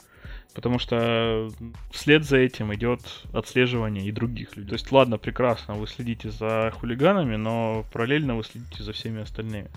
Потому 0.58 0.80
что 0.80 1.52
вслед 1.92 2.24
за 2.24 2.38
этим 2.38 2.74
идет 2.74 3.00
отслеживание 3.32 4.04
и 4.04 4.10
других 4.10 4.56
людей. 4.56 4.70
То 4.70 4.74
есть, 4.74 4.90
ладно, 4.90 5.16
прекрасно, 5.16 5.74
вы 5.74 5.86
следите 5.86 6.32
за 6.32 6.72
хулиганами, 6.74 7.36
но 7.36 7.84
параллельно 7.92 8.34
вы 8.34 8.42
следите 8.42 8.82
за 8.82 8.92
всеми 8.92 9.22
остальными. 9.22 9.70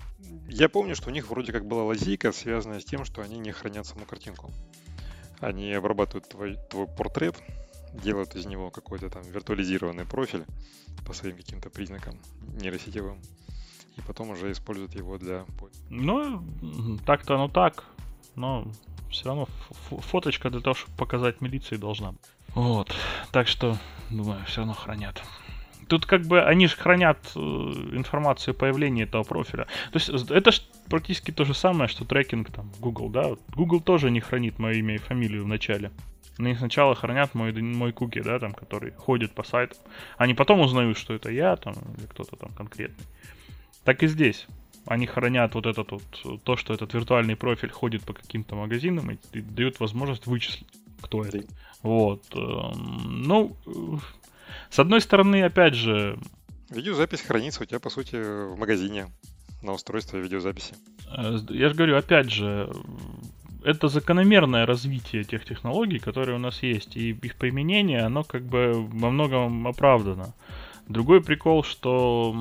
Я 0.48 0.68
помню, 0.68 0.96
что 0.96 1.10
у 1.10 1.12
них 1.12 1.30
вроде 1.30 1.52
как 1.52 1.66
была 1.66 1.84
лазейка, 1.84 2.32
связанная 2.32 2.80
с 2.80 2.84
тем, 2.84 3.04
что 3.04 3.22
они 3.22 3.38
не 3.38 3.52
хранят 3.52 3.86
саму 3.86 4.06
картинку. 4.06 4.50
Они 5.38 5.72
обрабатывают 5.72 6.28
твой, 6.28 6.58
твой 6.68 6.88
портрет, 6.88 7.40
делают 8.02 8.34
из 8.34 8.46
него 8.46 8.70
какой-то 8.70 9.08
там 9.08 9.22
виртуализированный 9.22 10.04
профиль 10.04 10.44
по 11.06 11.12
своим 11.12 11.36
каким-то 11.36 11.70
признакам 11.70 12.14
нейросетевым. 12.60 13.20
И 13.96 14.00
потом 14.00 14.30
уже 14.30 14.50
используют 14.50 14.96
его 14.96 15.16
для... 15.16 15.46
Ну, 15.90 16.42
так-то 17.06 17.36
оно 17.36 17.46
так, 17.46 17.84
но 18.34 18.66
все 19.12 19.26
равно 19.26 19.48
фоточка 19.90 20.50
для 20.50 20.60
того, 20.60 20.74
чтобы 20.74 20.96
показать 20.96 21.40
милиции 21.40 21.76
должна 21.76 22.12
быть. 22.12 22.20
Вот. 22.54 22.94
Так 23.30 23.48
что, 23.48 23.78
думаю, 24.10 24.44
все 24.46 24.58
равно 24.58 24.74
хранят. 24.74 25.22
Тут 25.88 26.06
как 26.06 26.22
бы 26.22 26.42
они 26.42 26.68
же 26.68 26.76
хранят 26.76 27.18
э, 27.34 27.38
информацию 27.38 28.52
о 28.52 28.54
появлении 28.54 29.04
этого 29.04 29.24
профиля. 29.24 29.66
То 29.92 29.98
есть 29.98 30.08
это 30.30 30.52
ж 30.52 30.62
практически 30.88 31.30
то 31.30 31.44
же 31.44 31.54
самое, 31.54 31.88
что 31.88 32.04
трекинг 32.04 32.50
там 32.50 32.70
Google, 32.80 33.10
да? 33.10 33.32
Google 33.54 33.80
тоже 33.80 34.10
не 34.10 34.20
хранит 34.20 34.58
мое 34.58 34.74
имя 34.74 34.94
и 34.94 34.98
фамилию 34.98 35.44
в 35.44 35.48
начале. 35.48 35.90
Они 36.38 36.54
сначала 36.54 36.94
хранят 36.94 37.34
мой, 37.34 37.52
мой 37.52 37.92
куки, 37.92 38.20
да, 38.22 38.38
там, 38.38 38.52
который 38.52 38.92
ходит 38.92 39.34
по 39.34 39.42
сайту. 39.42 39.76
Они 40.16 40.32
потом 40.34 40.60
узнают, 40.60 40.96
что 40.96 41.14
это 41.14 41.30
я, 41.30 41.56
там, 41.56 41.74
или 41.98 42.06
кто-то 42.06 42.36
там 42.36 42.50
конкретный. 42.52 43.04
Так 43.84 44.02
и 44.02 44.06
здесь 44.06 44.46
они 44.86 45.06
хранят 45.06 45.54
вот 45.54 45.66
этот 45.66 45.90
вот, 45.92 46.42
то, 46.44 46.56
что 46.56 46.74
этот 46.74 46.94
виртуальный 46.94 47.36
профиль 47.36 47.70
ходит 47.70 48.04
по 48.04 48.12
каким-то 48.12 48.54
магазинам 48.56 49.10
и, 49.10 49.18
и 49.32 49.40
дают 49.40 49.80
возможность 49.80 50.26
вычислить, 50.26 50.66
кто 51.00 51.24
это. 51.24 51.40
Вот. 51.82 52.24
Эм, 52.34 53.22
ну, 53.22 53.56
с 54.70 54.78
одной 54.78 55.00
стороны, 55.00 55.42
опять 55.42 55.74
же... 55.74 56.18
Видеозапись 56.70 57.20
хранится 57.20 57.62
у 57.62 57.66
тебя, 57.66 57.80
по 57.80 57.90
сути, 57.90 58.16
в 58.16 58.58
магазине. 58.58 59.06
на 59.62 59.72
устройстве 59.72 60.20
видеозаписи. 60.20 60.74
Э, 61.16 61.38
я 61.50 61.68
же 61.68 61.74
говорю, 61.74 61.96
опять 61.96 62.30
же, 62.30 62.72
это 63.64 63.88
закономерное 63.88 64.66
развитие 64.66 65.24
тех 65.24 65.44
технологий, 65.44 65.98
которые 65.98 66.36
у 66.36 66.40
нас 66.40 66.62
есть, 66.62 66.96
и 66.96 67.10
их 67.10 67.36
применение, 67.36 68.00
оно 68.00 68.24
как 68.24 68.42
бы 68.42 68.72
во 68.74 69.10
многом 69.10 69.66
оправдано. 69.68 70.34
Другой 70.92 71.22
прикол, 71.22 71.64
что, 71.64 72.36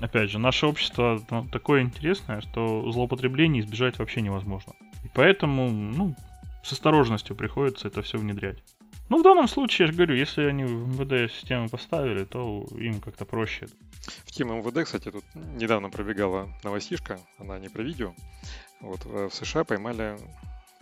опять 0.00 0.30
же, 0.30 0.40
наше 0.40 0.66
общество 0.66 1.22
такое 1.52 1.82
интересное, 1.82 2.40
что 2.40 2.90
злоупотреблений 2.90 3.60
избежать 3.60 3.98
вообще 3.98 4.22
невозможно. 4.22 4.72
И 5.04 5.08
поэтому, 5.14 5.70
ну, 5.70 6.16
с 6.64 6.72
осторожностью 6.72 7.36
приходится 7.36 7.86
это 7.86 8.02
все 8.02 8.18
внедрять. 8.18 8.58
Ну, 9.08 9.20
в 9.20 9.22
данном 9.22 9.46
случае, 9.46 9.86
я 9.86 9.92
же 9.92 9.96
говорю, 9.96 10.16
если 10.16 10.42
они 10.42 10.64
в 10.64 10.88
МВД 10.88 11.32
систему 11.32 11.68
поставили, 11.68 12.24
то 12.24 12.66
им 12.72 13.00
как-то 13.00 13.24
проще. 13.24 13.68
В 14.24 14.32
тему 14.32 14.56
МВД, 14.56 14.84
кстати, 14.84 15.12
тут 15.12 15.24
недавно 15.34 15.88
пробегала 15.88 16.48
новостишка, 16.64 17.20
она 17.38 17.56
не 17.60 17.68
про 17.68 17.84
видео. 17.84 18.14
Вот 18.80 19.04
в 19.04 19.30
США 19.30 19.62
поймали 19.62 20.18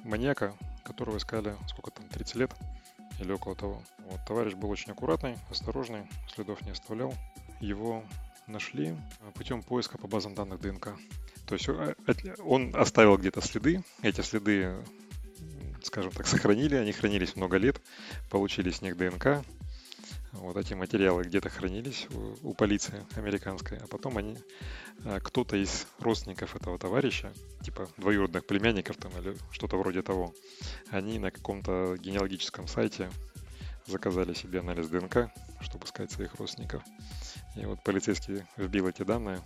маньяка, 0.04 0.54
которого 0.84 1.18
искали, 1.18 1.54
сколько 1.66 1.90
там, 1.90 2.08
30 2.08 2.36
лет 2.36 2.50
или 3.18 3.32
около 3.32 3.54
того. 3.54 3.82
Вот, 3.98 4.20
товарищ 4.26 4.54
был 4.54 4.70
очень 4.70 4.92
аккуратный, 4.92 5.36
осторожный, 5.50 6.06
следов 6.34 6.62
не 6.62 6.70
оставлял. 6.70 7.14
Его 7.60 8.04
нашли 8.46 8.96
путем 9.34 9.62
поиска 9.62 9.98
по 9.98 10.06
базам 10.06 10.34
данных 10.34 10.60
ДНК. 10.60 10.96
То 11.46 11.54
есть 11.54 11.68
э, 11.68 11.94
он 12.44 12.74
оставил 12.74 13.16
где-то 13.16 13.40
следы, 13.40 13.82
эти 14.02 14.20
следы 14.20 14.82
скажем 15.82 16.12
так, 16.12 16.26
сохранили, 16.26 16.76
они 16.76 16.92
хранились 16.92 17.36
много 17.36 17.56
лет, 17.56 17.80
получили 18.30 18.70
с 18.70 18.80
них 18.82 18.96
ДНК, 18.96 19.44
вот 20.34 20.56
эти 20.56 20.74
материалы 20.74 21.24
где-то 21.24 21.48
хранились 21.48 22.06
у, 22.10 22.50
у 22.50 22.54
полиции 22.54 23.06
американской, 23.16 23.78
а 23.78 23.86
потом 23.86 24.18
они, 24.18 24.36
а, 25.04 25.20
кто-то 25.20 25.56
из 25.56 25.86
родственников 26.00 26.56
этого 26.56 26.78
товарища, 26.78 27.32
типа 27.62 27.88
двоюродных 27.96 28.46
племянников 28.46 28.96
там 28.96 29.12
или 29.18 29.36
что-то 29.50 29.76
вроде 29.76 30.02
того, 30.02 30.34
они 30.90 31.18
на 31.18 31.30
каком-то 31.30 31.96
генеалогическом 31.98 32.66
сайте 32.68 33.10
заказали 33.86 34.34
себе 34.34 34.60
анализ 34.60 34.88
ДНК, 34.88 35.30
чтобы 35.60 35.86
искать 35.86 36.10
своих 36.10 36.34
родственников. 36.34 36.82
И 37.56 37.64
вот 37.64 37.82
полицейский 37.84 38.44
вбил 38.56 38.88
эти 38.88 39.02
данные, 39.02 39.40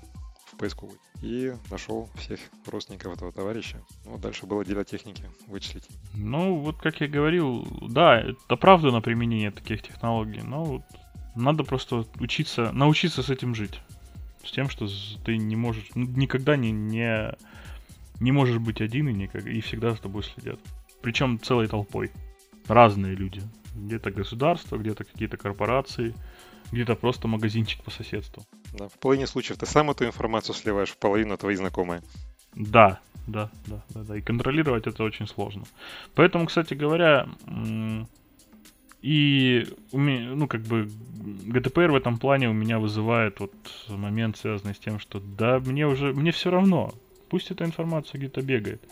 поисковой. 0.59 0.97
И 1.23 1.53
нашел 1.71 2.09
всех 2.17 2.41
родственников 2.67 3.15
этого 3.15 3.33
товарища. 3.33 3.81
Ну, 4.05 4.19
дальше 4.19 4.47
было 4.47 4.65
дело 4.65 4.85
техники, 4.85 5.25
вычислить. 5.47 5.89
Ну, 6.15 6.57
вот 6.59 6.77
как 6.81 7.01
я 7.01 7.09
говорил, 7.09 7.67
да, 7.89 8.21
это 8.21 8.39
оправдано 8.49 9.01
применение 9.01 9.51
таких 9.51 9.83
технологий, 9.83 10.43
но 10.43 10.65
вот 10.65 10.83
надо 11.35 11.65
просто 11.65 12.05
учиться, 12.21 12.73
научиться 12.73 13.23
с 13.23 13.31
этим 13.31 13.55
жить. 13.55 13.81
С 14.45 14.53
тем, 14.53 14.69
что 14.69 14.89
ты 15.25 15.37
не 15.37 15.57
можешь, 15.57 15.89
никогда 15.95 16.57
не, 16.57 16.71
не, 16.71 17.37
не 18.21 18.33
можешь 18.33 18.59
быть 18.59 18.81
один 18.81 19.09
и, 19.09 19.13
никак, 19.13 19.47
и 19.47 19.61
всегда 19.61 19.95
с 19.95 20.01
тобой 20.01 20.23
следят. 20.23 20.61
Причем 21.03 21.41
целой 21.41 21.69
толпой. 21.69 22.11
Разные 22.67 23.15
люди. 23.15 23.43
Где-то 23.75 24.11
государство, 24.11 24.77
где-то 24.77 25.05
какие-то 25.05 25.37
корпорации, 25.37 26.15
где-то 26.73 26.95
просто 26.95 27.29
магазинчик 27.29 27.83
по 27.83 27.91
соседству. 27.91 28.45
Да, 28.73 28.89
в 28.89 28.99
половине 28.99 29.27
случаев 29.27 29.59
ты 29.59 29.67
сам 29.67 29.91
эту 29.91 30.05
информацию 30.05 30.55
сливаешь, 30.55 30.91
в 30.91 30.97
половину 30.97 31.37
твои 31.37 31.57
знакомые. 31.57 32.03
Да, 32.55 33.01
да, 33.27 33.51
да, 33.67 33.83
да, 33.91 34.03
да. 34.05 34.17
И 34.17 34.21
контролировать 34.21 34.87
это 34.87 35.05
очень 35.05 35.27
сложно. 35.27 35.65
Поэтому, 36.15 36.47
кстати 36.47 36.75
говоря, 36.75 37.29
и 39.03 39.67
ну, 39.93 40.49
как 40.49 40.63
бы, 40.63 40.89
ГТПР 41.47 41.93
в 41.93 41.97
этом 41.97 42.19
плане 42.19 42.49
у 42.49 42.53
меня 42.53 42.79
вызывает 42.79 43.41
вот 43.41 43.53
момент, 43.89 44.37
связанный 44.37 44.75
с 44.75 44.79
тем, 44.79 44.99
что 44.99 45.21
да, 45.21 45.61
мне 45.61 45.87
уже, 45.87 46.13
мне 46.13 46.33
все 46.33 46.51
равно, 46.51 46.93
пусть 47.29 47.51
эта 47.51 47.65
информация 47.65 48.19
где-то 48.19 48.43
бегает. 48.43 48.83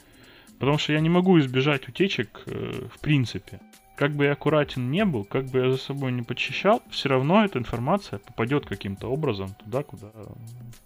Потому 0.59 0.79
что 0.79 0.93
я 0.93 1.01
не 1.01 1.11
могу 1.11 1.39
избежать 1.39 1.89
утечек 1.89 2.43
э, 2.47 2.89
в 2.95 2.99
принципе 3.01 3.61
как 3.97 4.13
бы 4.13 4.27
я 4.27 4.33
аккуратен 4.33 4.91
не 4.91 5.05
был, 5.05 5.25
как 5.25 5.47
бы 5.47 5.61
я 5.61 5.73
за 5.73 5.79
собой 5.79 6.13
не 6.13 6.23
подчищал, 6.23 6.83
все 6.91 7.09
равно 7.09 7.45
эта 7.45 7.59
информация 7.59 8.19
попадет 8.19 8.67
каким-то 8.67 9.09
образом 9.09 9.55
туда, 9.55 9.83
куда 9.83 10.13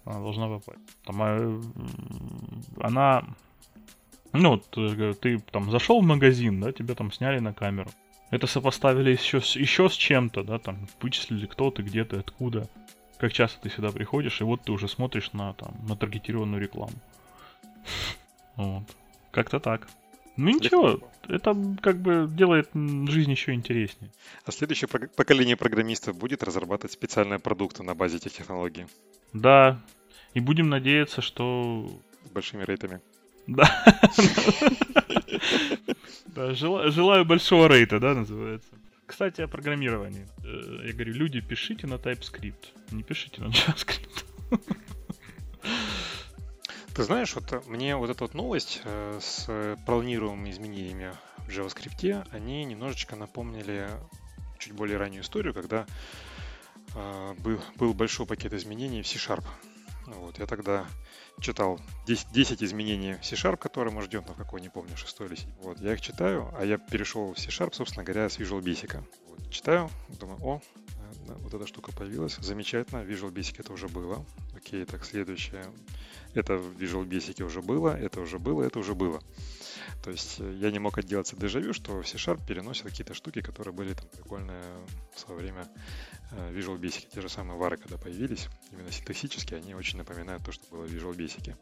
она 0.05 0.19
должна 0.19 0.47
попасть. 0.47 0.79
Там, 1.05 1.21
а, 1.21 1.61
она, 2.79 3.25
ну, 4.31 4.57
ты, 4.57 5.13
ты 5.13 5.39
там 5.39 5.69
зашел 5.69 6.01
в 6.01 6.05
магазин, 6.05 6.61
да, 6.61 6.71
тебя 6.71 6.95
там 6.95 7.11
сняли 7.11 7.39
на 7.39 7.53
камеру. 7.53 7.91
Это 8.29 8.47
сопоставили 8.47 9.11
еще, 9.11 9.41
с, 9.41 9.57
еще 9.57 9.89
с 9.89 9.93
чем-то, 9.93 10.43
да, 10.43 10.57
там, 10.57 10.87
вычислили 11.01 11.45
кто 11.47 11.69
ты, 11.69 11.83
где 11.83 12.05
ты, 12.05 12.17
откуда. 12.17 12.69
Как 13.17 13.33
часто 13.33 13.59
ты 13.61 13.69
сюда 13.69 13.91
приходишь, 13.91 14.39
и 14.39 14.45
вот 14.45 14.61
ты 14.63 14.71
уже 14.71 14.87
смотришь 14.87 15.33
на, 15.33 15.53
там, 15.53 15.75
на 15.87 15.95
таргетированную 15.95 16.61
рекламу. 16.61 16.95
Вот. 18.57 18.83
Как-то 19.31 19.59
так. 19.61 19.87
Ну 20.37 20.49
ничего, 20.49 20.99
это 21.27 21.55
как 21.81 22.01
бы 22.01 22.27
делает 22.29 22.69
жизнь 22.73 23.31
еще 23.31 23.53
интереснее. 23.53 24.11
А 24.45 24.51
следующее 24.51 24.87
поколение 24.87 25.57
программистов 25.57 26.17
будет 26.17 26.43
разрабатывать 26.43 26.93
специальные 26.93 27.39
продукты 27.39 27.83
на 27.83 27.95
базе 27.95 28.17
этих 28.17 28.33
технологий? 28.33 28.85
Да, 29.33 29.81
и 30.33 30.39
будем 30.39 30.69
надеяться, 30.69 31.21
что... 31.21 31.89
С 32.25 32.29
большими 32.29 32.63
рейтами. 32.63 33.01
Да. 33.47 33.67
Да, 36.27 36.53
желаю 36.53 37.25
большого 37.25 37.67
рейта, 37.67 37.99
да, 37.99 38.13
называется. 38.13 38.69
Кстати, 39.05 39.41
о 39.41 39.47
программировании. 39.47 40.25
Э, 40.45 40.87
я 40.87 40.93
говорю, 40.93 41.13
люди, 41.13 41.41
пишите 41.41 41.87
на 41.87 41.95
TypeScript, 41.95 42.67
не 42.91 43.03
пишите 43.03 43.41
на 43.41 43.47
JavaScript. 43.47 44.23
Ты 46.93 47.03
знаешь, 47.03 47.35
вот 47.35 47.65
мне 47.67 47.95
вот 47.95 48.09
эта 48.09 48.25
вот 48.25 48.33
новость 48.33 48.81
э, 48.83 49.19
с 49.21 49.77
планируемыми 49.85 50.51
изменениями 50.51 51.13
в 51.37 51.47
JavaScript, 51.47 52.27
они 52.31 52.65
немножечко 52.65 53.15
напомнили 53.15 53.87
чуть 54.59 54.73
более 54.73 54.97
раннюю 54.97 55.23
историю, 55.23 55.53
когда 55.53 55.85
э, 56.93 57.33
был, 57.39 57.61
был 57.77 57.93
большой 57.93 58.25
пакет 58.25 58.51
изменений 58.53 59.03
в 59.03 59.07
C-Sharp. 59.07 59.45
Вот, 60.07 60.37
я 60.39 60.45
тогда 60.47 60.85
читал 61.39 61.79
10, 62.07 62.33
10 62.33 62.61
изменений 62.61 63.15
в 63.21 63.25
C-Sharp, 63.25 63.55
которые 63.55 63.93
мы 63.93 64.01
ждем, 64.01 64.25
на 64.27 64.33
какой, 64.33 64.59
не 64.59 64.69
помню, 64.69 64.97
6 64.97 65.21
или 65.21 65.35
7. 65.35 65.49
Вот, 65.61 65.79
я 65.79 65.93
их 65.93 66.01
читаю, 66.01 66.53
а 66.59 66.65
я 66.65 66.77
перешел 66.77 67.33
в 67.33 67.39
C-Sharp, 67.39 67.73
собственно 67.73 68.03
говоря, 68.03 68.27
с 68.29 68.37
Visual 68.37 68.61
Basic. 68.61 69.01
Вот, 69.27 69.49
читаю, 69.49 69.89
думаю, 70.19 70.39
о, 70.43 70.61
вот 71.39 71.53
эта 71.53 71.65
штука 71.65 71.93
появилась, 71.93 72.35
замечательно, 72.35 72.99
Visual 72.99 73.31
Basic 73.31 73.55
это 73.59 73.71
уже 73.71 73.87
было. 73.87 74.25
Окей, 74.53 74.83
так, 74.83 75.05
следующее 75.05 75.63
это 76.35 76.57
в 76.57 76.77
Visual 76.77 77.07
Basic 77.07 77.43
уже 77.43 77.61
было, 77.61 77.89
это 77.89 78.21
уже 78.21 78.39
было, 78.39 78.63
это 78.63 78.79
уже 78.79 78.95
было. 78.95 79.21
То 80.03 80.11
есть 80.11 80.39
э, 80.39 80.53
я 80.59 80.71
не 80.71 80.79
мог 80.79 80.97
отделаться 80.97 81.35
дежавю, 81.35 81.73
что 81.73 82.01
в 82.01 82.07
C-Sharp 82.07 82.45
переносят 82.45 82.87
какие-то 82.87 83.13
штуки, 83.13 83.41
которые 83.41 83.73
были 83.73 83.93
там 83.93 84.07
прикольные 84.09 84.63
в 85.13 85.19
свое 85.19 85.39
время 85.41 85.67
э, 86.31 86.53
Visual 86.53 86.79
Basic. 86.79 87.07
Те 87.13 87.21
же 87.21 87.29
самые 87.29 87.57
вары, 87.57 87.77
когда 87.77 87.97
появились, 87.97 88.47
именно 88.71 88.91
синтаксически, 88.91 89.53
они 89.53 89.75
очень 89.75 89.97
напоминают 89.97 90.43
то, 90.43 90.51
что 90.51 90.65
было 90.71 90.85
в 90.85 90.91
Visual 90.91 91.15
Basic. 91.15 91.55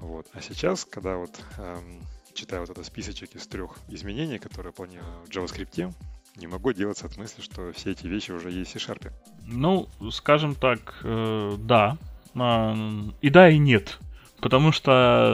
Вот. 0.00 0.26
А 0.32 0.40
сейчас, 0.40 0.84
когда 0.84 1.16
вот 1.16 1.42
эм, 1.58 2.02
читаю 2.34 2.62
вот 2.62 2.70
этот 2.70 2.86
списочек 2.86 3.34
из 3.34 3.46
трех 3.46 3.76
изменений, 3.88 4.38
которые 4.38 4.72
планирую 4.72 5.24
в 5.24 5.28
JavaScript, 5.28 5.94
не 6.36 6.46
могу 6.46 6.72
делаться 6.72 7.06
от 7.06 7.16
мысли, 7.16 7.42
что 7.42 7.72
все 7.72 7.92
эти 7.92 8.06
вещи 8.06 8.32
уже 8.32 8.50
есть 8.50 8.70
в 8.70 8.74
C-Sharp. 8.74 9.12
Ну, 9.46 9.88
скажем 10.10 10.54
так, 10.54 11.00
э, 11.04 11.54
да, 11.58 11.96
и 12.34 13.30
да, 13.30 13.48
и 13.48 13.58
нет. 13.58 13.98
Потому 14.44 14.72
что 14.72 14.90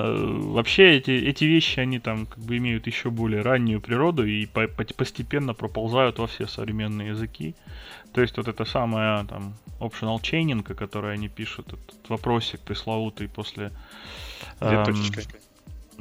э, 0.06 0.38
вообще 0.52 0.96
эти, 0.98 1.10
эти 1.10 1.44
вещи, 1.44 1.80
они 1.80 1.98
там 1.98 2.26
как 2.26 2.38
бы 2.44 2.58
имеют 2.58 2.86
еще 2.86 3.10
более 3.10 3.42
раннюю 3.42 3.80
природу 3.80 4.24
и 4.24 4.46
по, 4.46 4.68
по, 4.68 4.84
постепенно 4.84 5.52
проползают 5.52 6.20
во 6.20 6.28
все 6.28 6.46
современные 6.46 7.08
языки. 7.08 7.56
То 8.12 8.20
есть 8.20 8.36
вот 8.36 8.46
это 8.46 8.64
самое 8.64 9.24
там 9.26 9.54
optional 9.80 10.20
chaining, 10.20 10.62
которое 10.62 11.14
они 11.14 11.28
пишут, 11.28 11.72
этот 11.72 12.08
вопросик 12.08 12.60
пресловутый 12.60 13.28
после... 13.28 13.72
Эм. 14.60 14.84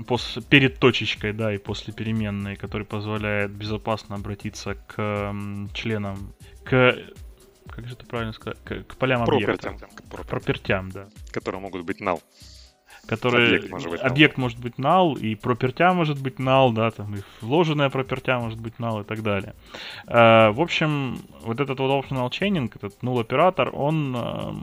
После, 0.05 0.41
перед 0.43 0.79
точечкой, 0.79 1.33
да, 1.33 1.53
и 1.53 1.57
после 1.57 1.93
переменной, 1.93 2.55
который 2.55 2.85
позволяет 2.85 3.51
безопасно 3.51 4.15
обратиться 4.15 4.75
к 4.75 4.93
эм, 4.97 5.69
членам, 5.73 6.31
к 6.63 6.95
как 7.69 7.87
же 7.87 7.93
это 7.93 8.05
правильно 8.05 8.33
сказать, 8.33 8.57
к, 8.63 8.83
к 8.83 8.95
полям 8.97 9.23
объекта. 9.23 9.75
К 9.95 10.03
пропертям, 10.27 10.91
да. 10.91 11.07
Которые 11.31 11.61
могут 11.61 11.83
быть 11.85 12.01
null. 12.01 12.21
Которые... 13.07 13.57
Объект 13.57 13.71
может 13.71 13.89
быть 13.89 13.99
null. 13.99 14.05
Объект 14.05 14.37
может 14.37 14.59
быть 14.59 14.75
null, 14.75 15.19
и 15.19 15.35
пропертя 15.35 15.93
может 15.93 16.21
быть 16.21 16.35
null, 16.35 16.73
да, 16.73 16.91
там 16.91 17.15
и 17.15 17.21
вложенная 17.41 17.89
пропертя 17.89 18.39
может 18.39 18.59
быть 18.59 18.75
null 18.79 19.01
и 19.01 19.03
так 19.03 19.23
далее. 19.23 19.55
Uh, 20.05 20.51
в 20.51 20.61
общем, 20.61 21.19
вот 21.41 21.59
этот 21.59 21.79
вот 21.79 22.05
optional 22.05 22.29
chaining, 22.29 22.71
этот 22.75 23.01
null 23.01 23.19
оператор, 23.19 23.69
он 23.73 24.15
uh, 24.15 24.55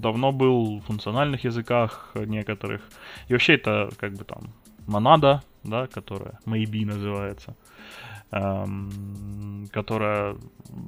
давно 0.00 0.32
был 0.32 0.78
в 0.78 0.86
функциональных 0.86 1.44
языках 1.44 2.12
некоторых. 2.14 2.82
И 3.28 3.32
вообще 3.32 3.54
это 3.54 3.90
как 3.98 4.12
бы 4.14 4.24
там 4.24 4.54
монада, 4.86 5.42
да, 5.62 5.86
которая 5.86 6.38
maybe 6.46 6.86
называется, 6.86 7.56
которая 9.72 10.36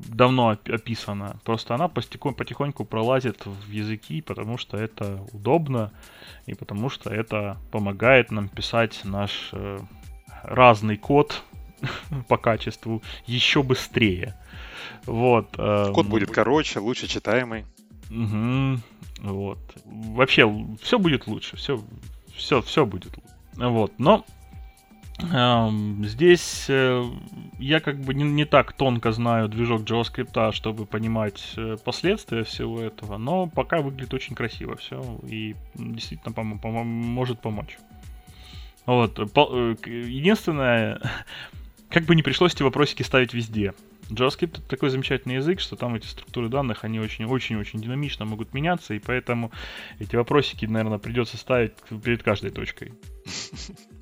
давно 0.09 0.49
описана. 0.49 1.39
Просто 1.45 1.75
она 1.75 1.89
потихоньку 1.89 2.85
пролазит 2.85 3.47
в 3.47 3.71
языки, 3.71 4.21
потому 4.21 4.59
что 4.59 4.77
это 4.77 5.25
удобно 5.33 5.93
и 6.47 6.55
потому 6.55 6.89
что 6.89 7.11
это 7.11 7.57
помогает 7.71 8.31
нам 8.31 8.49
писать 8.49 9.01
наш 9.05 9.51
э, 9.53 9.79
разный 10.43 10.97
код 10.97 11.43
по 12.29 12.37
качеству 12.37 13.03
еще 13.27 13.63
быстрее. 13.63 14.35
Вот. 15.05 15.55
Э, 15.59 15.93
код 15.93 16.07
будет 16.07 16.31
короче, 16.31 16.81
лучше 16.81 17.07
читаемый. 17.07 17.65
Угу, 18.11 18.81
вот. 19.23 19.59
Вообще, 19.85 20.53
все 20.81 20.99
будет 20.99 21.27
лучше, 21.27 21.57
все, 21.57 21.81
все, 22.35 22.63
все 22.63 22.87
будет 22.87 23.17
лучше. 23.17 23.37
Вот, 23.57 23.93
но 23.99 24.17
эм, 24.17 24.36
здесь 25.19 26.67
э, 26.69 27.05
я 27.59 27.81
как 27.81 27.99
бы 28.01 28.13
не, 28.13 28.25
не 28.25 28.45
так 28.45 28.75
тонко 28.75 29.13
знаю 29.13 29.49
движок 29.49 29.83
JavaScript, 29.83 30.53
чтобы 30.53 30.85
понимать 30.85 31.55
э, 31.57 31.77
последствия 31.83 32.45
всего 32.45 32.81
этого, 32.83 33.17
но 33.17 33.47
пока 33.47 33.81
выглядит 33.81 34.13
очень 34.13 34.35
красиво 34.35 34.77
все 34.77 35.03
и 35.27 35.57
действительно 35.75 36.33
пом- 36.33 36.61
пом- 36.61 36.85
может 36.85 37.41
помочь. 37.41 37.79
Вот. 38.85 39.19
Э, 39.19 39.75
единственное, 39.87 41.01
как 41.89 42.05
бы 42.05 42.15
не 42.15 42.23
пришлось 42.23 42.55
эти 42.55 42.63
вопросики 42.63 43.03
ставить 43.03 43.33
везде. 43.33 43.73
JavaScript 44.11 44.59
это 44.59 44.69
такой 44.69 44.91
замечательный 44.91 45.37
язык, 45.37 45.61
что 45.61 45.77
там 45.77 45.95
эти 45.95 46.07
структуры 46.07 46.51
данных, 46.51 46.85
они 46.85 47.01
очень-очень-очень 47.01 47.81
динамично 47.81 48.27
могут 48.27 48.53
меняться, 48.53 48.93
и 48.93 48.99
поэтому 48.99 49.51
эти 49.99 50.15
вопросики, 50.15 50.67
наверное, 50.67 50.99
придется 50.99 51.39
ставить 51.39 51.73
перед 52.05 52.23
каждой 52.23 52.51
точкой. 52.51 52.93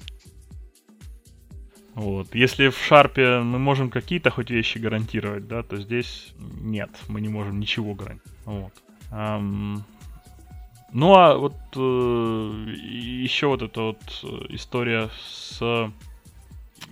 Вот. 1.94 2.34
Если 2.34 2.68
в 2.68 2.78
шарпе 2.78 3.38
мы 3.40 3.58
можем 3.58 3.90
какие-то 3.90 4.30
хоть 4.30 4.50
вещи 4.50 4.78
гарантировать, 4.78 5.46
да, 5.46 5.62
то 5.62 5.76
здесь 5.76 6.34
нет, 6.38 6.90
мы 7.08 7.20
не 7.20 7.28
можем 7.28 7.60
ничего 7.60 7.94
гарантировать. 7.94 8.38
Вот. 8.44 8.72
Um, 9.10 9.80
ну 10.92 11.14
а 11.14 11.36
вот 11.36 11.54
э, 11.76 12.74
еще 12.76 13.46
вот 13.46 13.62
эта 13.62 13.80
вот 13.80 14.00
история 14.48 15.08
с 15.24 15.60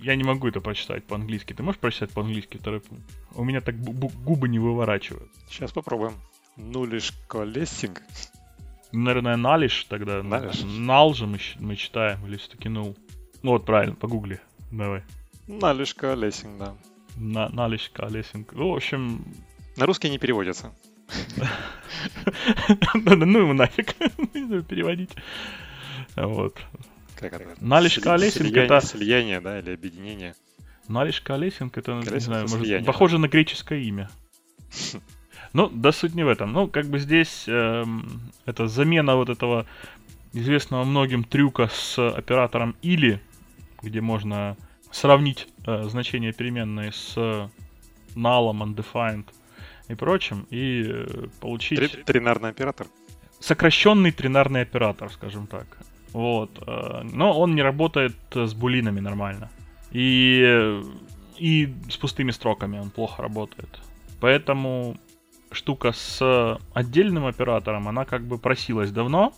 я 0.00 0.16
не 0.16 0.24
могу 0.24 0.48
это 0.48 0.61
прочитать 0.61 1.05
по-английски. 1.05 1.53
Ты 1.53 1.62
можешь 1.62 1.80
прочитать 1.80 2.11
по-английски 2.11 2.57
второй 2.57 2.80
пункт? 2.80 3.05
У 3.34 3.44
меня 3.44 3.61
так 3.61 3.80
губы 3.80 4.48
не 4.48 4.59
выворачивают. 4.59 5.30
Сейчас 5.48 5.72
попробуем. 5.72 6.14
Нулиш 6.57 7.12
колесинг. 7.28 8.03
Наверное, 8.92 9.36
налиш 9.36 9.84
тогда. 9.84 10.22
Налиш. 10.22 10.62
Нал 10.64 11.14
же 11.14 11.26
мы, 11.26 11.38
мы 11.59 11.76
читаем, 11.76 12.26
или 12.26 12.36
все-таки 12.36 12.68
нул. 12.68 12.96
Ну 13.42 13.53
вот, 13.53 13.64
правильно, 13.64 13.94
погугли. 13.94 14.40
Давай. 14.73 15.03
Налиш 15.47 15.95
колесинг, 15.95 16.59
да. 16.59 16.75
На, 17.16 17.49
налиш 17.51 17.91
колесинг. 17.93 18.53
Ну, 18.53 18.73
в 18.73 18.77
общем... 18.77 19.25
На 19.77 19.87
русский 19.87 20.11
не 20.11 20.18
переводится. 20.18 20.73
Ну 22.95 23.39
ему 23.39 23.53
нафиг. 23.53 23.95
переводить. 24.66 25.11
Вот. 26.16 26.57
Как 27.16 27.33
это? 27.35 27.55
Налишка 27.61 28.14
Олесинг 28.14 28.57
это... 28.57 28.81
Слияние, 28.81 29.41
да, 29.41 29.59
или 29.61 29.73
объединение. 29.73 30.35
Налишка 30.89 31.35
Олесинг 31.35 31.77
это, 31.79 31.93
не 31.93 32.20
знаю, 32.20 32.49
может, 32.49 32.87
похоже 32.87 33.18
на 33.18 33.29
греческое 33.29 33.81
имя. 33.81 34.11
Ну, 35.55 35.68
да 35.68 35.93
суть 35.93 36.14
не 36.14 36.25
в 36.25 36.29
этом. 36.29 36.51
Ну, 36.51 36.66
как 36.66 36.87
бы 36.87 36.99
здесь 36.99 37.45
эм, 37.47 38.33
это 38.47 38.68
замена 38.68 39.16
вот 39.16 39.29
этого 39.29 39.66
известного 40.33 40.85
многим 40.85 41.25
трюка 41.25 41.68
с 41.68 41.99
оператором 41.99 42.75
или, 42.81 43.20
где 43.83 44.01
можно 44.01 44.57
сравнить 44.91 45.49
э, 45.66 45.85
значение 45.85 46.33
переменной 46.33 46.93
с 46.93 47.16
null, 47.16 48.53
undefined 48.53 49.26
и 49.89 49.95
прочим, 49.95 50.47
и 50.51 50.85
э, 50.87 51.26
получить... 51.41 51.78
Три, 51.78 52.03
тринарный 52.05 52.51
оператор? 52.51 52.87
Сокращенный 53.41 54.12
тринарный 54.12 54.62
оператор, 54.62 55.11
скажем 55.11 55.47
так. 55.47 55.66
Вот. 56.12 56.51
Э, 56.66 57.03
но 57.03 57.39
он 57.39 57.55
не 57.55 57.62
работает 57.62 58.16
с 58.35 58.55
булинами 58.55 59.01
нормально. 59.01 59.51
И, 59.91 60.80
и 61.39 61.74
с 61.91 61.97
пустыми 61.97 62.30
строками 62.30 62.78
он 62.78 62.91
плохо 62.91 63.22
работает. 63.22 63.80
Поэтому 64.20 64.97
штука 65.51 65.93
с 65.93 66.59
отдельным 66.72 67.26
оператором, 67.26 67.89
она 67.89 68.05
как 68.05 68.22
бы 68.22 68.39
просилась 68.39 68.91
давно. 68.91 69.35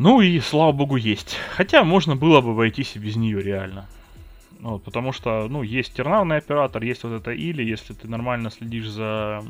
Ну 0.00 0.22
и, 0.22 0.40
слава 0.40 0.72
богу, 0.72 0.96
есть. 0.96 1.36
Хотя 1.50 1.84
можно 1.84 2.16
было 2.16 2.40
бы 2.40 2.52
обойтись 2.52 2.96
и 2.96 2.98
без 2.98 3.16
нее 3.16 3.42
реально. 3.42 3.86
Вот, 4.58 4.82
потому 4.82 5.12
что, 5.12 5.46
ну, 5.50 5.62
есть 5.62 5.92
тернарный 5.92 6.38
оператор, 6.38 6.82
есть 6.82 7.04
вот 7.04 7.12
это 7.12 7.32
или, 7.32 7.62
если 7.62 7.92
ты 7.92 8.08
нормально 8.08 8.50
следишь 8.50 8.88
за 8.88 9.44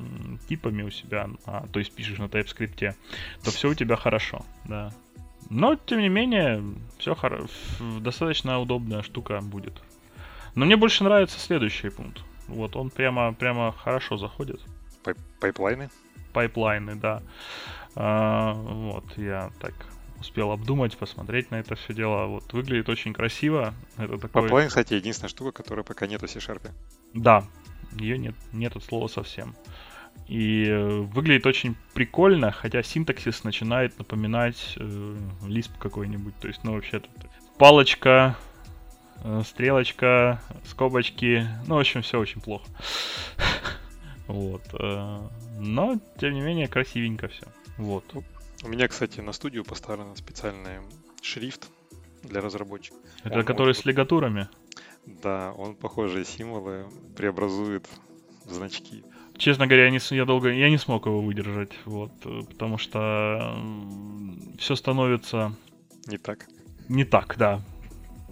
типами 0.49 0.83
у 0.83 0.91
себя, 0.91 1.29
а, 1.47 1.69
то 1.73 1.79
есть 1.79 1.95
пишешь 1.95 2.19
на 2.19 2.25
TypeScript, 2.25 2.95
то 3.45 3.51
все 3.53 3.69
у 3.69 3.75
тебя 3.75 3.95
хорошо, 3.95 4.45
да. 4.65 4.93
Но, 5.51 5.77
тем 5.77 6.01
не 6.01 6.09
менее, 6.09 6.65
все 6.99 7.15
хоро... 7.15 7.47
достаточно 8.01 8.59
удобная 8.59 9.03
штука 9.03 9.41
будет. 9.41 9.81
Но 10.57 10.67
мне 10.67 10.77
больше 10.77 11.05
нравится 11.05 11.39
следующий 11.39 11.91
пункт. 11.91 12.25
Вот 12.49 12.75
он 12.75 12.91
прямо, 12.91 13.33
прямо 13.35 13.71
хорошо 13.71 14.17
заходит. 14.17 14.61
Pipeline 15.41 15.81
ы? 15.81 15.91
Pipeline 16.33 16.84
ы, 16.84 16.97
да. 16.97 17.23
А, 17.95 18.55
вот, 18.55 19.05
я 19.17 19.53
так 19.61 19.75
успел 20.21 20.53
обдумать, 20.53 20.97
посмотреть 20.97 21.51
на 21.51 21.57
это 21.57 21.75
все 21.75 21.95
дело. 21.95 22.27
Вот, 22.27 22.53
выглядит 22.53 22.89
очень 22.89 23.13
красиво. 23.13 23.75
Это 23.97 24.19
такой... 24.19 24.43
Pipeline, 24.43 24.69
кстати, 24.69 24.95
единственная 24.95 25.31
штука, 25.31 25.53
которая 25.53 25.85
пока 25.85 26.07
нету 26.07 26.27
в 26.27 26.31
C-Sharp. 26.31 26.71
Да, 27.15 27.45
ее 27.93 28.19
нет, 28.19 28.35
нет 28.53 28.77
от 28.77 28.85
слова 28.85 29.09
совсем. 29.09 29.55
И 30.29 30.65
э, 30.65 31.01
выглядит 31.01 31.47
очень 31.47 31.75
прикольно, 31.95 32.53
хотя 32.53 32.83
синтаксис 32.83 33.43
начинает 33.43 33.99
напоминать 33.99 34.75
э, 34.77 35.17
Lisp 35.43 35.71
какой-нибудь. 35.79 36.37
То 36.39 36.49
есть, 36.49 36.63
ну, 36.63 36.75
вообще 36.75 37.01
тут 37.01 37.11
палочка, 37.59 38.37
э, 39.25 39.43
стрелочка, 39.45 40.41
скобочки. 40.65 41.49
Ну, 41.67 41.77
в 41.77 41.79
общем, 41.79 42.03
все 42.03 42.19
очень 42.19 42.41
плохо. 42.41 42.67
Вот. 44.27 44.63
Э, 44.75 45.19
но, 45.59 45.99
тем 46.21 46.35
не 46.35 46.41
менее, 46.41 46.69
красивенько 46.69 47.27
все. 47.27 47.47
Вот. 47.79 48.05
У 48.63 48.69
меня, 48.69 48.89
кстати, 48.89 49.21
на 49.21 49.33
студию 49.33 49.65
поставлен 49.65 50.15
специальный 50.17 50.81
шрифт 51.23 51.69
для 52.23 52.41
разработчиков. 52.41 52.99
Это 53.25 53.39
он 53.39 53.45
который 53.45 53.69
может... 53.69 53.83
с 53.83 53.87
лигатурами? 53.87 54.49
Да, 55.07 55.53
он 55.53 55.75
похожие 55.75 56.25
символы 56.25 56.87
преобразует 57.17 57.89
в 58.45 58.53
значки. 58.53 59.03
Честно 59.39 59.67
говоря, 59.67 59.85
я, 59.85 59.91
не, 59.91 59.99
я 60.15 60.27
долго 60.27 60.51
я 60.51 60.69
не 60.69 60.77
смог 60.77 61.07
его 61.07 61.23
выдержать, 61.23 61.73
вот, 61.87 62.13
потому 62.21 62.77
что 62.77 63.57
все 64.59 64.77
становится 64.77 65.55
не 66.07 66.19
так. 66.19 66.47
Не 66.89 67.05
так, 67.05 67.37
да. 67.39 67.63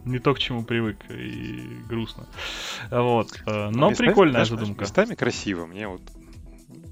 Не 0.05 0.19
то, 0.19 0.35
к 0.35 0.39
чему 0.39 0.65
привык, 0.65 0.99
и 1.11 1.83
грустно. 1.89 2.27
Вот. 2.91 3.31
Э, 3.47 3.71
но, 3.71 3.81
но 3.81 3.91
местами, 3.91 4.09
прикольная 4.09 4.45
знаешь, 4.45 4.49
задумка. 4.49 4.83
Местами 4.83 5.15
красиво, 5.15 5.67
мне 5.67 5.89
вот 5.89 6.03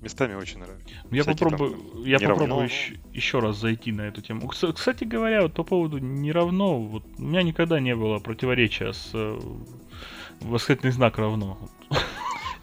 местами 0.06 0.34
очень 0.34 0.60
нравится. 0.60 0.94
Я 1.10 1.22
Всякие 1.22 1.48
попробую, 1.48 2.04
я 2.06 2.18
попробую 2.20 2.64
еще, 2.64 2.94
еще 3.12 3.40
раз 3.40 3.56
зайти 3.56 3.90
на 3.92 4.02
эту 4.02 4.22
тему. 4.22 4.48
Кстати 4.48 5.04
говоря, 5.04 5.42
вот 5.42 5.54
по 5.54 5.64
поводу 5.64 5.98
не 5.98 6.30
равно, 6.30 6.80
вот 6.80 7.04
у 7.18 7.22
меня 7.22 7.42
никогда 7.42 7.80
не 7.80 7.94
было 7.96 8.20
противоречия 8.20 8.92
с 8.92 9.10
э, 9.14 9.38
восклицательный 10.40 10.92
знак 10.92 11.18
равно. 11.18 11.58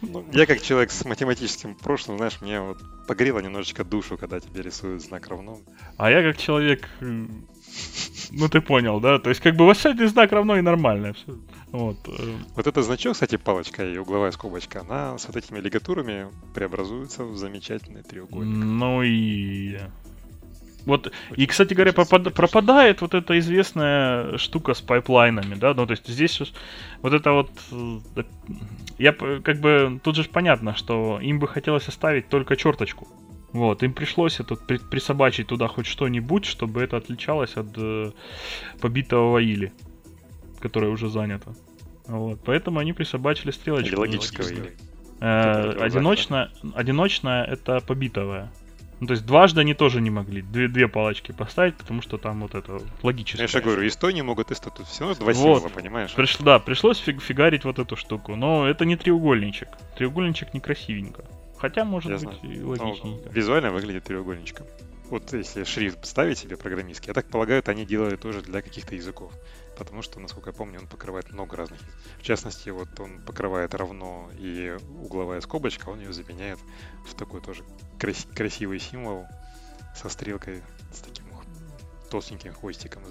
Ну, 0.00 0.24
я 0.32 0.46
как 0.46 0.60
человек 0.60 0.90
с 0.90 1.04
математическим 1.04 1.74
прошлым, 1.74 2.18
знаешь, 2.18 2.40
мне 2.40 2.60
вот 2.60 2.78
погрело 3.06 3.40
немножечко 3.40 3.84
душу, 3.84 4.16
когда 4.16 4.40
тебе 4.40 4.62
рисуют 4.62 5.02
знак 5.02 5.28
равно. 5.28 5.60
А 5.96 6.10
я 6.10 6.22
как 6.22 6.36
человек, 6.36 6.88
ну 7.00 8.48
ты 8.48 8.60
понял, 8.60 9.00
да? 9.00 9.18
То 9.18 9.30
есть 9.30 9.40
как 9.40 9.54
бы 9.56 9.66
восклицательный 9.66 10.08
знак 10.08 10.32
равно 10.32 10.56
и 10.56 10.62
нормально. 10.62 11.12
Все. 11.12 11.38
Вот. 11.74 11.96
Э. 12.06 12.36
вот 12.54 12.68
этот 12.68 12.84
значок, 12.84 13.14
кстати, 13.14 13.36
палочка 13.36 13.84
и 13.84 13.98
угловая 13.98 14.30
скобочка, 14.30 14.82
она 14.82 15.18
с 15.18 15.26
вот 15.26 15.34
этими 15.34 15.58
лигатурами 15.58 16.28
преобразуется 16.54 17.24
в 17.24 17.36
замечательный 17.36 18.04
треугольник. 18.04 18.64
Ну 18.64 19.02
и 19.02 19.80
вот, 20.86 21.10
и, 21.34 21.46
кстати 21.46 21.74
говоря, 21.74 21.92
пропад, 21.92 22.32
пропадает 22.32 23.00
вот 23.00 23.14
эта 23.14 23.36
известная 23.40 24.38
штука 24.38 24.74
с 24.74 24.82
пайплайнами, 24.82 25.56
да, 25.56 25.74
ну, 25.74 25.84
то 25.84 25.90
есть 25.90 26.06
здесь 26.06 26.40
вот 27.02 27.12
это 27.12 27.32
вот, 27.32 27.50
э, 27.72 28.22
я 28.98 29.12
как 29.12 29.58
бы, 29.58 29.98
тут 30.04 30.14
же 30.14 30.28
понятно, 30.28 30.76
что 30.76 31.18
им 31.20 31.40
бы 31.40 31.48
хотелось 31.48 31.88
оставить 31.88 32.28
только 32.28 32.54
черточку. 32.54 33.08
Вот, 33.52 33.82
им 33.82 33.94
пришлось 33.94 34.38
это 34.38 34.54
при, 34.54 34.78
присобачить 34.78 35.48
туда 35.48 35.66
хоть 35.66 35.86
что-нибудь, 35.86 36.44
чтобы 36.44 36.82
это 36.82 36.98
отличалось 36.98 37.56
от 37.56 37.76
э, 37.76 38.12
побитого 38.80 39.38
или, 39.38 39.72
которое 40.60 40.92
уже 40.92 41.08
занято. 41.08 41.52
Вот, 42.06 42.40
поэтому 42.44 42.78
они 42.78 42.92
присобачили 42.92 43.50
стрелочку. 43.50 43.88
Или 43.88 43.96
логического 43.96 44.46
или. 44.46 44.76
Э, 45.20 45.70
одиночная, 46.74 47.44
это 47.44 47.80
побитовая. 47.80 48.52
Ну, 49.00 49.08
то 49.08 49.12
есть 49.12 49.26
дважды 49.26 49.60
они 49.60 49.74
тоже 49.74 50.00
не 50.00 50.10
могли 50.10 50.42
две, 50.42 50.68
две 50.68 50.88
палочки 50.88 51.32
поставить, 51.32 51.76
потому 51.76 52.00
что 52.00 52.16
там 52.16 52.42
вот 52.42 52.54
это 52.54 52.80
логически. 53.02 53.40
Я 53.40 53.48
же 53.48 53.60
говорю, 53.60 53.82
и 53.82 53.90
сто 53.90 54.10
не 54.10 54.22
могут, 54.22 54.50
и 54.50 54.54
сто. 54.54 54.70
Тут 54.70 54.86
все 54.86 55.00
равно 55.00 55.16
два 55.16 55.26
вот. 55.26 55.36
символа, 55.36 55.68
понимаешь? 55.68 56.14
Приш, 56.14 56.36
да, 56.38 56.58
пришлось 56.58 56.98
фиг, 56.98 57.20
фигарить 57.20 57.64
вот 57.64 57.78
эту 57.78 57.96
штуку. 57.96 58.36
Но 58.36 58.68
это 58.68 58.84
не 58.84 58.96
треугольничек. 58.96 59.68
Треугольничек 59.96 60.54
некрасивенько. 60.54 61.24
Хотя, 61.58 61.84
может 61.84 62.10
Я 62.10 62.16
быть, 62.18 62.38
знаю. 62.40 62.54
и 62.54 62.58
Ну, 62.60 62.68
логичненько. 62.70 63.28
визуально 63.30 63.70
выглядит 63.72 64.04
треугольничком. 64.04 64.66
Вот 65.10 65.32
если 65.32 65.64
шрифт 65.64 66.06
ставить 66.06 66.38
себе 66.38 66.56
программистский, 66.56 67.08
я 67.08 67.14
так 67.14 67.26
полагаю, 67.26 67.58
это 67.58 67.72
они 67.72 67.84
делают 67.84 68.20
тоже 68.20 68.42
для 68.42 68.62
каких-то 68.62 68.94
языков. 68.94 69.32
Потому 69.76 70.02
что, 70.02 70.20
насколько 70.20 70.50
я 70.50 70.54
помню, 70.54 70.80
он 70.80 70.86
покрывает 70.86 71.30
много 71.32 71.56
разных. 71.56 71.80
В 72.18 72.22
частности, 72.22 72.70
вот 72.70 72.88
он 73.00 73.20
покрывает 73.22 73.74
равно 73.74 74.30
и 74.38 74.76
угловая 75.00 75.40
скобочка, 75.40 75.88
он 75.88 76.00
ее 76.00 76.12
заменяет 76.12 76.58
в 77.06 77.14
такой 77.14 77.40
тоже 77.40 77.64
крас- 77.98 78.26
красивый 78.34 78.78
символ 78.78 79.26
со 79.96 80.08
стрелкой, 80.08 80.62
с 80.92 81.00
таким 81.00 81.24
толстеньким 82.10 82.52
хвостиком. 82.52 83.02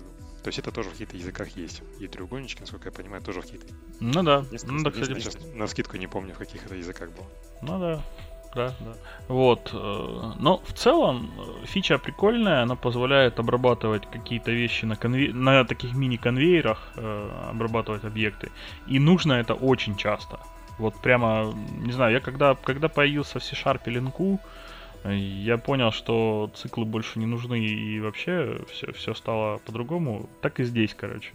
То 0.43 0.47
есть 0.47 0.59
это 0.59 0.71
тоже 0.71 0.89
в 0.89 0.93
каких-то 0.93 1.17
языках 1.17 1.49
есть. 1.57 1.81
И 1.99 2.07
треугольнички, 2.07 2.61
насколько 2.61 2.87
я 2.87 2.91
понимаю, 2.91 3.21
тоже 3.21 3.41
в 3.41 3.45
каких-то. 3.45 3.73
Ну 3.99 4.23
да, 4.23 4.45
ну 4.63 4.83
да, 4.83 4.91
кстати, 4.91 5.19
сейчас 5.19 5.37
на 5.53 5.67
скидку 5.67 5.97
не 5.97 6.07
помню, 6.07 6.33
в 6.33 6.37
каких 6.37 6.65
это 6.65 6.75
языках 6.75 7.09
было. 7.11 7.27
Ну 7.61 7.79
да, 7.79 8.03
да, 8.55 8.73
да. 8.79 8.93
Вот. 9.27 9.71
э, 9.73 10.31
Но 10.39 10.57
в 10.57 10.73
целом 10.73 11.31
э, 11.37 11.65
фича 11.65 11.97
прикольная, 11.97 12.63
она 12.63 12.75
позволяет 12.75 13.39
обрабатывать 13.39 14.05
какие-то 14.11 14.51
вещи 14.51 14.85
на, 14.85 14.95
конве... 14.95 15.33
на 15.33 15.63
таких 15.65 15.93
мини-конвейерах, 15.95 16.91
э, 16.95 17.49
обрабатывать 17.49 18.03
объекты. 18.03 18.51
И 18.87 18.99
нужно 18.99 19.33
это 19.33 19.53
очень 19.53 19.95
часто. 19.95 20.39
Вот 20.77 20.95
прямо, 21.01 21.53
не 21.79 21.91
знаю, 21.91 22.13
я 22.13 22.19
когда, 22.19 22.55
когда 22.55 22.89
появился 22.89 23.39
в 23.39 23.43
C-Sharp 23.43 23.81
э, 25.03 25.15
я 25.15 25.57
понял, 25.57 25.91
что 25.91 26.51
циклы 26.55 26.85
больше 26.85 27.19
не 27.19 27.25
нужны 27.25 27.59
и 27.59 27.99
вообще 27.99 28.61
все, 28.71 28.91
все 28.91 29.13
стало 29.13 29.57
по-другому. 29.65 30.29
Так 30.41 30.59
и 30.59 30.63
здесь, 30.63 30.93
короче. 30.93 31.31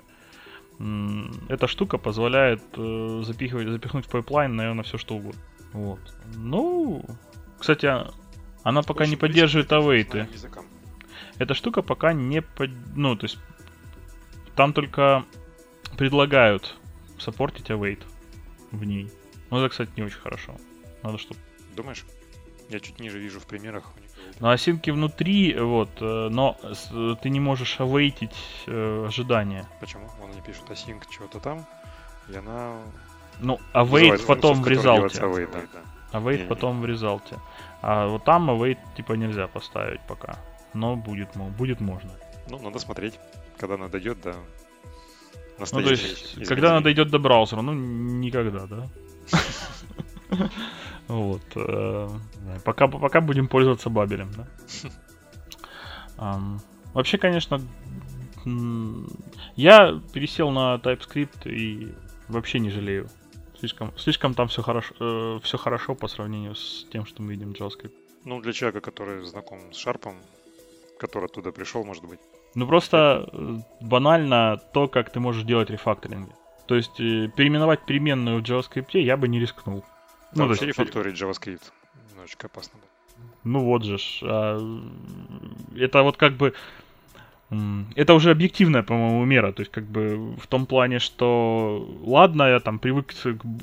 Эта 1.49 1.67
штука 1.67 1.99
позволяет 1.99 2.63
запихивать, 2.77 3.67
запихнуть 3.67 4.07
в 4.07 4.11
pipeline, 4.11 4.55
наверное, 4.55 4.85
все 4.85 4.97
что 4.97 5.17
угодно. 5.17 5.41
Вот. 5.73 6.01
Ну, 6.35 7.05
кстати, 7.59 7.87
а- 7.87 8.11
она 8.63 8.83
пока 8.83 9.07
не 9.07 9.17
поддерживает 9.17 9.69
языком. 10.33 10.67
Эта 11.39 11.55
штука 11.55 11.83
пока 11.83 12.13
не 12.13 12.43
под... 12.43 12.71
Ну, 12.97 13.17
то 13.17 13.25
есть 13.25 13.39
там 14.57 14.73
только 14.73 15.25
предлагают 15.97 16.77
саппортить 17.19 17.71
await 17.71 18.03
в 18.73 18.85
ней. 18.85 19.11
Ну, 19.51 19.59
это, 19.59 19.69
кстати, 19.69 19.91
не 19.97 20.03
очень 20.03 20.19
хорошо. 20.19 20.57
Надо, 21.03 21.19
чтобы... 21.19 21.41
Думаешь? 21.77 22.05
Я 22.69 22.81
чуть 22.81 23.01
ниже 23.01 23.19
вижу 23.19 23.41
в 23.41 23.47
примерах. 23.47 23.85
у 23.97 24.01
них 24.01 24.11
await. 24.11 24.37
Но 24.41 24.51
осинки 24.51 24.91
внутри, 24.91 25.59
вот, 25.59 25.91
э, 26.01 26.29
но 26.31 26.59
ты 27.23 27.31
не 27.31 27.41
можешь 27.41 27.79
await 27.79 28.31
э, 28.67 29.07
ожидания. 29.07 29.67
Почему? 29.81 30.09
Он 30.23 30.31
не 30.31 30.41
пишет 30.41 30.65
async 30.69 31.03
чего-то 31.11 31.41
там, 31.41 31.67
и 32.29 32.37
она... 32.37 32.83
Ну, 33.41 33.59
await 33.73 34.11
вызывает 34.11 34.27
потом 34.27 34.63
в 34.63 34.69
резалте. 34.69 35.21
await, 35.21 35.49
да. 35.53 36.19
Await 36.19 36.33
Не-не-не. 36.33 36.49
потом 36.49 36.81
в 36.81 36.87
резалте. 36.87 37.37
А 37.83 38.07
вот 38.09 38.25
там 38.25 38.51
await 38.51 38.79
типа 38.97 39.13
нельзя 39.13 39.47
поставить 39.47 40.01
пока. 40.09 40.37
Но 40.75 40.97
будет, 40.97 41.29
будет 41.57 41.81
можно. 41.81 42.11
Ну, 42.51 42.59
надо 42.61 42.79
смотреть, 42.79 43.19
когда 43.59 43.75
она 43.75 43.89
дойдет 43.89 44.21
до 44.23 44.35
Ну, 45.59 45.83
то 45.83 45.91
есть, 45.91 46.25
изменений. 46.33 46.47
когда 46.47 46.71
она 46.73 46.81
дойдет 46.81 47.11
до 47.11 47.19
браузера, 47.19 47.63
ну, 47.63 47.73
никогда, 47.73 48.67
да? 48.67 48.87
Вот. 51.09 51.43
э, 51.57 52.09
Пока, 52.65 52.87
пока 52.87 53.21
будем 53.23 53.49
пользоваться 53.49 53.89
бабелем, 53.89 54.31
да? 54.37 54.47
Вообще, 56.95 57.17
конечно, 57.19 57.61
я 59.57 60.01
пересел 60.13 60.51
на 60.51 60.77
TypeScript 60.77 61.49
и 61.51 61.95
вообще 62.29 62.59
не 62.59 62.71
жалею. 62.71 63.09
Слишком, 63.59 63.93
слишком 63.99 64.35
там 64.35 64.49
все 64.49 64.63
хорошо, 64.63 65.41
все 65.43 65.59
хорошо 65.59 65.95
по 65.95 66.09
сравнению 66.09 66.55
с 66.55 66.87
тем, 66.93 67.05
что 67.07 67.23
мы 67.23 67.33
видим 67.33 67.53
в 67.53 67.61
JavaScript. 67.61 67.93
Ну, 68.25 68.41
для 68.41 68.53
человека, 68.53 68.81
который 68.81 69.25
знаком 69.25 69.73
с 69.73 69.77
Шарпом, 69.77 70.17
который 70.99 71.27
оттуда 71.27 71.51
пришел, 71.53 71.85
может 71.85 72.05
быть. 72.05 72.21
Ну 72.55 72.67
просто 72.67 73.29
э, 73.33 73.57
банально 73.81 74.61
то, 74.73 74.89
как 74.89 75.11
ты 75.11 75.21
можешь 75.21 75.45
делать 75.45 75.71
рефакторинги. 75.71 76.33
То 76.67 76.75
есть 76.77 77.01
э, 77.01 77.29
переименовать 77.37 77.85
переменную 77.87 78.41
в 78.41 78.45
JavaScript 78.45 78.99
я 78.99 79.17
бы 79.17 79.29
не 79.29 79.41
рискнул. 79.41 79.85
Ну, 80.35 80.43
то 80.43 80.49
вообще 80.49 80.67
есть- 80.67 80.79
рефакторить 80.79 81.21
JavaScript 81.21 81.73
немножечко 82.11 82.47
опасно 82.47 82.79
было. 82.79 82.89
Ну 83.45 83.65
вот 83.65 83.85
же 83.85 83.99
ж. 83.99 84.21
а, 84.23 84.59
это 85.77 86.03
вот 86.03 86.17
как 86.17 86.35
бы... 86.37 86.55
Это 87.51 88.15
уже 88.15 88.31
объективная, 88.31 88.83
по-моему, 88.83 89.25
мера. 89.25 89.53
То 89.53 89.63
есть, 89.63 89.73
как 89.73 89.85
бы 89.85 90.35
в 90.37 90.47
том 90.47 90.67
плане, 90.67 90.99
что 90.99 91.89
ладно, 92.03 92.43
я 92.43 92.61
там 92.61 92.79
привык 92.79 93.15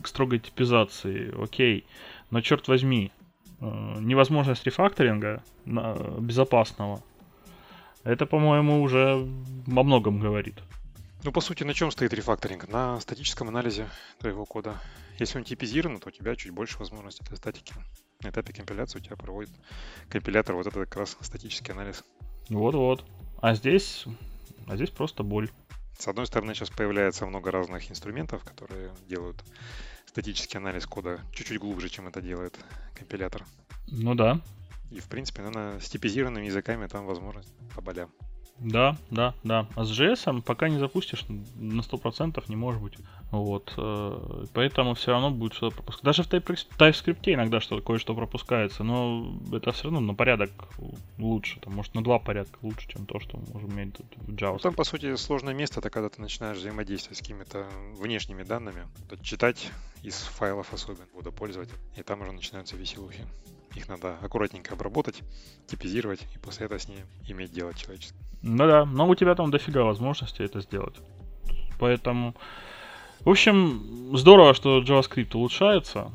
к 0.02 0.08
строгой 0.08 0.40
типизации, 0.40 1.34
окей. 1.42 1.86
Но 2.32 2.42
черт 2.42 2.68
возьми, 2.68 3.12
э, 3.62 3.98
невозможность 4.00 4.66
рефакторинга 4.66 5.44
безопасного, 5.66 7.04
это, 8.04 8.26
по-моему, 8.26 8.82
уже 8.82 9.28
во 9.68 9.84
многом 9.84 10.20
говорит. 10.20 10.56
Ну, 11.24 11.32
по 11.32 11.42
сути, 11.42 11.64
на 11.64 11.74
чем 11.74 11.92
стоит 11.92 12.14
рефакторинг? 12.14 12.68
На 12.70 13.00
статическом 13.00 13.48
анализе 13.50 13.88
твоего 14.20 14.46
кода. 14.46 14.76
Если 15.20 15.38
он 15.40 15.44
типизирован, 15.44 16.00
то 16.00 16.10
у 16.10 16.12
тебя 16.12 16.36
чуть 16.36 16.52
больше 16.52 16.78
возможностей 16.78 17.24
для 17.28 17.38
статики. 17.38 17.74
На 18.22 18.30
этапе 18.30 18.54
компиляции 18.54 19.00
у 19.00 19.02
тебя 19.02 19.16
проводит 19.16 19.52
компилятор 20.10 20.56
вот 20.56 20.68
этот 20.68 20.88
как 20.88 20.98
раз 20.98 21.18
статический 21.22 21.74
анализ. 21.74 22.04
Вот-вот. 22.50 23.04
А 23.46 23.54
здесь... 23.54 24.06
А 24.66 24.76
здесь 24.76 24.90
просто 24.90 25.22
боль. 25.22 25.52
С 26.00 26.08
одной 26.08 26.26
стороны, 26.26 26.56
сейчас 26.56 26.72
появляется 26.72 27.28
много 27.28 27.52
разных 27.52 27.92
инструментов, 27.92 28.44
которые 28.44 28.90
делают 29.08 29.38
статический 30.08 30.58
анализ 30.58 30.88
кода 30.88 31.22
чуть-чуть 31.32 31.60
глубже, 31.60 31.90
чем 31.90 32.08
это 32.08 32.24
делает 32.24 32.58
компилятор. 32.96 33.46
Ну 33.86 34.16
да. 34.16 34.42
И, 34.90 35.00
в 35.00 35.06
принципе, 35.06 35.44
наверное, 35.44 35.80
с 35.80 35.88
типизированными 35.88 36.48
языками 36.48 36.88
там 36.88 37.06
возможность 37.06 37.54
по 37.76 37.82
болям. 37.82 38.10
Да, 38.60 38.96
да, 39.12 39.34
да. 39.44 39.68
А 39.76 39.84
с 39.84 39.92
JS 39.92 40.42
пока 40.42 40.70
не 40.70 40.80
запустишь, 40.80 41.26
на 41.56 41.82
100% 41.82 42.42
не 42.48 42.56
может 42.56 42.82
быть. 42.82 42.94
Вот. 43.32 43.74
э, 43.76 44.46
Поэтому 44.54 44.94
все 44.94 45.12
равно 45.12 45.30
будет 45.30 45.54
что-то 45.54 45.76
пропускать. 45.76 46.06
Даже 46.06 46.24
в 46.24 46.30
Type- 46.30 46.68
TypeScript 46.78 47.34
иногда 47.34 47.60
что 47.60 47.82
кое-что 47.82 48.16
пропускается, 48.16 48.84
но 48.84 49.38
это 49.52 49.72
все 49.74 49.84
равно 49.86 50.00
на 50.00 50.14
порядок 50.14 50.52
лучше. 51.18 51.60
Там, 51.60 51.74
может, 51.74 51.94
на 51.96 52.04
два 52.04 52.18
порядка 52.18 52.58
лучше, 52.62 52.88
чем 52.88 53.06
то, 53.06 53.20
что 53.20 53.38
мы 53.38 53.44
можем 53.54 53.72
иметь 53.74 53.98
тут 53.98 54.06
в 54.16 54.30
Ну, 54.30 54.36
JavaScript. 54.38 54.60
там, 54.62 54.74
по 54.74 54.84
сути, 54.86 55.16
сложное 55.18 55.54
место, 55.54 55.80
это 55.82 55.90
когда 55.90 56.08
ты 56.10 56.22
начинаешь 56.22 56.58
взаимодействовать 56.58 57.18
с 57.18 57.22
какими-то 57.22 57.68
внешними 58.00 58.44
данными, 58.44 58.88
читать 59.22 59.70
из 60.02 60.16
файлов 60.16 60.74
особенно 60.74 61.06
водопользователя, 61.14 61.78
и 61.98 62.04
там 62.04 62.22
уже 62.22 62.32
начинаются 62.32 62.78
веселухи. 62.78 63.26
Их 63.76 63.88
надо 63.90 64.18
аккуратненько 64.22 64.74
обработать, 64.74 65.22
типизировать, 65.68 66.26
и 66.34 66.40
после 66.40 66.66
этого 66.66 66.80
с 66.80 66.88
ней 66.88 67.04
иметь 67.28 67.52
дело 67.52 67.74
человеческое. 67.74 68.20
Ну 68.42 68.68
да, 68.68 68.86
но 68.86 69.08
у 69.08 69.16
тебя 69.16 69.36
там 69.36 69.52
дофига 69.52 69.84
возможностей 69.84 70.44
это 70.44 70.62
сделать. 70.62 70.96
Поэтому, 71.80 72.36
в 73.22 73.30
общем, 73.30 74.16
здорово, 74.16 74.54
что 74.54 74.82
JavaScript 74.82 75.36
улучшается, 75.36 76.12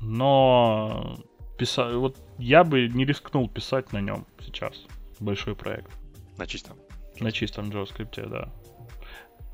но 0.00 1.18
писа... 1.58 1.98
вот 1.98 2.16
я 2.38 2.64
бы 2.64 2.88
не 2.88 3.04
рискнул 3.04 3.48
писать 3.48 3.92
на 3.92 4.00
нем 4.00 4.26
сейчас 4.40 4.86
большой 5.20 5.56
проект. 5.56 5.90
На 6.36 6.46
чистом. 6.46 6.76
На 7.20 7.32
чистом 7.32 7.70
JavaScript, 7.70 8.28
да. 8.28 8.52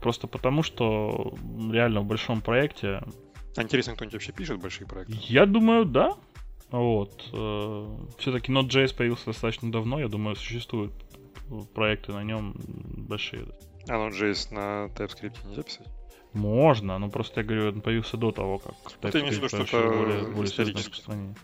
Просто 0.01 0.27
потому, 0.27 0.63
что 0.63 1.35
реально 1.71 2.01
в 2.01 2.07
большом 2.07 2.41
проекте, 2.41 3.03
А 3.57 3.63
интересно, 3.63 3.95
кто-нибудь 3.95 4.15
вообще 4.15 4.33
пишет 4.33 4.61
большие 4.61 4.87
проекты? 4.87 5.15
я 5.29 5.47
думаю, 5.47 5.85
да. 5.85 6.17
Вот. 6.71 7.23
Все-таки 8.19 8.53
Node.js 8.53 8.95
появился 8.95 9.27
достаточно 9.27 9.73
давно, 9.73 10.01
я 10.01 10.09
думаю, 10.09 10.37
существуют 10.37 10.93
проекты 11.75 12.13
на 12.13 12.23
нем 12.23 12.55
большие. 13.09 13.47
А 13.89 13.93
Node.js 13.95 14.55
на 14.55 14.87
TypeScript 14.95 15.49
нельзя 15.49 15.63
писать? 15.63 15.89
Можно, 16.33 16.99
но 16.99 17.09
просто 17.11 17.41
я 17.41 17.47
говорю, 17.47 17.69
он 17.71 17.81
появился 17.81 18.17
до 18.17 18.31
того, 18.31 18.59
как 18.59 18.75
Ну, 19.03 19.11
ты 19.11 19.19
имеешь 19.21 19.35
в 19.35 19.39
виду, 19.39 19.47
TypeScript 19.47 19.49
что 19.49 19.57
вообще 19.59 19.79
это 19.79 19.89
более, 19.89 20.23
более. 21.07 21.35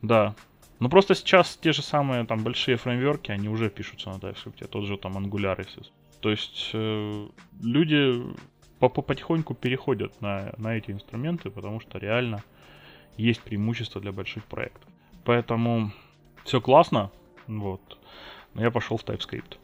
Да. 0.00 0.34
Ну 0.78 0.88
просто 0.88 1.14
сейчас 1.14 1.56
те 1.56 1.72
же 1.72 1.82
самые 1.82 2.24
там 2.24 2.42
большие 2.42 2.76
фреймверки, 2.76 3.30
они 3.30 3.48
уже 3.48 3.68
пишутся 3.70 4.10
на 4.10 4.14
TypeScript, 4.14 4.66
тот 4.68 4.84
же 4.86 4.96
там 4.96 5.18
Angular, 5.18 5.60
естественно. 5.60 5.96
То 6.20 6.30
есть 6.30 6.70
э, 6.72 7.28
люди 7.60 8.22
по 8.78 8.88
по- 8.88 9.02
потихоньку 9.02 9.54
переходят 9.54 10.20
на, 10.20 10.54
на 10.56 10.76
эти 10.76 10.90
инструменты, 10.90 11.50
потому 11.50 11.78
что 11.80 11.98
реально 11.98 12.42
есть 13.16 13.40
преимущество 13.42 14.00
для 14.00 14.12
больших 14.12 14.44
проектов. 14.44 14.88
Поэтому 15.24 15.92
все 16.44 16.60
классно, 16.60 17.10
вот. 17.46 17.80
Но 18.54 18.62
я 18.62 18.70
пошел 18.70 18.96
в 18.96 19.04
TypeScript. 19.04 19.58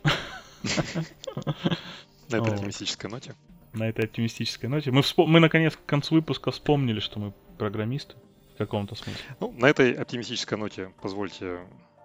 На 2.31 2.37
этой 2.37 2.53
оптимистической 2.53 3.11
ноте. 3.11 3.35
на 3.73 3.89
этой 3.89 4.05
оптимистической 4.05 4.69
ноте. 4.69 4.91
Мы, 4.91 5.01
вспо- 5.01 5.27
мы 5.27 5.41
наконец 5.41 5.77
к 5.77 5.85
концу 5.85 6.15
выпуска 6.15 6.51
вспомнили, 6.51 7.01
что 7.01 7.19
мы 7.21 7.33
программисты 7.59 8.17
в 8.55 8.59
каком-то 8.59 8.95
смысле. 8.95 9.23
Ну, 9.41 9.53
на 9.57 9.67
этой 9.67 9.93
оптимистической 9.93 10.59
ноте 10.59 10.93
позвольте 11.01 11.61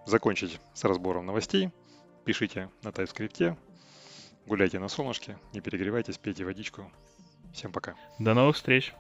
закончить 0.06 0.60
с 0.74 0.84
разбором 0.84 1.26
новостей. 1.26 1.72
Пишите 2.26 2.70
на 2.84 2.90
TypeScript, 2.90 3.58
гуляйте 4.48 4.80
на 4.80 4.88
солнышке, 4.88 5.38
не 5.54 5.60
перегревайтесь, 5.62 6.18
пейте 6.18 6.46
водичку. 6.46 6.90
Всем 7.54 7.72
пока. 7.72 7.96
До 8.20 8.34
новых 8.34 8.56
встреч! 8.56 8.94